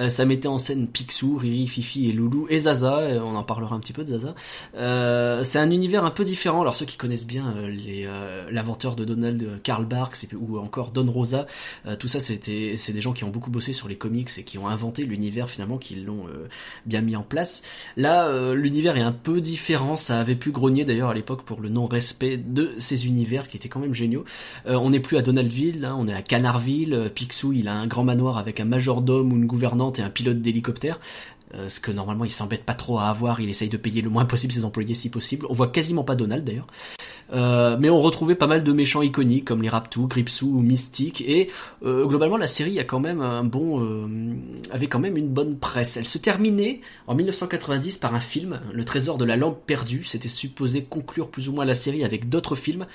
ça 0.09 0.25
mettait 0.25 0.49
en 0.49 0.59
scène 0.59 0.87
Picsou, 0.87 1.37
Riri, 1.37 1.66
Fifi 1.66 2.09
et 2.11 2.12
Et 2.50 2.60
Zaza, 2.60 3.00
on 3.22 3.34
en 3.34 3.42
parlera 3.42 3.74
un 3.74 3.80
petit 3.80 3.92
peu 3.92 4.04
de 4.04 4.08
Zaza. 4.08 4.34
Euh, 4.76 5.44
c'est 5.44 5.58
un 5.58 5.70
univers 5.70 6.04
un 6.04 6.10
peu 6.10 6.24
différent. 6.24 6.60
Alors 6.60 6.76
ceux 6.76 6.86
qui 6.86 6.96
connaissent 6.96 7.26
bien 7.26 7.54
euh, 7.56 7.76
euh, 7.88 8.48
l'aventure 8.50 8.96
de 8.96 9.04
Donald 9.04 9.60
Karl 9.62 9.84
Barks 9.84 10.26
ou 10.38 10.58
encore 10.58 10.90
Don 10.90 11.10
Rosa, 11.10 11.46
tout 11.98 12.08
ça 12.08 12.20
c'était 12.20 12.74
c'est 12.76 12.92
des 12.92 13.00
gens 13.00 13.12
qui 13.12 13.24
ont 13.24 13.30
beaucoup 13.30 13.50
bossé 13.50 13.72
sur 13.72 13.88
les 13.88 13.96
comics 13.96 14.30
et 14.38 14.42
qui 14.42 14.58
ont 14.58 14.68
inventé 14.68 15.04
l'univers 15.04 15.48
finalement, 15.48 15.78
qui 15.78 15.96
l'ont 15.96 16.26
bien 16.84 17.00
mis 17.00 17.16
en 17.16 17.22
place. 17.22 17.62
Là, 17.96 18.52
l'univers 18.54 18.96
est 18.96 19.02
un 19.02 19.12
peu 19.12 19.40
différent. 19.40 19.96
Ça 19.96 20.20
avait 20.20 20.34
pu 20.34 20.50
grogner 20.50 20.84
d'ailleurs 20.84 21.10
à 21.10 21.14
l'époque 21.14 21.42
pour 21.42 21.60
le 21.60 21.68
non-respect 21.68 22.38
de 22.38 22.72
ces 22.78 23.06
univers 23.06 23.48
qui 23.48 23.56
étaient 23.56 23.68
quand 23.68 23.80
même 23.80 23.94
géniaux. 23.94 24.24
on 24.66 24.90
n'est 24.90 25.00
plus 25.00 25.16
à 25.16 25.22
Donaldville, 25.22 25.84
hein, 25.84 25.96
on 25.98 26.08
est 26.08 26.14
à 26.14 26.22
Canardville. 26.22 27.10
Picsou, 27.14 27.52
il 27.52 27.68
a 27.68 27.74
un 27.74 27.86
grand 27.86 28.04
manoir 28.04 28.38
avec 28.38 28.60
un 28.60 28.64
majordome 28.64 29.32
ou 29.32 29.36
une 29.36 29.46
gouvernante 29.46 29.98
et 29.98 30.02
un 30.02 30.10
pilote 30.10 30.40
d'hélicoptère. 30.40 31.00
Euh, 31.54 31.68
ce 31.68 31.78
que 31.78 31.92
normalement 31.92 32.24
il 32.24 32.30
s'embête 32.30 32.64
pas 32.64 32.74
trop 32.74 32.98
à 32.98 33.04
avoir, 33.04 33.40
il 33.40 33.48
essaye 33.48 33.68
de 33.68 33.76
payer 33.76 34.02
le 34.02 34.11
moins 34.11 34.24
possible 34.24 34.52
ses 34.52 34.64
employés 34.64 34.94
si 34.94 35.11
possible. 35.11 35.46
On 35.48 35.52
voit 35.52 35.68
quasiment 35.68 36.02
pas 36.02 36.16
Donald 36.16 36.44
d'ailleurs. 36.44 36.66
Euh, 37.32 37.76
mais 37.78 37.88
on 37.90 38.00
retrouvait 38.00 38.35
pas 38.35 38.46
mal 38.46 38.62
de 38.64 38.72
méchants 38.72 39.02
iconiques 39.02 39.44
comme 39.44 39.62
les 39.62 39.68
Raptous, 39.68 40.06
Gripsou 40.06 40.48
ou 40.48 40.61
Mystique 40.61 41.20
et 41.22 41.50
euh, 41.85 42.06
globalement 42.06 42.37
la 42.37 42.46
série 42.46 42.78
a 42.78 42.85
quand 42.85 43.00
même 43.00 43.20
un 43.20 43.42
bon 43.42 43.66
avait 44.70 44.87
quand 44.87 44.98
même 44.98 45.16
une 45.16 45.28
bonne 45.28 45.56
presse. 45.56 45.96
Elle 45.96 46.06
se 46.06 46.18
terminait 46.18 46.80
en 47.06 47.14
1990 47.14 47.98
par 47.98 48.14
un 48.14 48.20
film, 48.20 48.61
Le 48.72 48.85
Trésor 48.85 49.16
de 49.16 49.24
la 49.24 49.37
lampe 49.37 49.64
perdue. 49.66 50.04
C'était 50.04 50.28
supposé 50.28 50.82
conclure 50.82 51.28
plus 51.28 51.48
ou 51.48 51.52
moins 51.52 51.64
la 51.64 51.74
série 51.74 52.04
avec 52.04 52.28
d'autres 52.28 52.56
films. 52.56 52.87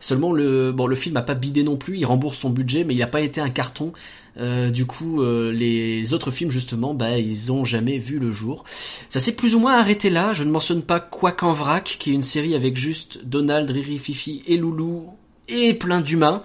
Seulement 0.00 0.32
le 0.32 0.72
bon 0.72 0.86
le 0.86 0.96
film 0.96 1.16
a 1.16 1.22
pas 1.22 1.34
bidé 1.34 1.62
non 1.62 1.76
plus, 1.76 1.98
il 1.98 2.04
rembourse 2.04 2.38
son 2.38 2.50
budget 2.50 2.84
mais 2.84 2.94
il 2.94 3.02
a 3.02 3.08
pas 3.08 3.20
été 3.20 3.40
un 3.40 3.50
carton. 3.50 3.92
Euh, 4.38 4.70
du 4.70 4.86
coup, 4.86 5.22
euh, 5.22 5.52
les 5.52 6.12
autres 6.12 6.30
films 6.30 6.50
justement, 6.50 6.94
bah, 6.94 7.18
ils 7.18 7.52
ont 7.52 7.64
jamais 7.64 7.98
vu 7.98 8.18
le 8.18 8.32
jour. 8.32 8.64
Ça 9.08 9.20
s'est 9.20 9.32
plus 9.32 9.54
ou 9.54 9.60
moins 9.60 9.78
arrêté 9.78 10.10
là. 10.10 10.32
Je 10.32 10.44
ne 10.44 10.50
mentionne 10.50 10.82
pas 10.82 11.00
Quoi 11.00 11.32
qu'en 11.32 11.52
vrac, 11.52 11.96
qui 11.98 12.10
est 12.10 12.14
une 12.14 12.22
série 12.22 12.54
avec 12.54 12.76
juste 12.76 13.24
Donald, 13.24 13.70
Riri, 13.70 13.98
Fifi 13.98 14.42
et 14.46 14.56
Loulou 14.56 15.10
et 15.48 15.74
plein 15.74 16.00
d'humains. 16.00 16.42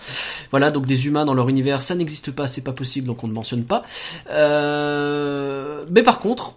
Voilà, 0.52 0.72
donc 0.72 0.86
des 0.86 1.08
humains 1.08 1.26
dans 1.26 1.34
leur 1.34 1.48
univers, 1.50 1.82
ça 1.82 1.96
n'existe 1.96 2.32
pas, 2.32 2.48
c'est 2.48 2.64
pas 2.64 2.74
possible, 2.74 3.08
donc 3.08 3.24
on 3.24 3.28
ne 3.28 3.34
mentionne 3.34 3.64
pas. 3.64 3.84
Euh... 4.30 5.86
Mais 5.92 6.04
par 6.04 6.20
contre, 6.20 6.56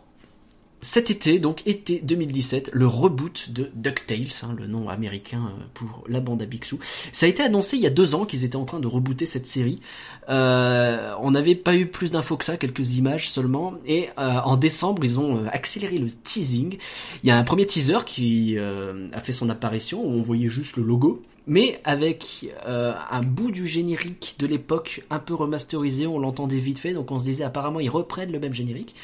cet 0.80 1.10
été, 1.10 1.40
donc 1.40 1.66
été 1.66 2.00
2017, 2.00 2.70
le 2.72 2.86
reboot 2.86 3.50
de 3.50 3.70
DuckTales, 3.74 4.28
hein, 4.42 4.54
le 4.56 4.66
nom 4.66 4.88
américain 4.88 5.50
euh, 5.50 5.64
pour 5.74 6.04
la 6.08 6.20
bande 6.20 6.40
à 6.40 6.46
Bixou. 6.46 6.78
Ça 7.12 7.26
a 7.26 7.28
été 7.28 7.42
annoncé 7.42 7.76
il 7.76 7.82
y 7.82 7.86
a 7.86 7.90
deux 7.90 8.14
ans 8.14 8.24
qu'ils 8.24 8.44
étaient 8.44 8.56
en 8.56 8.64
train 8.64 8.78
de 8.78 8.86
rebooter 8.86 9.26
cette 9.26 9.48
série. 9.48 9.80
Euh, 10.28 11.12
on 11.20 11.32
n'avait 11.32 11.56
pas 11.56 11.74
eu 11.74 11.86
plus 11.86 12.12
d'infos 12.12 12.36
que 12.36 12.44
ça, 12.44 12.56
quelques 12.56 12.96
images 12.96 13.28
seulement. 13.30 13.74
Et 13.86 14.08
euh, 14.18 14.38
en 14.44 14.56
décembre, 14.56 15.04
ils 15.04 15.18
ont 15.18 15.46
accéléré 15.46 15.98
le 15.98 16.10
teasing. 16.10 16.78
Il 17.24 17.28
y 17.28 17.32
a 17.32 17.38
un 17.38 17.44
premier 17.44 17.66
teaser 17.66 17.98
qui 18.06 18.56
a 18.58 19.20
fait 19.20 19.32
son 19.32 19.50
apparition 19.50 20.04
où 20.04 20.10
on 20.10 20.22
voyait 20.22 20.48
juste 20.48 20.76
le 20.76 20.84
logo 20.84 21.22
mais 21.48 21.80
avec 21.82 22.46
euh, 22.66 22.92
un 23.10 23.22
bout 23.22 23.50
du 23.50 23.66
générique 23.66 24.36
de 24.38 24.46
l'époque 24.46 25.02
un 25.10 25.18
peu 25.18 25.34
remasterisé, 25.34 26.06
on 26.06 26.18
l'entendait 26.18 26.58
vite 26.58 26.78
fait, 26.78 26.92
donc 26.92 27.10
on 27.10 27.18
se 27.18 27.24
disait 27.24 27.42
apparemment 27.42 27.80
ils 27.80 27.90
reprennent 27.90 28.30
le 28.30 28.38
même 28.38 28.54
générique. 28.54 28.94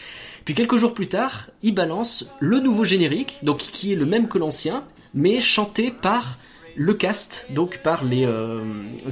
Puis 0.44 0.54
quelques 0.54 0.76
jours 0.76 0.94
plus 0.94 1.08
tard, 1.08 1.48
ils 1.62 1.74
balancent 1.74 2.26
le 2.40 2.60
nouveau 2.60 2.84
générique, 2.84 3.38
donc 3.42 3.58
qui 3.58 3.92
est 3.92 3.96
le 3.96 4.06
même 4.06 4.28
que 4.28 4.38
l'ancien, 4.38 4.84
mais 5.14 5.40
chanté 5.40 5.90
par 5.90 6.38
le 6.76 6.92
cast, 6.94 7.48
donc 7.50 7.78
par 7.78 8.04
les 8.04 8.26
euh, 8.26 8.60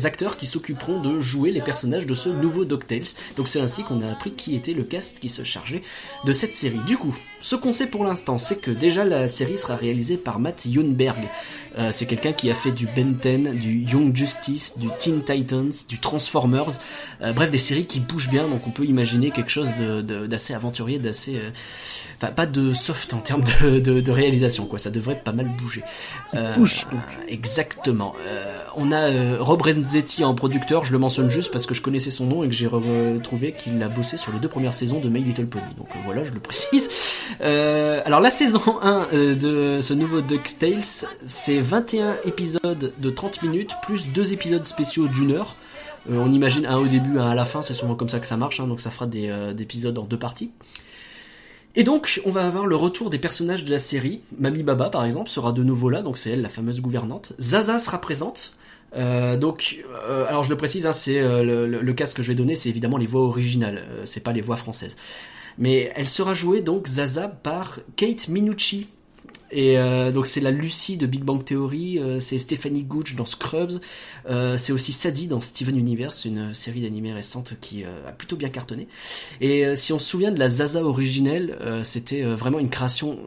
acteurs 0.05 0.37
qui 0.37 0.47
s'occuperont 0.47 1.01
de 1.01 1.21
jouer 1.21 1.53
les 1.53 1.63
personnages 1.63 2.07
de 2.07 2.15
ce 2.15 2.29
nouveau 2.29 2.65
DuckTales. 2.65 3.15
Donc 3.37 3.49
c'est 3.49 3.61
ainsi 3.61 3.83
qu'on 3.85 4.01
a 4.03 4.11
appris 4.11 4.33
qui 4.33 4.57
était 4.57 4.75
le 4.75 4.83
cast 4.83 5.21
qui 5.21 5.29
se 5.29 5.43
chargeait 5.43 5.83
de 6.25 6.33
cette 6.33 6.55
série. 6.55 6.81
Du 6.87 6.99
coup, 6.99 7.17
ce 7.43 7.57
qu'on 7.57 7.73
sait 7.73 7.89
pour 7.89 8.05
l'instant, 8.05 8.39
c'est 8.39 8.57
que 8.57 8.71
déjà 8.71 9.05
la 9.05 9.27
série 9.27 9.59
sera 9.59 9.75
réalisée 9.75 10.17
par 10.17 10.39
Matt 10.39 10.65
Younberg. 10.65 11.29
Euh, 11.77 11.89
c'est 11.91 12.07
quelqu'un 12.07 12.33
qui 12.33 12.51
a 12.51 12.55
fait 12.55 12.71
du 12.71 12.87
Ben 12.87 13.13
10, 13.13 13.59
du 13.59 13.81
Young 13.81 14.15
Justice, 14.15 14.79
du 14.79 14.89
Teen 14.99 15.25
Titans, 15.25 15.73
du 15.89 15.99
Transformers, 15.99 16.79
euh, 17.21 17.33
bref 17.33 17.51
des 17.51 17.59
séries 17.59 17.87
qui 17.87 17.99
bougent 17.99 18.31
bien, 18.31 18.47
donc 18.47 18.67
on 18.69 18.71
peut 18.71 18.85
imaginer 18.85 19.33
quelque 19.33 19.51
chose 19.51 19.75
d'assez 19.77 20.55
aventurier, 20.55 21.01
d'assez 21.01 21.41
pas 22.31 22.47
de 22.47 22.73
soft 22.73 23.13
en 23.15 23.19
termes 23.19 23.43
de, 23.61 24.11
réalisation, 24.11 24.67
quoi. 24.67 24.79
Ça 24.79 24.91
devrait 24.91 25.21
pas 25.23 25.33
mal 25.33 25.49
bouger. 25.49 25.83
Euh, 26.35 26.55
exactement. 27.29 28.15
Euh, 28.27 28.45
on 28.77 28.93
a 28.93 29.11
euh, 29.11 29.37
Rob 29.41 29.63
Renzetti 29.63 30.25
en 30.25 30.35
producteur, 30.35 30.85
je 30.85 30.93
le 30.93 30.99
mentionne 30.99 31.31
juste 31.31 31.51
parce 31.51 31.67
que 31.67 31.75
je 31.75 31.83
connaissais 31.83 32.11
son 32.11 32.27
nom 32.27 32.45
et 32.45 32.49
que 32.49 32.55
j'ai 32.55 32.67
retrouvé 32.67 33.53
qu'il 33.53 33.83
a 33.83 33.89
bossé 33.89 34.17
sur 34.17 34.33
les 34.33 34.39
deux 34.39 34.49
premières 34.49 34.75
saisons 34.75 35.01
de 35.01 35.09
My 35.09 35.23
Little 35.23 35.47
Pony. 35.47 35.65
Donc 35.77 35.89
voilà, 36.05 36.25
je 36.25 36.33
le 36.33 36.41
précise. 36.41 36.89
Alors 37.41 38.21
la 38.21 38.31
saison 38.31 38.63
1 38.83 39.09
de 39.13 39.79
ce 39.81 39.95
nouveau 39.95 40.21
DuckTales, 40.21 41.07
c'est 41.27 41.61
21 41.61 42.17
épisodes 42.25 42.93
de 42.97 43.11
30 43.11 43.43
minutes 43.43 43.73
plus 43.83 44.09
deux 44.09 44.33
épisodes 44.33 44.65
spéciaux 44.65 45.09
d'une 45.09 45.33
heure. 45.33 45.57
Euh, 46.11 46.17
on 46.19 46.33
imagine 46.33 46.67
un 46.67 46.79
au 46.79 46.87
début, 46.87 47.19
un 47.19 47.31
à 47.31 47.35
la 47.35 47.45
fin, 47.45 47.63
c'est 47.63 47.75
souvent 47.75 47.95
comme 47.95 48.09
ça 48.09 48.19
que 48.19 48.27
ça 48.27 48.37
marche, 48.37 48.61
hein, 48.61 48.67
donc 48.67 48.81
ça 48.81 48.91
fera 48.91 49.07
des, 49.07 49.29
euh, 49.29 49.53
des 49.53 49.63
épisodes 49.63 49.97
en 49.99 50.05
deux 50.05 50.19
parties. 50.19 50.51
Et 51.75 51.85
donc, 51.85 52.21
on 52.27 52.31
va 52.31 52.45
avoir 52.45 52.67
le 52.67 52.77
retour 52.77 53.09
des 53.09 53.19
personnages 53.19 53.65
de 53.65 53.71
la 53.71 53.79
série. 53.79 54.21
Mami 54.39 54.63
Baba, 54.63 54.91
par 54.91 55.05
exemple, 55.05 55.31
sera 55.31 55.53
de 55.53 55.63
nouveau 55.63 55.89
là, 55.89 56.03
donc 56.03 56.19
c'est 56.19 56.31
elle, 56.31 56.43
la 56.43 56.51
fameuse 56.51 56.81
gouvernante. 56.81 57.33
Zaza 57.41 57.79
sera 57.79 58.01
présente. 58.01 58.53
Euh, 58.95 59.39
donc, 59.39 59.83
euh, 60.07 60.27
alors 60.27 60.45
je 60.45 60.51
le 60.51 60.57
précise, 60.57 60.87
hein, 60.87 60.93
c'est 60.93 61.19
euh, 61.19 61.67
le, 61.67 61.93
casque 61.95 62.19
que 62.19 62.23
je 62.23 62.29
vais 62.29 62.35
donner, 62.35 62.57
c'est 62.57 62.69
évidemment 62.69 62.99
les 62.99 63.07
voix 63.07 63.23
originales, 63.23 63.87
euh, 63.89 64.03
c'est 64.05 64.21
pas 64.21 64.33
les 64.33 64.43
voix 64.43 64.57
françaises. 64.57 64.97
Mais 65.59 65.93
elle 65.95 66.09
sera 66.09 66.35
jouée 66.35 66.61
donc 66.61 66.87
Zaza 66.87 67.29
par 67.29 67.81
Kate 67.97 68.29
Minucci. 68.29 68.89
Et 69.53 69.79
euh, 69.79 70.11
donc 70.11 70.27
c'est 70.27 70.41
la 70.41 70.51
Lucie 70.51 70.97
de 70.97 71.07
Big 71.07 71.23
Bang 71.23 71.45
Theory, 71.45 71.99
euh, 71.99 72.21
c'est 72.21 72.39
Stephanie 72.39 72.85
Gooch 72.85 73.15
dans 73.15 73.27
Scrubs, 73.27 73.81
euh, 74.29 74.57
c'est 74.57 74.73
aussi 74.73 74.93
Sadie 74.93 75.27
dans 75.27 75.43
Steven 75.43 75.77
Universe, 75.77 76.25
une 76.25 76.55
série 76.55 76.81
d'animés 76.81 77.13
récente 77.13 77.55
qui 77.61 77.85
a 77.85 78.13
plutôt 78.13 78.37
bien 78.37 78.49
cartonné. 78.49 78.89
Et 79.41 79.75
si 79.75 79.93
on 79.93 79.99
se 79.99 80.07
souvient 80.07 80.33
de 80.33 80.39
la 80.39 80.49
Zaza 80.49 80.83
originelle, 80.83 81.59
c'était 81.85 82.23
vraiment 82.23 82.59
une 82.59 82.71
création 82.71 83.19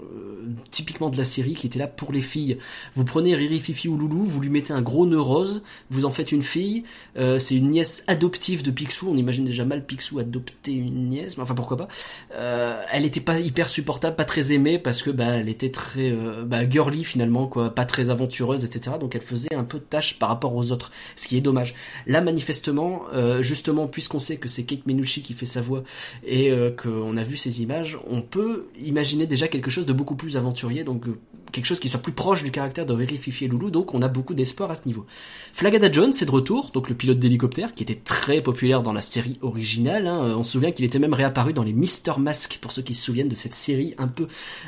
typiquement 0.72 1.10
de 1.10 1.18
la 1.18 1.24
série 1.24 1.54
qui 1.54 1.68
était 1.68 1.80
là 1.80 1.88
pour 1.88 2.12
les 2.12 2.22
filles. 2.22 2.58
Vous 2.94 3.06
prenez 3.06 3.36
Riri, 3.36 3.60
Fifi 3.60 3.88
ou 3.88 3.98
Loulou, 3.98 4.24
vous 4.24 4.42
lui 4.42 4.50
mettez 4.50 4.74
un 4.74 4.82
gros 4.82 5.06
nœud 5.06 5.20
rose, 5.20 5.64
vous 5.90 6.06
en 6.06 6.12
faites 6.12 6.32
une 6.32 6.42
fille, 6.42 6.84
euh, 7.18 7.40
c'est 7.40 7.56
une 7.56 7.70
nièce 7.70 8.04
adoptive 8.08 8.64
de 8.64 8.72
Picsou, 8.72 9.10
on 9.10 9.18
imagine 9.18 9.46
déjà 9.46 9.66
mal 9.66 9.86
Picsou 9.86 10.20
adopter 10.20 10.74
une 10.74 11.10
nièce, 11.10 11.38
mais 11.38 11.44
enfin 11.44 11.56
pourquoi 11.56 11.78
pas. 11.78 11.88
Euh, 12.34 12.82
elle 12.92 13.06
était 13.06 13.22
pas 13.22 13.40
hyper 13.40 13.70
supportable, 13.70 14.16
pas 14.16 14.26
très 14.26 14.52
aimée 14.52 14.80
parce 14.80 15.02
que 15.02 15.10
bah, 15.10 15.28
elle 15.28 15.50
était 15.50 15.72
très 15.72 16.12
euh, 16.16 16.44
bah, 16.46 16.68
girly 16.70 17.04
finalement, 17.04 17.48
quoi, 17.48 17.74
pas 17.74 17.86
très 17.86 18.10
aventureuse, 18.10 18.64
etc. 18.64 18.98
Donc 19.00 19.16
elle 19.16 19.22
faisait 19.22 19.54
un 19.54 19.64
peu 19.64 19.80
de 19.80 19.84
tâche 19.84 20.18
par 20.20 20.30
rapport 20.30 20.56
aux 20.56 20.72
autres, 20.72 20.92
ce 21.16 21.28
qui 21.28 21.38
est 21.38 21.42
dommage. 21.42 21.76
Là 22.08 22.22
manifestement, 22.22 23.04
euh, 23.14 23.42
justement 23.42 23.88
puisqu'on 23.88 24.20
sait 24.20 24.38
que 24.38 24.48
c'est 24.48 24.64
Kate 24.64 24.86
Menucci 24.86 25.22
qui 25.22 25.34
fait 25.34 25.46
sa 25.46 25.62
voix 25.62 25.84
et 26.24 26.52
euh, 26.52 26.72
qu'on 26.72 27.18
a 27.18 27.24
vu 27.24 27.38
ces 27.38 27.62
images, 27.62 27.98
on 28.08 28.22
peut 28.22 28.68
imaginer 28.84 29.28
déjà 29.28 29.48
quelque 29.48 29.70
chose 29.70 29.86
de 29.86 29.94
beaucoup 29.94 30.16
plus 30.16 30.38
aventurier, 30.38 30.84
donc 30.84 31.06
quelque 31.56 31.66
chose 31.66 31.80
qui 31.80 31.90
soit 31.90 32.02
plus 32.02 32.12
proche 32.12 32.44
du 32.44 32.52
caractère 32.52 32.86
de 32.86 32.94
et 33.06 33.48
Loulou, 33.48 33.72
donc 33.72 33.94
on 33.94 34.02
a 34.02 34.08
beaucoup 34.08 34.34
d'espoir 34.34 34.70
à 34.72 34.76
ce 34.76 34.86
niveau. 34.86 35.06
Flagada 35.54 35.92
Jones 35.92 36.14
est 36.20 36.26
de 36.26 36.32
retour, 36.32 36.72
donc 36.74 36.90
le 36.90 36.96
pilote 36.96 37.18
d'hélicoptère, 37.18 37.74
qui 37.74 37.84
était 37.84 37.96
très 37.96 38.42
populaire 38.42 38.84
dans 38.84 38.94
la 38.94 39.02
série 39.02 39.38
originale. 39.42 40.08
hein. 40.08 40.36
On 40.38 40.44
se 40.44 40.52
souvient 40.52 40.72
qu'il 40.72 40.86
était 40.86 41.00
même 41.00 41.14
réapparu 41.14 41.54
dans 41.54 41.64
les 41.64 41.74
Mister 41.74 42.14
Mask, 42.18 42.60
pour 42.62 42.72
ceux 42.72 42.82
qui 42.82 42.94
se 42.94 43.04
souviennent 43.04 43.30
de 43.30 43.36
cette 43.36 43.54
série 43.54 43.96
un 43.98 44.08
peu, 44.08 44.28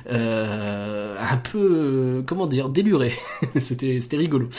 euh, 0.09 1.17
un 1.19 1.37
peu, 1.37 1.59
euh, 1.59 2.21
comment 2.25 2.47
dire, 2.47 2.69
délurée. 2.69 3.13
c'était 3.59 3.99
rigolo. 4.13 4.49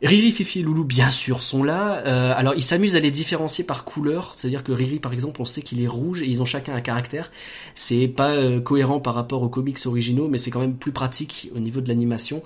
Riri, 0.00 0.30
Fifi 0.30 0.60
et 0.60 0.62
Loulou, 0.62 0.84
bien 0.84 1.10
sûr, 1.10 1.42
sont 1.42 1.64
là. 1.64 2.02
Euh, 2.06 2.32
alors, 2.36 2.54
ils 2.54 2.62
s'amusent 2.62 2.94
à 2.94 3.00
les 3.00 3.10
différencier 3.10 3.64
par 3.64 3.84
couleur. 3.84 4.32
C'est-à-dire 4.36 4.62
que 4.62 4.70
Riri, 4.70 5.00
par 5.00 5.12
exemple, 5.12 5.40
on 5.40 5.44
sait 5.44 5.62
qu'il 5.62 5.82
est 5.82 5.88
rouge 5.88 6.22
et 6.22 6.26
ils 6.26 6.40
ont 6.40 6.44
chacun 6.44 6.74
un 6.74 6.80
caractère. 6.80 7.32
C'est 7.74 8.06
pas 8.06 8.30
euh, 8.30 8.60
cohérent 8.60 9.00
par 9.00 9.14
rapport 9.14 9.42
aux 9.42 9.48
comics 9.48 9.78
originaux, 9.86 10.28
mais 10.28 10.38
c'est 10.38 10.52
quand 10.52 10.60
même 10.60 10.76
plus 10.76 10.92
pratique 10.92 11.50
au 11.54 11.58
niveau 11.58 11.80
de 11.80 11.88
l'animation. 11.88 12.42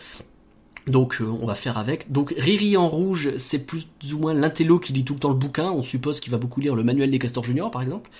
Donc 0.86 1.18
euh, 1.20 1.26
on 1.26 1.46
va 1.46 1.54
faire 1.54 1.76
avec. 1.76 2.10
Donc 2.10 2.34
Riri 2.36 2.76
en 2.76 2.88
rouge, 2.88 3.36
c'est 3.36 3.66
plus 3.66 3.86
ou 4.12 4.18
moins 4.18 4.34
l'intello 4.34 4.78
qui 4.78 4.92
lit 4.92 5.04
tout 5.04 5.14
le 5.14 5.20
temps 5.20 5.28
le 5.28 5.36
bouquin. 5.36 5.70
On 5.70 5.82
suppose 5.82 6.20
qu'il 6.20 6.32
va 6.32 6.38
beaucoup 6.38 6.60
lire 6.60 6.74
le 6.74 6.82
manuel 6.82 7.10
des 7.10 7.18
castors 7.18 7.44
juniors, 7.44 7.70
par 7.70 7.82
exemple. 7.82 8.10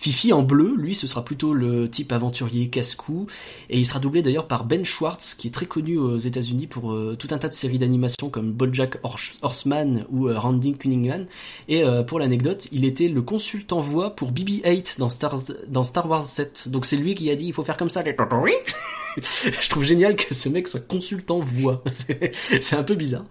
Fifi 0.00 0.32
en 0.32 0.42
bleu, 0.42 0.74
lui, 0.78 0.94
ce 0.94 1.06
sera 1.06 1.22
plutôt 1.24 1.52
le 1.52 1.86
type 1.90 2.10
aventurier 2.12 2.68
casse-cou, 2.68 3.26
et 3.68 3.78
il 3.78 3.84
sera 3.84 3.98
doublé 4.00 4.22
d'ailleurs 4.22 4.46
par 4.46 4.64
Ben 4.64 4.82
Schwartz, 4.82 5.34
qui 5.34 5.48
est 5.48 5.50
très 5.50 5.66
connu 5.66 5.98
aux 5.98 6.16
États-Unis 6.16 6.66
pour 6.66 6.92
euh, 6.92 7.16
tout 7.18 7.28
un 7.32 7.36
tas 7.38 7.48
de 7.48 7.52
séries 7.52 7.76
d'animation 7.76 8.30
comme 8.30 8.50
BoJack 8.50 8.96
Hors- 9.02 9.18
Horseman 9.42 10.06
ou 10.10 10.28
euh, 10.28 10.38
Randy 10.38 10.72
Cunningham. 10.72 11.26
Et 11.68 11.84
euh, 11.84 12.02
pour 12.02 12.18
l'anecdote, 12.18 12.66
il 12.72 12.86
était 12.86 13.08
le 13.08 13.20
consultant 13.20 13.80
voix 13.80 14.16
pour 14.16 14.32
BB-8 14.32 14.98
dans 14.98 15.10
Star, 15.10 15.36
dans 15.68 15.84
Star 15.84 16.08
Wars 16.08 16.22
7. 16.22 16.70
Donc 16.70 16.86
c'est 16.86 16.96
lui 16.96 17.14
qui 17.14 17.30
a 17.30 17.36
dit 17.36 17.44
il 17.48 17.52
faut 17.52 17.62
faire 17.64 17.76
comme 17.76 17.90
ça. 17.90 18.02
Je 19.20 19.68
trouve 19.68 19.84
génial 19.84 20.16
que 20.16 20.32
ce 20.34 20.48
mec 20.48 20.66
soit 20.68 20.80
consultant 20.80 21.40
voix. 21.40 21.82
C'est 22.60 22.76
un 22.76 22.84
peu 22.84 22.94
bizarre. 22.94 23.24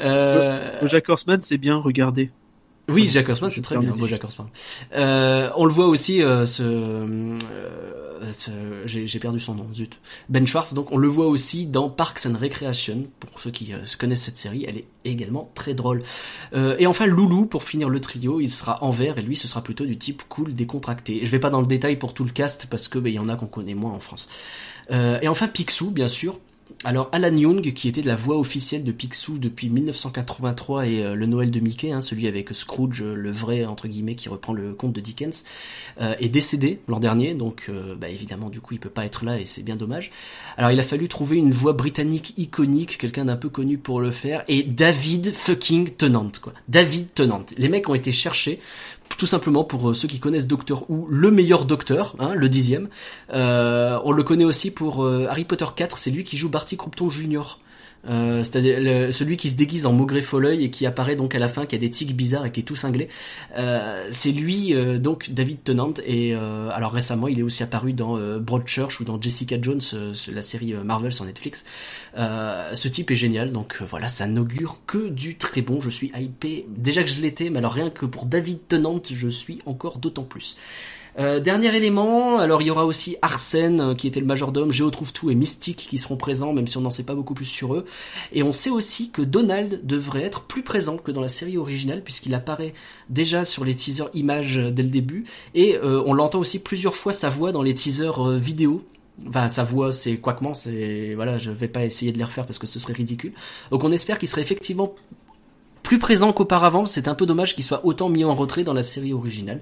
Euh, 0.00 0.86
Jack 0.86 1.08
Horseman, 1.08 1.40
c'est 1.40 1.56
bien 1.56 1.76
regardé. 1.76 2.30
Oui, 2.88 3.08
Jack 3.10 3.28
Horseman, 3.28 3.50
c'est 3.50 3.62
très 3.62 3.76
bien, 3.78 3.90
beau. 3.92 4.06
Jack 4.06 4.24
Horseman. 4.24 4.48
Euh, 4.94 5.50
on 5.56 5.64
le 5.64 5.72
voit 5.72 5.86
aussi, 5.86 6.22
euh, 6.22 6.44
ce, 6.46 6.62
euh, 6.64 7.38
ce- 8.32 8.50
j'ai 8.86 9.06
j'ai 9.06 9.18
perdu 9.18 9.38
son 9.40 9.54
nom, 9.54 9.66
zut. 9.72 9.98
Ben 10.28 10.46
Schwartz, 10.46 10.74
donc 10.74 10.90
on 10.92 10.96
le 10.96 11.08
voit 11.08 11.26
aussi 11.26 11.66
dans 11.66 11.88
Parks 11.88 12.26
and 12.26 12.36
Recreation, 12.40 13.06
pour 13.20 13.40
ceux 13.40 13.50
qui 13.50 13.72
euh, 13.72 13.78
connaissent 13.98 14.22
cette 14.24 14.36
série, 14.36 14.64
elle 14.68 14.78
est 14.78 14.86
également 15.04 15.50
très 15.54 15.74
drôle. 15.74 16.00
Euh, 16.54 16.76
et 16.78 16.86
enfin 16.86 17.06
Loulou, 17.06 17.46
pour 17.46 17.62
finir 17.62 17.88
le 17.88 18.00
trio, 18.00 18.40
il 18.40 18.50
sera 18.50 18.82
en 18.82 18.90
vert, 18.90 19.18
et 19.18 19.22
lui 19.22 19.36
ce 19.36 19.48
sera 19.48 19.62
plutôt 19.62 19.84
du 19.86 19.96
type 19.96 20.22
cool, 20.28 20.54
décontracté. 20.54 21.20
Je 21.24 21.30
vais 21.30 21.38
pas 21.40 21.50
dans 21.50 21.60
le 21.60 21.66
détail 21.66 21.96
pour 21.96 22.12
tout 22.14 22.24
le 22.24 22.30
cast, 22.30 22.66
parce 22.66 22.88
que 22.88 22.98
ben, 22.98 23.10
il 23.12 23.16
y 23.16 23.18
en 23.20 23.28
a 23.28 23.36
qu'on 23.36 23.46
connaît 23.46 23.74
moins 23.74 23.92
en 23.92 24.00
France. 24.00 24.28
Euh, 24.90 25.18
et 25.22 25.28
enfin 25.28 25.46
Picsou, 25.48 25.90
bien 25.90 26.08
sûr, 26.08 26.38
alors 26.84 27.08
Alan 27.12 27.36
Young, 27.36 27.72
qui 27.72 27.88
était 27.88 28.00
de 28.00 28.06
la 28.06 28.16
voix 28.16 28.38
officielle 28.38 28.84
de 28.84 28.92
Picsou 28.92 29.38
depuis 29.38 29.68
1983 29.70 30.86
et 30.86 31.04
euh, 31.04 31.14
le 31.14 31.26
Noël 31.26 31.50
de 31.50 31.60
Mickey, 31.60 31.92
hein, 31.92 32.00
celui 32.00 32.26
avec 32.26 32.50
Scrooge, 32.54 33.02
euh, 33.02 33.14
le 33.14 33.30
vrai 33.30 33.64
entre 33.64 33.88
guillemets, 33.88 34.14
qui 34.14 34.28
reprend 34.28 34.52
le 34.52 34.72
conte 34.72 34.92
de 34.92 35.00
Dickens, 35.00 35.44
euh, 36.00 36.14
est 36.20 36.28
décédé 36.28 36.80
l'an 36.88 37.00
dernier, 37.00 37.34
donc 37.34 37.66
euh, 37.68 37.94
bah, 37.94 38.08
évidemment 38.08 38.50
du 38.50 38.60
coup 38.60 38.74
il 38.74 38.80
peut 38.80 38.90
pas 38.90 39.04
être 39.04 39.24
là 39.24 39.38
et 39.38 39.44
c'est 39.44 39.62
bien 39.62 39.76
dommage. 39.76 40.10
Alors 40.56 40.70
il 40.70 40.80
a 40.80 40.82
fallu 40.82 41.08
trouver 41.08 41.36
une 41.36 41.50
voix 41.50 41.72
britannique 41.72 42.34
iconique, 42.38 42.98
quelqu'un 42.98 43.26
d'un 43.26 43.36
peu 43.36 43.48
connu 43.48 43.78
pour 43.78 44.00
le 44.00 44.10
faire, 44.10 44.42
et 44.48 44.62
David 44.62 45.32
fucking 45.32 45.90
Tennant 45.90 46.32
quoi. 46.40 46.52
David 46.68 47.12
Tennant. 47.14 47.44
Les 47.58 47.68
mecs 47.68 47.88
ont 47.88 47.94
été 47.94 48.12
cherchés 48.12 48.60
tout 49.16 49.26
simplement 49.26 49.64
pour 49.64 49.90
euh, 49.90 49.94
ceux 49.94 50.08
qui 50.08 50.20
connaissent 50.20 50.46
Doctor 50.46 50.88
Who, 50.88 51.06
le 51.10 51.30
meilleur 51.30 51.64
Docteur, 51.64 52.16
hein, 52.18 52.34
le 52.34 52.48
dixième. 52.48 52.88
Euh, 53.32 53.98
on 54.04 54.12
le 54.12 54.22
connaît 54.22 54.44
aussi 54.44 54.70
pour 54.70 55.04
euh, 55.04 55.26
Harry 55.28 55.44
Potter 55.44 55.66
4, 55.74 55.98
c'est 55.98 56.10
lui 56.10 56.24
qui 56.24 56.36
joue 56.36 56.48
Barty 56.48 56.76
Croupton 56.76 57.10
Jr. 57.10 57.58
Euh, 58.08 58.42
c'est-à-dire 58.42 59.12
celui 59.12 59.36
qui 59.36 59.50
se 59.50 59.56
déguise 59.56 59.84
en 59.84 59.92
Maugré 59.92 60.22
Folleuil 60.22 60.64
et 60.64 60.70
qui 60.70 60.86
apparaît 60.86 61.16
donc 61.16 61.34
à 61.34 61.38
la 61.38 61.48
fin, 61.48 61.66
qui 61.66 61.74
a 61.74 61.78
des 61.78 61.90
tics 61.90 62.16
bizarres 62.16 62.46
et 62.46 62.52
qui 62.52 62.60
est 62.60 62.64
tout 62.64 62.76
cinglé. 62.76 63.08
Euh, 63.56 64.08
c'est 64.10 64.32
lui, 64.32 64.74
euh, 64.74 64.98
donc 64.98 65.30
David 65.30 65.62
Tennant. 65.64 65.94
Et 66.06 66.34
euh, 66.34 66.70
alors 66.70 66.92
récemment, 66.92 67.28
il 67.28 67.38
est 67.38 67.42
aussi 67.42 67.62
apparu 67.62 67.92
dans 67.92 68.16
euh, 68.16 68.38
Broadchurch 68.38 69.00
ou 69.00 69.04
dans 69.04 69.20
Jessica 69.20 69.56
Jones, 69.60 69.80
euh, 69.94 70.14
la 70.32 70.42
série 70.42 70.72
Marvel 70.84 71.12
sur 71.12 71.24
Netflix. 71.24 71.64
Ce 72.16 72.88
type 72.88 73.10
est 73.10 73.16
génial, 73.16 73.52
donc 73.52 73.82
voilà, 73.82 74.08
ça 74.08 74.26
n'augure 74.26 74.80
que 74.86 75.08
du 75.08 75.36
très 75.36 75.62
bon. 75.62 75.80
Je 75.80 75.90
suis 75.90 76.12
hypé. 76.16 76.66
Déjà 76.68 77.02
que 77.02 77.10
je 77.10 77.20
l'étais, 77.20 77.50
mais 77.50 77.58
alors 77.58 77.72
rien 77.72 77.90
que 77.90 78.06
pour 78.06 78.26
David 78.26 78.60
Tennant, 78.68 79.02
je 79.04 79.28
suis 79.28 79.60
encore 79.66 79.98
d'autant 79.98 80.24
plus. 80.24 80.56
Euh, 81.20 81.38
dernier 81.38 81.76
élément, 81.76 82.38
alors 82.38 82.62
il 82.62 82.68
y 82.68 82.70
aura 82.70 82.86
aussi 82.86 83.16
Arsène 83.20 83.80
euh, 83.80 83.94
qui 83.94 84.06
était 84.06 84.20
le 84.20 84.26
majordome, 84.26 84.72
Géo 84.72 84.88
trouve 84.90 85.12
tout 85.12 85.30
et 85.30 85.34
Mystique 85.34 85.86
qui 85.86 85.98
seront 85.98 86.16
présents, 86.16 86.54
même 86.54 86.66
si 86.66 86.78
on 86.78 86.80
n'en 86.80 86.90
sait 86.90 87.02
pas 87.02 87.14
beaucoup 87.14 87.34
plus 87.34 87.44
sur 87.44 87.74
eux. 87.74 87.84
Et 88.32 88.42
on 88.42 88.52
sait 88.52 88.70
aussi 88.70 89.10
que 89.10 89.20
Donald 89.20 89.84
devrait 89.84 90.22
être 90.22 90.44
plus 90.44 90.62
présent 90.62 90.96
que 90.96 91.10
dans 91.10 91.20
la 91.20 91.28
série 91.28 91.58
originale 91.58 92.02
puisqu'il 92.02 92.34
apparaît 92.34 92.72
déjà 93.10 93.44
sur 93.44 93.66
les 93.66 93.74
teasers 93.74 94.08
images 94.14 94.56
euh, 94.58 94.70
dès 94.70 94.82
le 94.82 94.88
début 94.88 95.24
et 95.54 95.78
on 95.82 96.14
l'entend 96.14 96.38
aussi 96.38 96.58
plusieurs 96.58 96.94
fois 96.94 97.12
sa 97.12 97.28
voix 97.28 97.52
dans 97.52 97.62
les 97.62 97.74
teasers 97.74 98.30
vidéo. 98.36 98.82
Enfin, 99.28 99.48
sa 99.48 99.64
voix, 99.64 99.92
c'est 99.92 100.16
quoiquement, 100.16 100.54
c'est 100.54 101.14
voilà, 101.14 101.36
je 101.38 101.50
vais 101.50 101.68
pas 101.68 101.84
essayer 101.84 102.12
de 102.12 102.18
les 102.18 102.24
refaire 102.24 102.46
parce 102.46 102.58
que 102.58 102.66
ce 102.66 102.78
serait 102.78 102.94
ridicule. 102.94 103.32
Donc 103.70 103.84
on 103.84 103.92
espère 103.92 104.18
qu'il 104.18 104.28
serait 104.28 104.42
effectivement 104.42 104.94
plus 105.90 105.98
présent 105.98 106.32
qu'auparavant. 106.32 106.86
C'est 106.86 107.08
un 107.08 107.16
peu 107.16 107.26
dommage 107.26 107.56
qu'il 107.56 107.64
soit 107.64 107.84
autant 107.84 108.08
mis 108.08 108.22
en 108.22 108.32
retrait 108.32 108.62
dans 108.62 108.72
la 108.72 108.84
série 108.84 109.12
originale. 109.12 109.60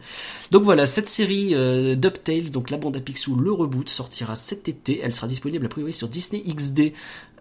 Donc 0.51 0.63
voilà, 0.63 0.85
cette 0.85 1.09
série 1.09 1.55
euh, 1.55 1.95
DuckTales, 1.95 2.51
donc 2.51 2.69
la 2.69 2.77
bande 2.77 2.99
à 2.99 3.01
Picsou, 3.01 3.35
le 3.35 3.51
reboot, 3.51 3.89
sortira 3.89 4.37
cet 4.37 4.69
été. 4.69 5.01
Elle 5.03 5.15
sera 5.15 5.27
disponible 5.27 5.65
a 5.65 5.71
priori 5.71 5.95
sur 5.95 6.07
Disney 6.07 6.43
XD 6.43 6.93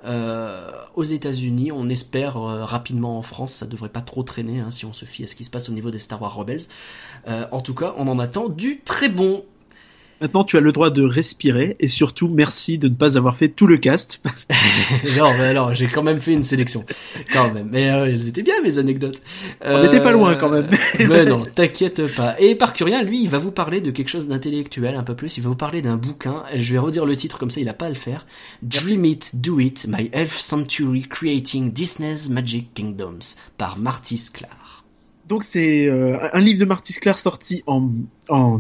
euh, 0.06 0.72
aux 0.96 1.04
États-Unis. 1.04 1.74
On 1.74 1.90
espère 1.90 2.38
euh, 2.38 2.64
rapidement 2.64 3.18
en 3.18 3.24
France. 3.24 3.56
Ça 3.56 3.66
devrait 3.66 3.90
pas 3.90 4.00
trop 4.00 4.24
traîner 4.24 4.62
hein, 4.62 4.72
si 4.72 4.86
on 4.86 4.94
se 4.94 5.04
fie 5.04 5.26
à 5.26 5.28
ce 5.28 5.36
qui 5.36 5.44
se 5.44 5.50
passe 5.50 5.68
au 5.68 5.74
niveau 5.74 5.92
des 5.92 6.00
Star 6.00 6.22
Wars 6.22 6.34
Rebels. 6.34 6.62
Euh, 7.28 7.46
en 7.52 7.60
tout 7.60 7.76
cas, 7.76 7.94
on 7.98 8.08
en 8.08 8.20
attend 8.20 8.48
du 8.48 8.80
très 8.86 9.10
bon. 9.10 9.44
Maintenant, 10.20 10.44
tu 10.44 10.58
as 10.58 10.62
le 10.62 10.72
droit 10.72 10.90
de 10.90 11.04
respirer 11.04 11.76
et 11.80 11.88
surtout, 11.88 12.28
merci 12.28 12.80
de 12.80 12.88
ne 12.88 12.96
pas 12.96 13.18
avoir 13.18 13.38
fait 13.38 13.50
tout 13.50 13.68
le 13.68 13.78
cast. 13.78 14.22
non, 15.18 15.32
mais 15.38 15.46
alors, 15.46 15.74
j'ai 15.74 15.88
quand 15.88 16.02
même 16.02 16.20
fait 16.20 16.34
une 16.34 16.44
sélection, 16.44 16.86
quand 17.32 17.54
même. 17.54 17.70
Mais 17.72 17.90
euh, 17.90 18.06
elles 18.06 18.28
étaient 18.28 18.42
bien 18.42 18.60
mes 18.64 18.80
anecdotes. 18.80 19.22
On 19.62 19.84
n'était 19.84 20.02
pas 20.02 20.12
loin, 20.12 20.36
quand 20.36 20.50
même. 20.50 20.68
mais 21.00 21.26
non, 21.26 21.44
t'inquiète 21.56 22.16
pas. 22.16 22.40
Et 22.40 22.56
Parcurien, 22.56 23.04
lui, 23.04 23.22
il 23.22 23.30
va 23.30 23.38
vous 23.38 23.52
parler 23.52 23.80
de 23.80 23.92
quelque 23.92 24.10
chose 24.10 24.28
d'intellectuel 24.28 24.96
un 24.96 25.04
peu 25.04 25.16
plus. 25.16 25.38
Il 25.38 25.44
va 25.44 25.50
vous 25.50 25.56
parler 25.56 25.82
d'un 25.82 25.98
bouquin. 25.98 26.44
Je 26.56 26.74
vais 26.74 26.80
redire 26.80 27.06
le 27.06 27.16
titre 27.16 27.38
comme 27.38 27.52
ça, 27.52 27.62
il 27.62 27.70
a 27.70 27.74
pas 27.74 27.86
à 27.86 27.90
le 27.90 27.96
faire. 27.96 28.26
Dream 28.64 29.06
It, 29.06 29.36
Do 29.36 29.60
It, 29.60 29.86
My 29.88 30.10
Elf 30.14 30.40
Century 30.40 31.04
Creating 31.08 31.72
Disney's 31.72 32.30
Magic 32.30 32.74
Kingdoms 32.74 33.36
par 33.58 33.78
Marty 33.78 34.18
Sklar. 34.18 34.84
Donc 35.28 35.44
c'est 35.44 35.86
euh, 35.88 36.18
un 36.34 36.40
livre 36.40 36.60
de 36.60 36.66
Marty 36.66 36.94
Sklar 36.94 37.20
sorti 37.20 37.64
en, 37.68 37.90
en 38.30 38.58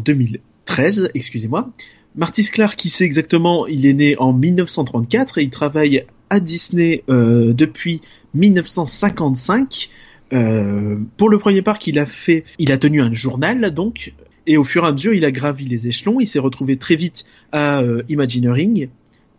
2013, 0.68 1.12
excusez-moi. 1.14 1.70
Marty 2.16 2.44
Sklar, 2.44 2.76
qui 2.76 2.90
sait 2.90 3.06
exactement, 3.06 3.68
il 3.68 3.86
est 3.86 3.94
né 3.94 4.18
en 4.18 4.34
1934 4.34 5.38
et 5.38 5.44
il 5.44 5.50
travaille 5.50 6.04
à 6.30 6.40
Disney 6.40 7.04
euh, 7.10 7.54
depuis 7.54 8.02
1955. 8.34 9.90
Euh, 10.34 10.98
pour 11.16 11.30
le 11.30 11.38
premier 11.38 11.62
parc, 11.62 11.88
il 11.88 12.00
a 12.00 12.06
fait, 12.06 12.44
il 12.60 12.72
a 12.72 12.78
tenu 12.78 13.02
un 13.02 13.14
journal 13.14 13.72
donc, 13.74 14.14
et 14.46 14.58
au 14.58 14.64
fur 14.64 14.84
et 14.84 14.88
à 14.88 14.92
mesure, 14.92 15.14
il 15.14 15.26
a 15.26 15.32
gravi 15.32 15.66
les 15.66 15.88
échelons. 15.88 16.20
Il 16.20 16.28
s'est 16.28 16.40
retrouvé 16.40 16.78
très 16.78 16.96
vite 16.96 17.26
à 17.52 17.80
euh, 17.80 18.04
Imagineering, 18.10 18.90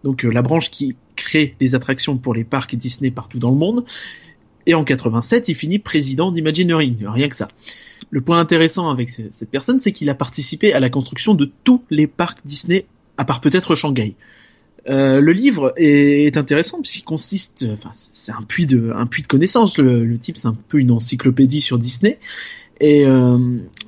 donc 0.05 0.23
la 0.23 0.43
branche 0.43 0.71
qui 0.71 0.97
crée 1.17 1.57
les 1.61 1.75
attractions 1.75 2.17
pour 2.17 2.33
les 2.33 2.45
parcs 2.45 2.75
Disney 2.77 3.11
partout 3.11 3.39
dans 3.39 3.51
le 3.51 3.57
monde. 3.57 3.85
Et 4.69 4.75
en 4.75 4.85
87, 4.85 5.49
il 5.49 5.55
finit 5.55 5.79
président 5.79 6.31
d'Imagineering, 6.31 7.07
rien 7.07 7.29
que 7.31 7.35
ça. 7.35 7.49
Le 8.11 8.21
point 8.21 8.39
intéressant 8.39 8.91
avec 8.91 9.09
cette 9.09 9.51
personne, 9.51 9.79
c'est 9.79 9.93
qu'il 9.93 10.11
a 10.11 10.15
participé 10.15 10.75
à 10.75 10.79
la 10.79 10.91
construction 10.91 11.35
de 11.35 11.51
tous 11.65 11.83
les 11.89 12.07
parcs 12.07 12.41
Disney, 12.45 12.85
à 13.17 13.25
part 13.25 13.41
peut-être 13.41 13.75
Shanghai. 13.75 14.15
Euh, 14.91 15.23
le 15.23 15.33
livre 15.33 15.73
est, 15.79 16.37
intéressant 16.37 16.83
puisqu'il 16.83 17.03
consiste, 17.03 17.65
enfin, 17.73 17.93
c'est 17.95 18.33
un 18.33 18.43
puits 18.43 18.67
de, 18.67 18.93
un 18.95 19.07
puits 19.07 19.23
de 19.23 19.27
connaissances. 19.27 19.79
Le, 19.79 20.19
type, 20.19 20.37
c'est 20.37 20.49
un 20.49 20.57
peu 20.69 20.79
une 20.79 20.91
encyclopédie 20.91 21.63
sur 21.63 21.79
Disney. 21.79 22.19
Et 22.79 23.07
euh, 23.07 23.39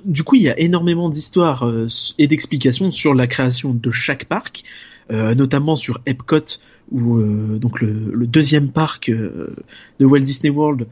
du 0.06 0.24
coup, 0.24 0.36
il 0.36 0.42
y 0.42 0.48
a 0.48 0.58
énormément 0.58 1.10
d'histoires 1.10 1.68
euh, 1.68 1.88
et 2.16 2.26
d'explications 2.26 2.90
sur 2.90 3.12
la 3.12 3.26
création 3.26 3.74
de 3.74 3.90
chaque 3.90 4.24
parc, 4.24 4.64
notamment 5.10 5.74
sur 5.76 6.00
Epcot, 6.06 6.60
ou 6.92 7.20
donc 7.58 7.80
le, 7.80 8.26
deuxième 8.26 8.68
parc 8.70 9.10
de 9.10 10.04
Walt 10.04 10.20
Disney 10.20 10.50
World, 10.50 10.86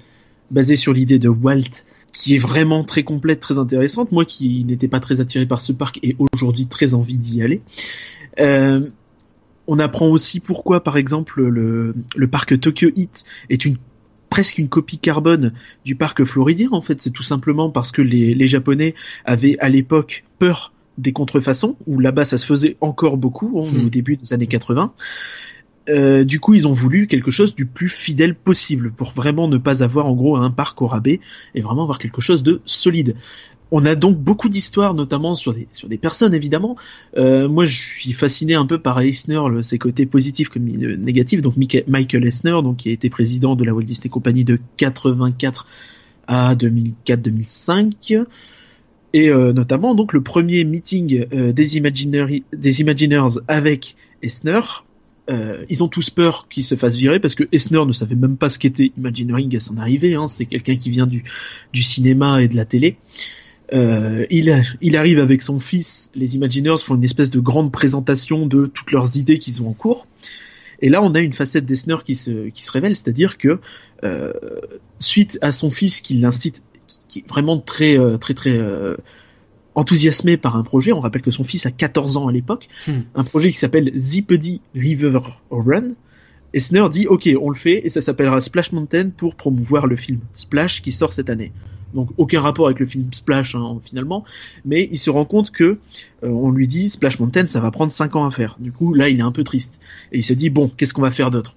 basé 0.51 0.77
sur 0.77 0.93
l'idée 0.93 1.19
de 1.19 1.29
Walt, 1.29 1.85
qui 2.13 2.35
est 2.35 2.39
vraiment 2.39 2.85
très 2.85 3.03
complète, 3.03 3.41
très 3.41 3.59
intéressante. 3.59 4.13
Moi, 4.13 4.25
qui 4.25 4.65
n'étais 4.65 4.89
pas 4.89 5.01
très 5.01 5.21
attiré 5.21 5.47
par 5.47 5.61
ce 5.61 5.73
parc, 5.73 5.99
et 6.03 6.17
aujourd'hui 6.33 6.67
très 6.67 6.95
envie 6.95 7.19
d'y 7.19 7.43
aller. 7.43 7.61
Euh, 8.41 8.89
on 9.67 9.79
apprend 9.79 10.09
aussi 10.09 10.41
pourquoi, 10.41 10.83
par 10.83 10.97
exemple, 10.97 11.43
le, 11.43 11.95
parc 12.29 12.59
Tokyo 12.59 12.91
Heat 12.97 13.25
est 13.51 13.65
une 13.65 13.77
presque 14.31 14.59
une 14.59 14.69
copie 14.69 14.99
carbone 14.99 15.53
du 15.85 15.95
parc 15.95 16.25
floridien. 16.25 16.69
En 16.73 16.83
fait, 16.83 17.01
c'est 17.01 17.11
tout 17.11 17.23
simplement 17.23 17.71
parce 17.71 17.93
que 17.93 18.03
les, 18.03 18.47
Japonais 18.47 18.95
avaient 19.25 19.59
à 19.59 19.69
l'époque 19.69 20.25
peur 20.39 20.73
des 20.97 21.13
contrefaçons, 21.13 21.77
où 21.87 22.01
là-bas 22.01 22.25
ça 22.25 22.39
se 22.39 22.47
faisait 22.47 22.77
encore 22.81 23.17
beaucoup 23.17 23.61
hein, 23.61 23.69
au 23.69 23.85
hmm. 23.85 23.89
début 23.89 24.17
des 24.17 24.33
années 24.33 24.49
80. 24.49 24.93
Euh, 25.89 26.25
du 26.25 26.41
coup, 26.41 26.55
ils 26.55 26.67
ont 26.67 26.73
voulu 26.73 27.07
quelque 27.07 27.31
chose 27.31 27.55
du 27.55 27.67
plus 27.67 27.89
fidèle 27.89 28.35
possible 28.35 28.93
pour 28.93 29.13
vraiment 29.13 29.49
ne 29.49 29.59
pas 29.59 29.83
avoir 29.83 30.07
en 30.07 30.15
gros 30.15 30.37
un 30.37 30.51
parc 30.51 30.81
au 30.83 30.87
rabais 30.87 31.21
et 31.55 31.61
vraiment 31.61 31.83
avoir 31.83 31.99
quelque 31.99 32.21
chose 32.21 32.43
de 32.43 32.61
solide. 32.65 33.17
On 33.71 33.85
a 33.85 33.95
donc 33.95 34.17
beaucoup 34.17 34.49
d'histoires, 34.49 34.95
notamment 34.95 35.35
sur 35.35 35.53
des 35.53 35.69
sur 35.73 35.89
des 35.89 35.99
personnes 35.99 36.35
évidemment. 36.35 36.77
Euh, 37.17 37.49
moi, 37.49 37.67
je 37.67 37.77
suis 37.77 38.13
fasciné 38.13 38.55
un 38.55 38.65
peu 38.65 38.79
par 38.79 39.01
Eisner, 39.01 39.41
le, 39.51 39.63
ses 39.63 39.79
côtés 39.79 40.07
positifs 40.07 40.49
comme 40.49 40.65
négatifs. 40.65 41.43
Donc 41.43 41.55
Michael 41.57 42.27
Eisner, 42.27 42.63
donc 42.63 42.79
qui 42.79 42.89
a 42.89 42.93
été 42.93 43.11
président 43.11 43.57
de 43.57 43.65
la 43.65 43.75
Walt 43.75 43.83
Disney 43.83 44.09
Company 44.09 44.45
de 44.45 44.59
84 44.79 45.67
à 46.27 46.55
2004-2005, 46.55 48.25
et 49.15 49.31
euh, 49.31 49.53
notamment 49.53 49.95
donc 49.95 50.13
le 50.13 50.23
premier 50.23 50.65
meeting 50.65 51.27
euh, 51.33 51.53
des, 51.53 51.81
des 52.53 52.81
Imagineers 52.81 53.41
avec 53.49 53.97
Eisner. 54.23 54.61
Euh, 55.31 55.65
ils 55.69 55.85
ont 55.85 55.89
tous 55.89 56.11
peur 56.11 56.49
qu'il 56.49 56.65
se 56.65 56.75
fasse 56.75 56.97
virer 56.97 57.21
parce 57.21 57.35
que 57.35 57.45
Eisner 57.53 57.85
ne 57.85 57.93
savait 57.93 58.15
même 58.15 58.37
pas 58.37 58.49
ce 58.49 58.59
qu'était 58.59 58.93
Imagineering 58.97 59.55
à 59.57 59.61
son 59.61 59.77
arrivée. 59.77 60.15
Hein. 60.15 60.29
C'est 60.29 60.47
quelqu'un 60.47 60.77
qui 60.77 60.91
vient 60.91 61.07
du, 61.07 61.25
du 61.73 61.83
cinéma 61.83 62.43
et 62.43 62.49
de 62.49 62.57
la 62.57 62.65
télé. 62.65 62.97
Euh, 63.75 64.25
il, 64.31 64.63
il 64.81 64.97
arrive 64.97 65.19
avec 65.19 65.43
son 65.43 65.61
fils, 65.61 66.11
les 66.15 66.37
Imagineers 66.37 66.79
font 66.83 66.95
une 66.95 67.05
espèce 67.05 67.31
de 67.31 67.41
grande 67.41 67.71
présentation 67.71 68.47
de 68.47 68.65
toutes 68.67 68.93
leurs 68.93 69.17
idées 69.17 69.39
qu'ils 69.39 69.63
ont 69.63 69.69
en 69.69 69.75
cours. 69.75 70.07
Et 70.81 70.89
là, 70.89 71.03
on 71.03 71.15
a 71.15 71.21
une 71.21 71.33
facette 71.33 71.67
d'Esner 71.67 71.97
qui 72.05 72.15
se, 72.15 72.49
qui 72.49 72.63
se 72.63 72.71
révèle, 72.71 72.97
c'est-à-dire 72.97 73.37
que 73.37 73.61
euh, 74.05 74.33
suite 74.99 75.39
à 75.43 75.53
son 75.53 75.71
fils 75.71 76.01
qui 76.01 76.15
l'incite, 76.15 76.63
qui, 77.09 77.21
est 77.21 77.29
vraiment 77.29 77.59
très 77.59 77.99
euh, 77.99 78.17
très 78.17 78.35
très 78.35 78.57
euh, 78.57 78.97
enthousiasmé 79.79 80.37
par 80.37 80.57
un 80.57 80.63
projet, 80.63 80.93
on 80.93 81.01
rappelle 81.01 81.23
que 81.23 81.31
son 81.31 81.45
fils 81.45 81.67
a 81.67 81.71
14 81.71 82.17
ans 82.17 82.29
à 82.29 82.33
l'époque, 82.33 82.69
hmm. 82.87 83.01
un 83.15 83.25
projet 83.25 83.51
qui 83.51 83.57
s'appelle 83.57 83.93
Zipedy 83.95 84.61
River 84.75 85.19
Run. 85.51 85.93
Esner 86.55 86.89
dit 86.91 87.07
ok, 87.07 87.29
on 87.41 87.51
le 87.51 87.57
fait 87.57 87.87
et 87.87 87.91
ça 87.91 88.01
s'appellera 88.01 88.41
Splash 88.41 88.73
Mountain 88.73 89.11
pour 89.11 89.35
promouvoir 89.35 89.87
le 89.87 89.97
film 89.97 90.21
Splash 90.35 90.81
qui 90.81 90.93
sort 90.93 91.13
cette 91.13 91.31
année 91.31 91.53
donc 91.95 92.11
aucun 92.17 92.41
rapport 92.41 92.67
avec 92.67 92.81
le 92.81 92.87
film 92.87 93.09
Splash 93.13 93.55
hein, 93.55 93.79
finalement, 93.83 94.25
mais 94.65 94.89
il 94.91 94.99
se 94.99 95.11
rend 95.11 95.25
compte 95.25 95.51
que 95.51 95.65
euh, 95.65 95.77
on 96.29 96.51
lui 96.51 96.67
dit 96.67 96.89
Splash 96.91 97.19
Mountain 97.19 97.47
ça 97.47 97.61
va 97.61 97.71
prendre 97.71 97.93
5 97.93 98.17
ans 98.17 98.27
à 98.27 98.31
faire. 98.31 98.57
Du 98.61 98.73
coup 98.73 98.95
là 98.95 99.09
il 99.09 99.19
est 99.19 99.23
un 99.23 99.33
peu 99.33 99.45
triste 99.45 99.81
et 100.13 100.19
il 100.19 100.25
se 100.25 100.33
dit 100.33 100.51
bon 100.51 100.71
qu'est-ce 100.77 100.95
qu'on 100.95 101.03
va 101.03 101.11
faire 101.11 101.31
d'autre? 101.31 101.57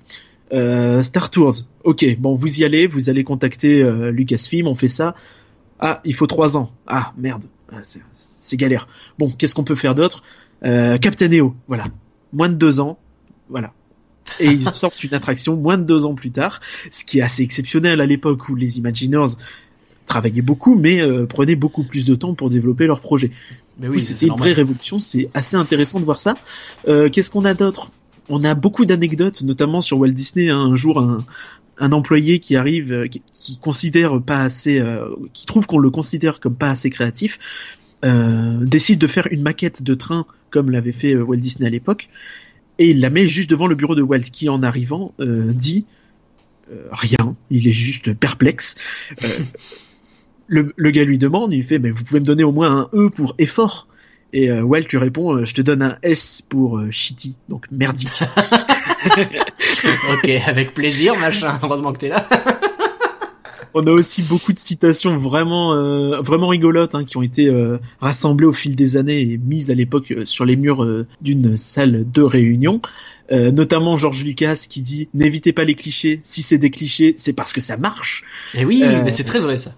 Euh, 0.53 1.01
Star 1.03 1.29
Tours, 1.29 1.65
ok 1.83 2.17
bon 2.17 2.35
vous 2.35 2.59
y 2.59 2.63
allez, 2.63 2.87
vous 2.87 3.09
allez 3.09 3.23
contacter 3.23 3.81
euh, 3.81 4.11
Lucasfilm, 4.11 4.67
on 4.67 4.75
fait 4.75 4.87
ça. 4.87 5.15
Ah 5.81 6.01
il 6.05 6.13
faut 6.13 6.27
3 6.27 6.57
ans, 6.57 6.71
ah 6.87 7.13
merde, 7.17 7.45
ah, 7.71 7.81
c'est 7.83 8.57
galère. 8.57 8.87
Bon 9.19 9.29
qu'est-ce 9.29 9.55
qu'on 9.55 9.63
peut 9.63 9.75
faire 9.75 9.95
d'autre? 9.95 10.23
Euh, 10.63 10.97
Captain 10.97 11.31
EO, 11.31 11.55
voilà, 11.67 11.85
moins 12.33 12.49
de 12.49 12.55
2 12.55 12.79
ans, 12.79 12.99
voilà. 13.49 13.73
Et 14.39 14.47
ils 14.47 14.71
sortent 14.73 15.03
une 15.03 15.13
attraction 15.13 15.55
moins 15.55 15.77
de 15.77 15.83
deux 15.83 16.05
ans 16.05 16.15
plus 16.15 16.31
tard, 16.31 16.61
ce 16.89 17.05
qui 17.05 17.19
est 17.19 17.21
assez 17.21 17.43
exceptionnel 17.43 18.01
à 18.01 18.05
l'époque 18.05 18.49
où 18.49 18.55
les 18.55 18.77
Imagineers 18.77 19.35
travaillaient 20.05 20.41
beaucoup, 20.41 20.75
mais 20.75 21.01
euh, 21.01 21.25
prenaient 21.25 21.55
beaucoup 21.55 21.83
plus 21.83 22.05
de 22.05 22.15
temps 22.15 22.33
pour 22.33 22.49
développer 22.49 22.87
leur 22.87 22.99
projet. 22.99 23.31
Mais 23.79 23.87
oui, 23.87 24.01
c'était 24.01 24.27
une 24.27 24.35
vraie 24.35 24.53
révolution. 24.53 24.99
C'est 24.99 25.29
assez 25.33 25.55
intéressant 25.55 25.99
de 25.99 26.05
voir 26.05 26.19
ça. 26.19 26.35
Euh, 26.87 27.09
Qu'est-ce 27.09 27.31
qu'on 27.31 27.45
a 27.45 27.53
d'autre? 27.53 27.91
On 28.29 28.43
a 28.43 28.53
beaucoup 28.53 28.85
d'anecdotes, 28.85 29.41
notamment 29.41 29.81
sur 29.81 29.97
Walt 29.99 30.11
Disney. 30.11 30.49
Hein. 30.49 30.59
un 30.59 30.75
jour, 30.75 30.99
un, 30.99 31.25
un, 31.81 31.91
employé 31.91 32.39
qui 32.39 32.55
arrive, 32.55 32.91
euh, 32.91 33.07
qui, 33.07 33.57
considère 33.59 34.21
pas 34.21 34.43
assez, 34.43 34.79
euh, 34.79 35.07
qui 35.33 35.45
trouve 35.45 35.67
qu'on 35.67 35.79
le 35.79 35.89
considère 35.89 36.39
comme 36.39 36.55
pas 36.55 36.69
assez 36.69 36.89
créatif, 36.89 37.39
décide 38.03 38.97
de 38.97 39.05
faire 39.05 39.27
une 39.29 39.43
maquette 39.43 39.83
de 39.83 39.93
train 39.93 40.25
comme 40.49 40.71
l'avait 40.71 40.91
fait 40.91 41.15
Walt 41.15 41.37
Disney 41.37 41.67
à 41.67 41.69
l'époque, 41.69 42.09
et 42.79 42.89
il 42.89 42.99
la 42.99 43.11
met 43.11 43.27
juste 43.27 43.47
devant 43.47 43.67
le 43.67 43.75
bureau 43.75 43.93
de 43.93 44.01
Walt, 44.01 44.21
qui 44.21 44.49
en 44.49 44.63
arrivant 44.63 45.13
dit 45.19 45.85
rien. 46.91 47.35
Il 47.51 47.67
est 47.67 47.73
juste 47.73 48.13
perplexe. 48.13 48.75
le, 50.47 50.73
le, 50.75 50.91
gars 50.91 51.03
lui 51.03 51.19
demande, 51.19 51.53
il 51.53 51.63
fait, 51.63 51.77
mais 51.77 51.91
vous 51.91 52.03
pouvez 52.03 52.19
me 52.19 52.25
donner 52.25 52.43
au 52.43 52.51
moins 52.51 52.75
un 52.75 52.89
E 52.97 53.09
pour 53.09 53.35
effort. 53.37 53.87
Et 54.33 54.49
euh, 54.49 54.61
Walt 54.61 54.83
lui 54.89 54.97
répond, 54.97 55.35
euh, 55.35 55.45
je 55.45 55.53
te 55.53 55.61
donne 55.61 55.81
un 55.81 55.97
S 56.03 56.41
pour 56.47 56.77
euh, 56.77 56.89
shitty, 56.89 57.35
donc 57.49 57.69
merdique. 57.71 58.09
ok, 60.13 60.29
avec 60.45 60.73
plaisir, 60.73 61.15
machin. 61.19 61.59
Heureusement 61.63 61.93
que 61.93 61.99
t'es 61.99 62.09
là. 62.09 62.27
On 63.73 63.87
a 63.87 63.91
aussi 63.91 64.21
beaucoup 64.21 64.51
de 64.51 64.59
citations 64.59 65.17
vraiment 65.17 65.73
euh, 65.73 66.19
vraiment 66.19 66.49
rigolotes 66.49 66.93
hein, 66.93 67.05
qui 67.05 67.15
ont 67.15 67.21
été 67.21 67.49
rassemblées 68.01 68.45
au 68.45 68.51
fil 68.51 68.75
des 68.75 68.97
années 68.97 69.21
et 69.21 69.37
mises 69.37 69.71
à 69.71 69.75
l'époque 69.75 70.13
sur 70.25 70.43
les 70.43 70.57
murs 70.57 70.85
d'une 71.21 71.55
salle 71.55 72.03
de 72.11 72.21
réunion. 72.21 72.81
Euh, 73.31 73.51
notamment 73.51 73.95
George 73.95 74.25
Lucas 74.25 74.65
qui 74.69 74.81
dit 74.81 75.07
n'évitez 75.13 75.53
pas 75.53 75.63
les 75.63 75.75
clichés. 75.75 76.19
Si 76.21 76.41
c'est 76.41 76.57
des 76.57 76.69
clichés, 76.69 77.13
c'est 77.17 77.33
parce 77.33 77.53
que 77.53 77.61
ça 77.61 77.77
marche. 77.77 78.23
Et 78.53 78.61
eh 78.61 78.65
oui, 78.65 78.83
euh, 78.83 79.01
mais 79.03 79.11
c'est 79.11 79.23
très 79.23 79.39
vrai 79.39 79.57
ça. 79.57 79.73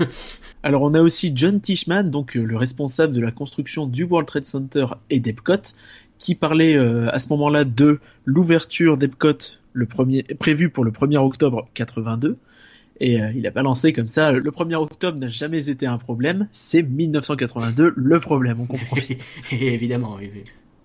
Alors 0.62 0.82
on 0.82 0.94
a 0.94 1.02
aussi 1.02 1.32
John 1.34 1.60
Tishman, 1.60 2.04
donc 2.04 2.36
euh, 2.36 2.42
le 2.42 2.56
responsable 2.56 3.12
de 3.12 3.20
la 3.20 3.30
construction 3.30 3.86
du 3.86 4.04
World 4.04 4.26
Trade 4.26 4.46
Center 4.46 4.86
et 5.10 5.20
d'Epcot, 5.20 5.74
qui 6.24 6.34
parlait 6.34 6.74
à 6.76 7.18
ce 7.18 7.28
moment-là 7.28 7.64
de 7.64 8.00
l'ouverture 8.24 8.96
d'Epcot, 8.96 9.58
le 9.74 9.84
premier 9.84 10.22
prévu 10.22 10.70
pour 10.70 10.82
le 10.82 10.90
1er 10.90 11.18
octobre 11.18 11.68
82. 11.74 12.38
Et 13.00 13.18
il 13.34 13.46
a 13.46 13.50
balancé 13.50 13.92
comme 13.92 14.08
ça, 14.08 14.32
le 14.32 14.50
1er 14.50 14.76
octobre 14.76 15.18
n'a 15.18 15.28
jamais 15.28 15.68
été 15.68 15.84
un 15.84 15.98
problème, 15.98 16.48
c'est 16.50 16.82
1982 16.82 17.92
le 17.94 18.20
problème, 18.20 18.60
on 18.60 18.66
comprend. 18.66 18.96
évidemment, 19.52 20.16
oui 20.18 20.30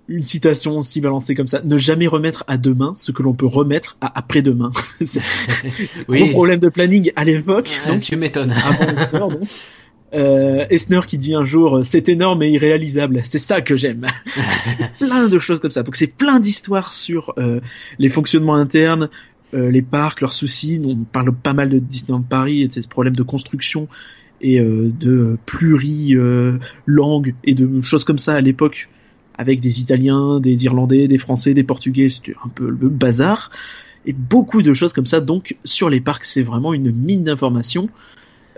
une 0.09 0.23
citation 0.23 0.77
aussi 0.77 0.99
balancée 1.01 1.35
comme 1.35 1.47
ça. 1.47 1.61
Ne 1.63 1.77
jamais 1.77 2.07
remettre 2.07 2.43
à 2.47 2.57
demain 2.57 2.93
ce 2.95 3.11
que 3.11 3.23
l'on 3.23 3.33
peut 3.33 3.45
remettre 3.45 3.97
à 4.01 4.17
après-demain. 4.17 4.71
c'est 5.01 5.21
oui. 6.07 6.21
gros 6.21 6.31
problème 6.31 6.59
de 6.59 6.69
planning 6.69 7.11
à 7.15 7.23
l'époque. 7.23 7.69
tu 8.01 8.17
m'étonnes. 8.17 8.53
Euh, 10.13 10.65
Esner 10.69 11.01
qui 11.05 11.19
dit 11.19 11.35
un 11.35 11.45
jour 11.45 11.81
c'est 11.83 12.09
énorme 12.09 12.41
et 12.43 12.49
irréalisable. 12.49 13.21
C'est 13.23 13.37
ça 13.37 13.61
que 13.61 13.75
j'aime. 13.75 14.07
plein 14.99 15.27
de 15.27 15.39
choses 15.39 15.59
comme 15.59 15.71
ça. 15.71 15.83
Donc 15.83 15.95
c'est 15.95 16.07
plein 16.07 16.39
d'histoires 16.39 16.93
sur 16.93 17.33
euh, 17.37 17.59
les 17.99 18.09
fonctionnements 18.09 18.55
internes, 18.55 19.09
euh, 19.53 19.69
les 19.69 19.81
parcs, 19.81 20.21
leurs 20.21 20.33
soucis. 20.33 20.81
On 20.83 20.95
parle 20.97 21.33
pas 21.33 21.53
mal 21.53 21.69
de 21.69 21.79
Disneyland 21.79 22.23
Paris 22.23 22.63
et 22.63 22.67
de 22.67 22.73
ces 22.73 22.87
problèmes 22.87 23.15
de 23.15 23.23
construction 23.23 23.87
et 24.41 24.59
euh, 24.59 24.91
de 24.99 25.37
pluri-langues 25.45 27.35
et 27.43 27.53
de 27.53 27.81
choses 27.81 28.03
comme 28.03 28.17
ça 28.17 28.35
à 28.35 28.41
l'époque 28.41 28.87
avec 29.37 29.61
des 29.61 29.79
Italiens, 29.79 30.41
des 30.41 30.65
Irlandais, 30.65 31.07
des 31.07 31.17
Français, 31.17 31.53
des 31.53 31.63
Portugais, 31.63 32.09
c'était 32.09 32.35
un 32.43 32.49
peu 32.49 32.69
le 32.69 32.89
bazar, 32.89 33.51
et 34.05 34.11
beaucoup 34.11 34.61
de 34.61 34.73
choses 34.73 34.91
comme 34.91 35.05
ça. 35.05 35.21
Donc 35.21 35.55
sur 35.63 35.89
les 35.89 36.01
parcs, 36.01 36.25
c'est 36.25 36.41
vraiment 36.41 36.73
une 36.73 36.91
mine 36.91 37.23
d'informations. 37.23 37.89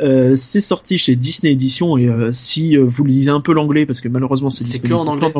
Euh, 0.02 0.36
c'est 0.36 0.62
sorti 0.62 0.98
chez 0.98 1.16
Disney 1.16 1.52
Edition 1.52 1.98
et 1.98 2.08
euh, 2.08 2.32
si 2.34 2.78
euh, 2.78 2.84
vous 2.84 3.04
lisez 3.04 3.30
un 3.30 3.42
peu 3.42 3.54
l'anglais, 3.54 3.86
parce 3.86 4.02
que 4.02 4.08
malheureusement 4.08 4.50
c'est 4.50 4.80
que 4.80 4.94
en 4.94 5.08
anglais, 5.08 5.32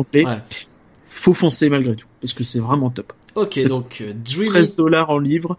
faut 1.08 1.34
foncer 1.34 1.68
malgré 1.68 1.94
tout, 1.96 2.06
parce 2.20 2.34
que 2.34 2.44
c'est 2.44 2.58
vraiment 2.58 2.90
top. 2.90 3.12
Ok, 3.34 3.64
donc 3.66 4.02
13 4.24 4.74
dollars 4.76 5.10
en 5.10 5.18
livre, 5.18 5.56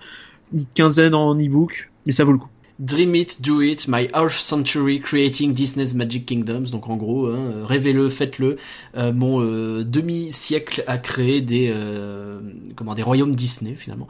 une 0.53 0.65
quinzaine 0.73 1.15
en 1.15 1.35
e-book, 1.35 1.89
mais 2.05 2.11
ça 2.11 2.23
vaut 2.23 2.33
le 2.33 2.37
coup. 2.37 2.49
Dream 2.79 3.13
it, 3.15 3.39
do 3.39 3.61
it, 3.61 3.87
my 3.87 4.07
half 4.13 4.35
century 4.37 4.99
creating 4.99 5.53
Disney's 5.53 5.93
Magic 5.93 6.25
Kingdoms. 6.25 6.71
Donc 6.71 6.89
en 6.89 6.97
gros, 6.97 7.27
hein, 7.27 7.63
rêvez-le, 7.63 8.09
faites-le. 8.09 8.57
Euh, 8.97 9.13
mon 9.13 9.41
euh, 9.41 9.83
demi-siècle 9.83 10.83
à 10.87 10.97
créer 10.97 11.41
des 11.41 11.71
euh, 11.71 12.41
comment 12.75 12.95
des 12.95 13.03
royaumes 13.03 13.35
Disney 13.35 13.75
finalement. 13.75 14.07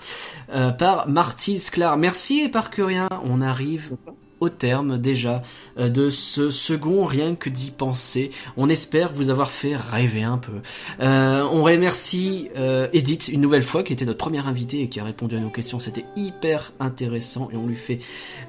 Euh, 0.54 0.72
par 0.72 1.10
Marty 1.10 1.60
Sklar. 1.60 1.98
Merci 1.98 2.40
et 2.40 2.50
par 2.50 2.72
que 2.72 2.82
rien, 2.82 3.10
on 3.26 3.42
arrive 3.42 3.98
au 4.44 4.50
terme 4.50 4.98
déjà 4.98 5.42
euh, 5.78 5.90
de 5.90 6.10
ce 6.10 6.50
second 6.50 7.06
rien 7.06 7.36
que 7.36 7.50
d'y 7.50 7.72
penser. 7.72 8.32
On 8.58 8.70
espère 8.70 9.14
vous 9.14 9.30
avoir 9.30 9.52
fait 9.52 9.76
rêver 9.76 10.24
un 10.24 10.38
peu. 10.38 10.52
Euh, 11.00 11.48
on 11.52 11.64
remercie 11.64 12.50
euh, 12.58 12.88
Edith 12.94 13.30
une 13.30 13.42
nouvelle 13.42 13.64
fois 13.64 13.84
qui 13.84 13.94
était 13.94 14.06
notre 14.06 14.18
première 14.18 14.48
invitée 14.48 14.82
et 14.82 14.90
qui 14.90 15.00
a 15.00 15.04
répondu 15.04 15.36
à 15.36 15.40
nos 15.40 15.50
questions. 15.50 15.80
C'était 15.80 16.06
hyper 16.16 16.74
intéressant 16.80 17.50
et 17.52 17.58
on 17.58 17.68
lui 17.68 17.76
fait 17.76 18.00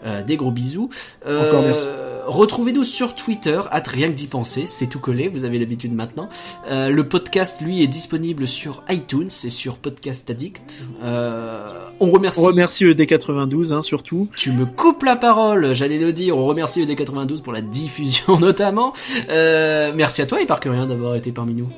euh, 0.05 0.23
des 0.23 0.37
gros 0.37 0.51
bisous. 0.51 0.91
Encore 1.27 1.63
merci. 1.63 1.87
Retrouvez-nous 2.27 2.85
sur 2.85 3.15
Twitter, 3.15 3.61
at 3.71 3.83
rien 3.87 4.09
que 4.09 4.15
d'y 4.15 4.27
penser, 4.27 4.65
c'est 4.65 4.87
tout 4.87 4.99
collé, 4.99 5.29
vous 5.29 5.45
avez 5.45 5.59
l'habitude 5.59 5.93
maintenant. 5.93 6.31
Le 6.67 7.03
podcast, 7.03 7.61
lui, 7.61 7.83
est 7.83 7.87
disponible 7.87 8.47
sur 8.47 8.83
iTunes 8.89 9.29
et 9.45 9.51
sur 9.51 9.77
Podcast 9.77 10.31
Addict. 10.31 10.85
On 11.03 12.11
remercie. 12.11 12.41
On 12.41 12.45
remercie 12.45 12.87
ED92 12.87 13.75
hein, 13.75 13.83
surtout. 13.83 14.29
Tu 14.37 14.53
me 14.53 14.65
coupes 14.65 15.03
la 15.03 15.17
parole, 15.17 15.75
j'allais 15.85 15.99
le 15.99 16.13
dire. 16.13 16.37
On 16.39 16.47
remercie 16.47 16.83
ED92 16.83 17.43
pour 17.43 17.53
la 17.53 17.61
diffusion 17.61 18.39
notamment. 18.41 18.95
Euh, 19.29 19.93
merci 19.95 20.23
à 20.23 20.27
toi 20.27 20.41
et 20.41 20.47
par 20.47 20.61
rien 20.71 20.87
d'avoir 20.87 21.15
été 21.15 21.31
parmi 21.31 21.55
nous. 21.55 21.69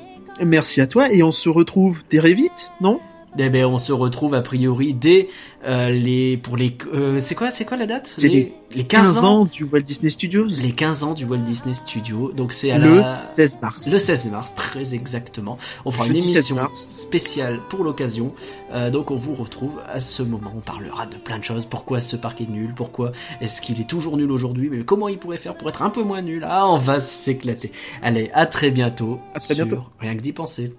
Merci 0.43 0.81
à 0.81 0.87
toi 0.87 1.11
et 1.11 1.23
on 1.23 1.31
se 1.31 1.49
retrouve 1.49 1.97
très 2.09 2.33
vite, 2.33 2.71
non? 2.79 2.99
Eh 3.39 3.49
ben, 3.49 3.65
on 3.65 3.77
se 3.77 3.91
retrouve 3.91 4.33
a 4.33 4.41
priori 4.41 4.93
dès 4.93 5.27
euh, 5.65 5.89
les 5.89 6.37
pour 6.37 6.57
les 6.57 6.75
euh, 6.93 7.19
c'est 7.19 7.35
quoi 7.35 7.51
c'est 7.51 7.65
quoi 7.65 7.77
la 7.77 7.85
date? 7.85 8.11
C'est 8.17 8.27
les, 8.27 8.53
les 8.73 8.83
15, 8.83 9.15
15 9.15 9.25
ans? 9.25 9.45
du 9.45 9.63
Walt 9.63 9.81
Disney 9.81 10.09
Studios. 10.09 10.47
les 10.47 10.71
15 10.71 11.03
ans 11.03 11.13
du 11.13 11.25
Walt 11.25 11.39
Disney 11.39 11.73
Studio. 11.73 12.31
Donc 12.31 12.53
c'est 12.53 12.71
à 12.71 12.77
le 12.77 12.95
la 12.95 13.15
16 13.15 13.61
mars. 13.61 13.91
le 13.91 13.99
16 13.99 14.31
mars, 14.31 14.55
très 14.55 14.95
exactement. 14.95 15.57
On 15.85 15.91
fera 15.91 16.07
une 16.07 16.13
Jeudi 16.13 16.33
16 16.33 16.51
émission 16.51 16.69
spéciale 16.73 17.59
pour 17.69 17.83
l'occasion. 17.83 18.33
Euh, 18.71 18.89
donc 18.89 19.11
on 19.11 19.15
vous 19.15 19.35
retrouve 19.35 19.79
à 19.87 19.99
ce 19.99 20.23
moment. 20.23 20.53
On 20.55 20.61
parlera 20.61 21.05
de 21.05 21.17
plein 21.17 21.37
de 21.37 21.43
choses. 21.43 21.65
Pourquoi 21.65 21.99
ce 21.99 22.15
parc 22.15 22.41
est 22.41 22.49
nul? 22.49 22.73
Pourquoi 22.75 23.11
est-ce 23.41 23.61
qu'il 23.61 23.79
est 23.79 23.89
toujours 23.89 24.17
nul 24.17 24.31
aujourd'hui? 24.31 24.69
Mais 24.71 24.83
comment 24.83 25.09
il 25.09 25.19
pourrait 25.19 25.37
faire 25.37 25.55
pour 25.55 25.69
être 25.69 25.83
un 25.83 25.89
peu 25.89 26.01
moins 26.01 26.21
nul? 26.21 26.45
Ah, 26.47 26.67
on 26.69 26.77
va 26.77 26.99
s'éclater. 26.99 27.71
Allez, 28.01 28.31
à 28.33 28.45
très 28.45 28.71
bientôt. 28.71 29.19
À 29.35 29.39
très 29.39 29.53
bientôt. 29.53 29.83
Rien 29.99 30.15
que 30.15 30.21
d'y 30.21 30.33
penser. 30.33 30.73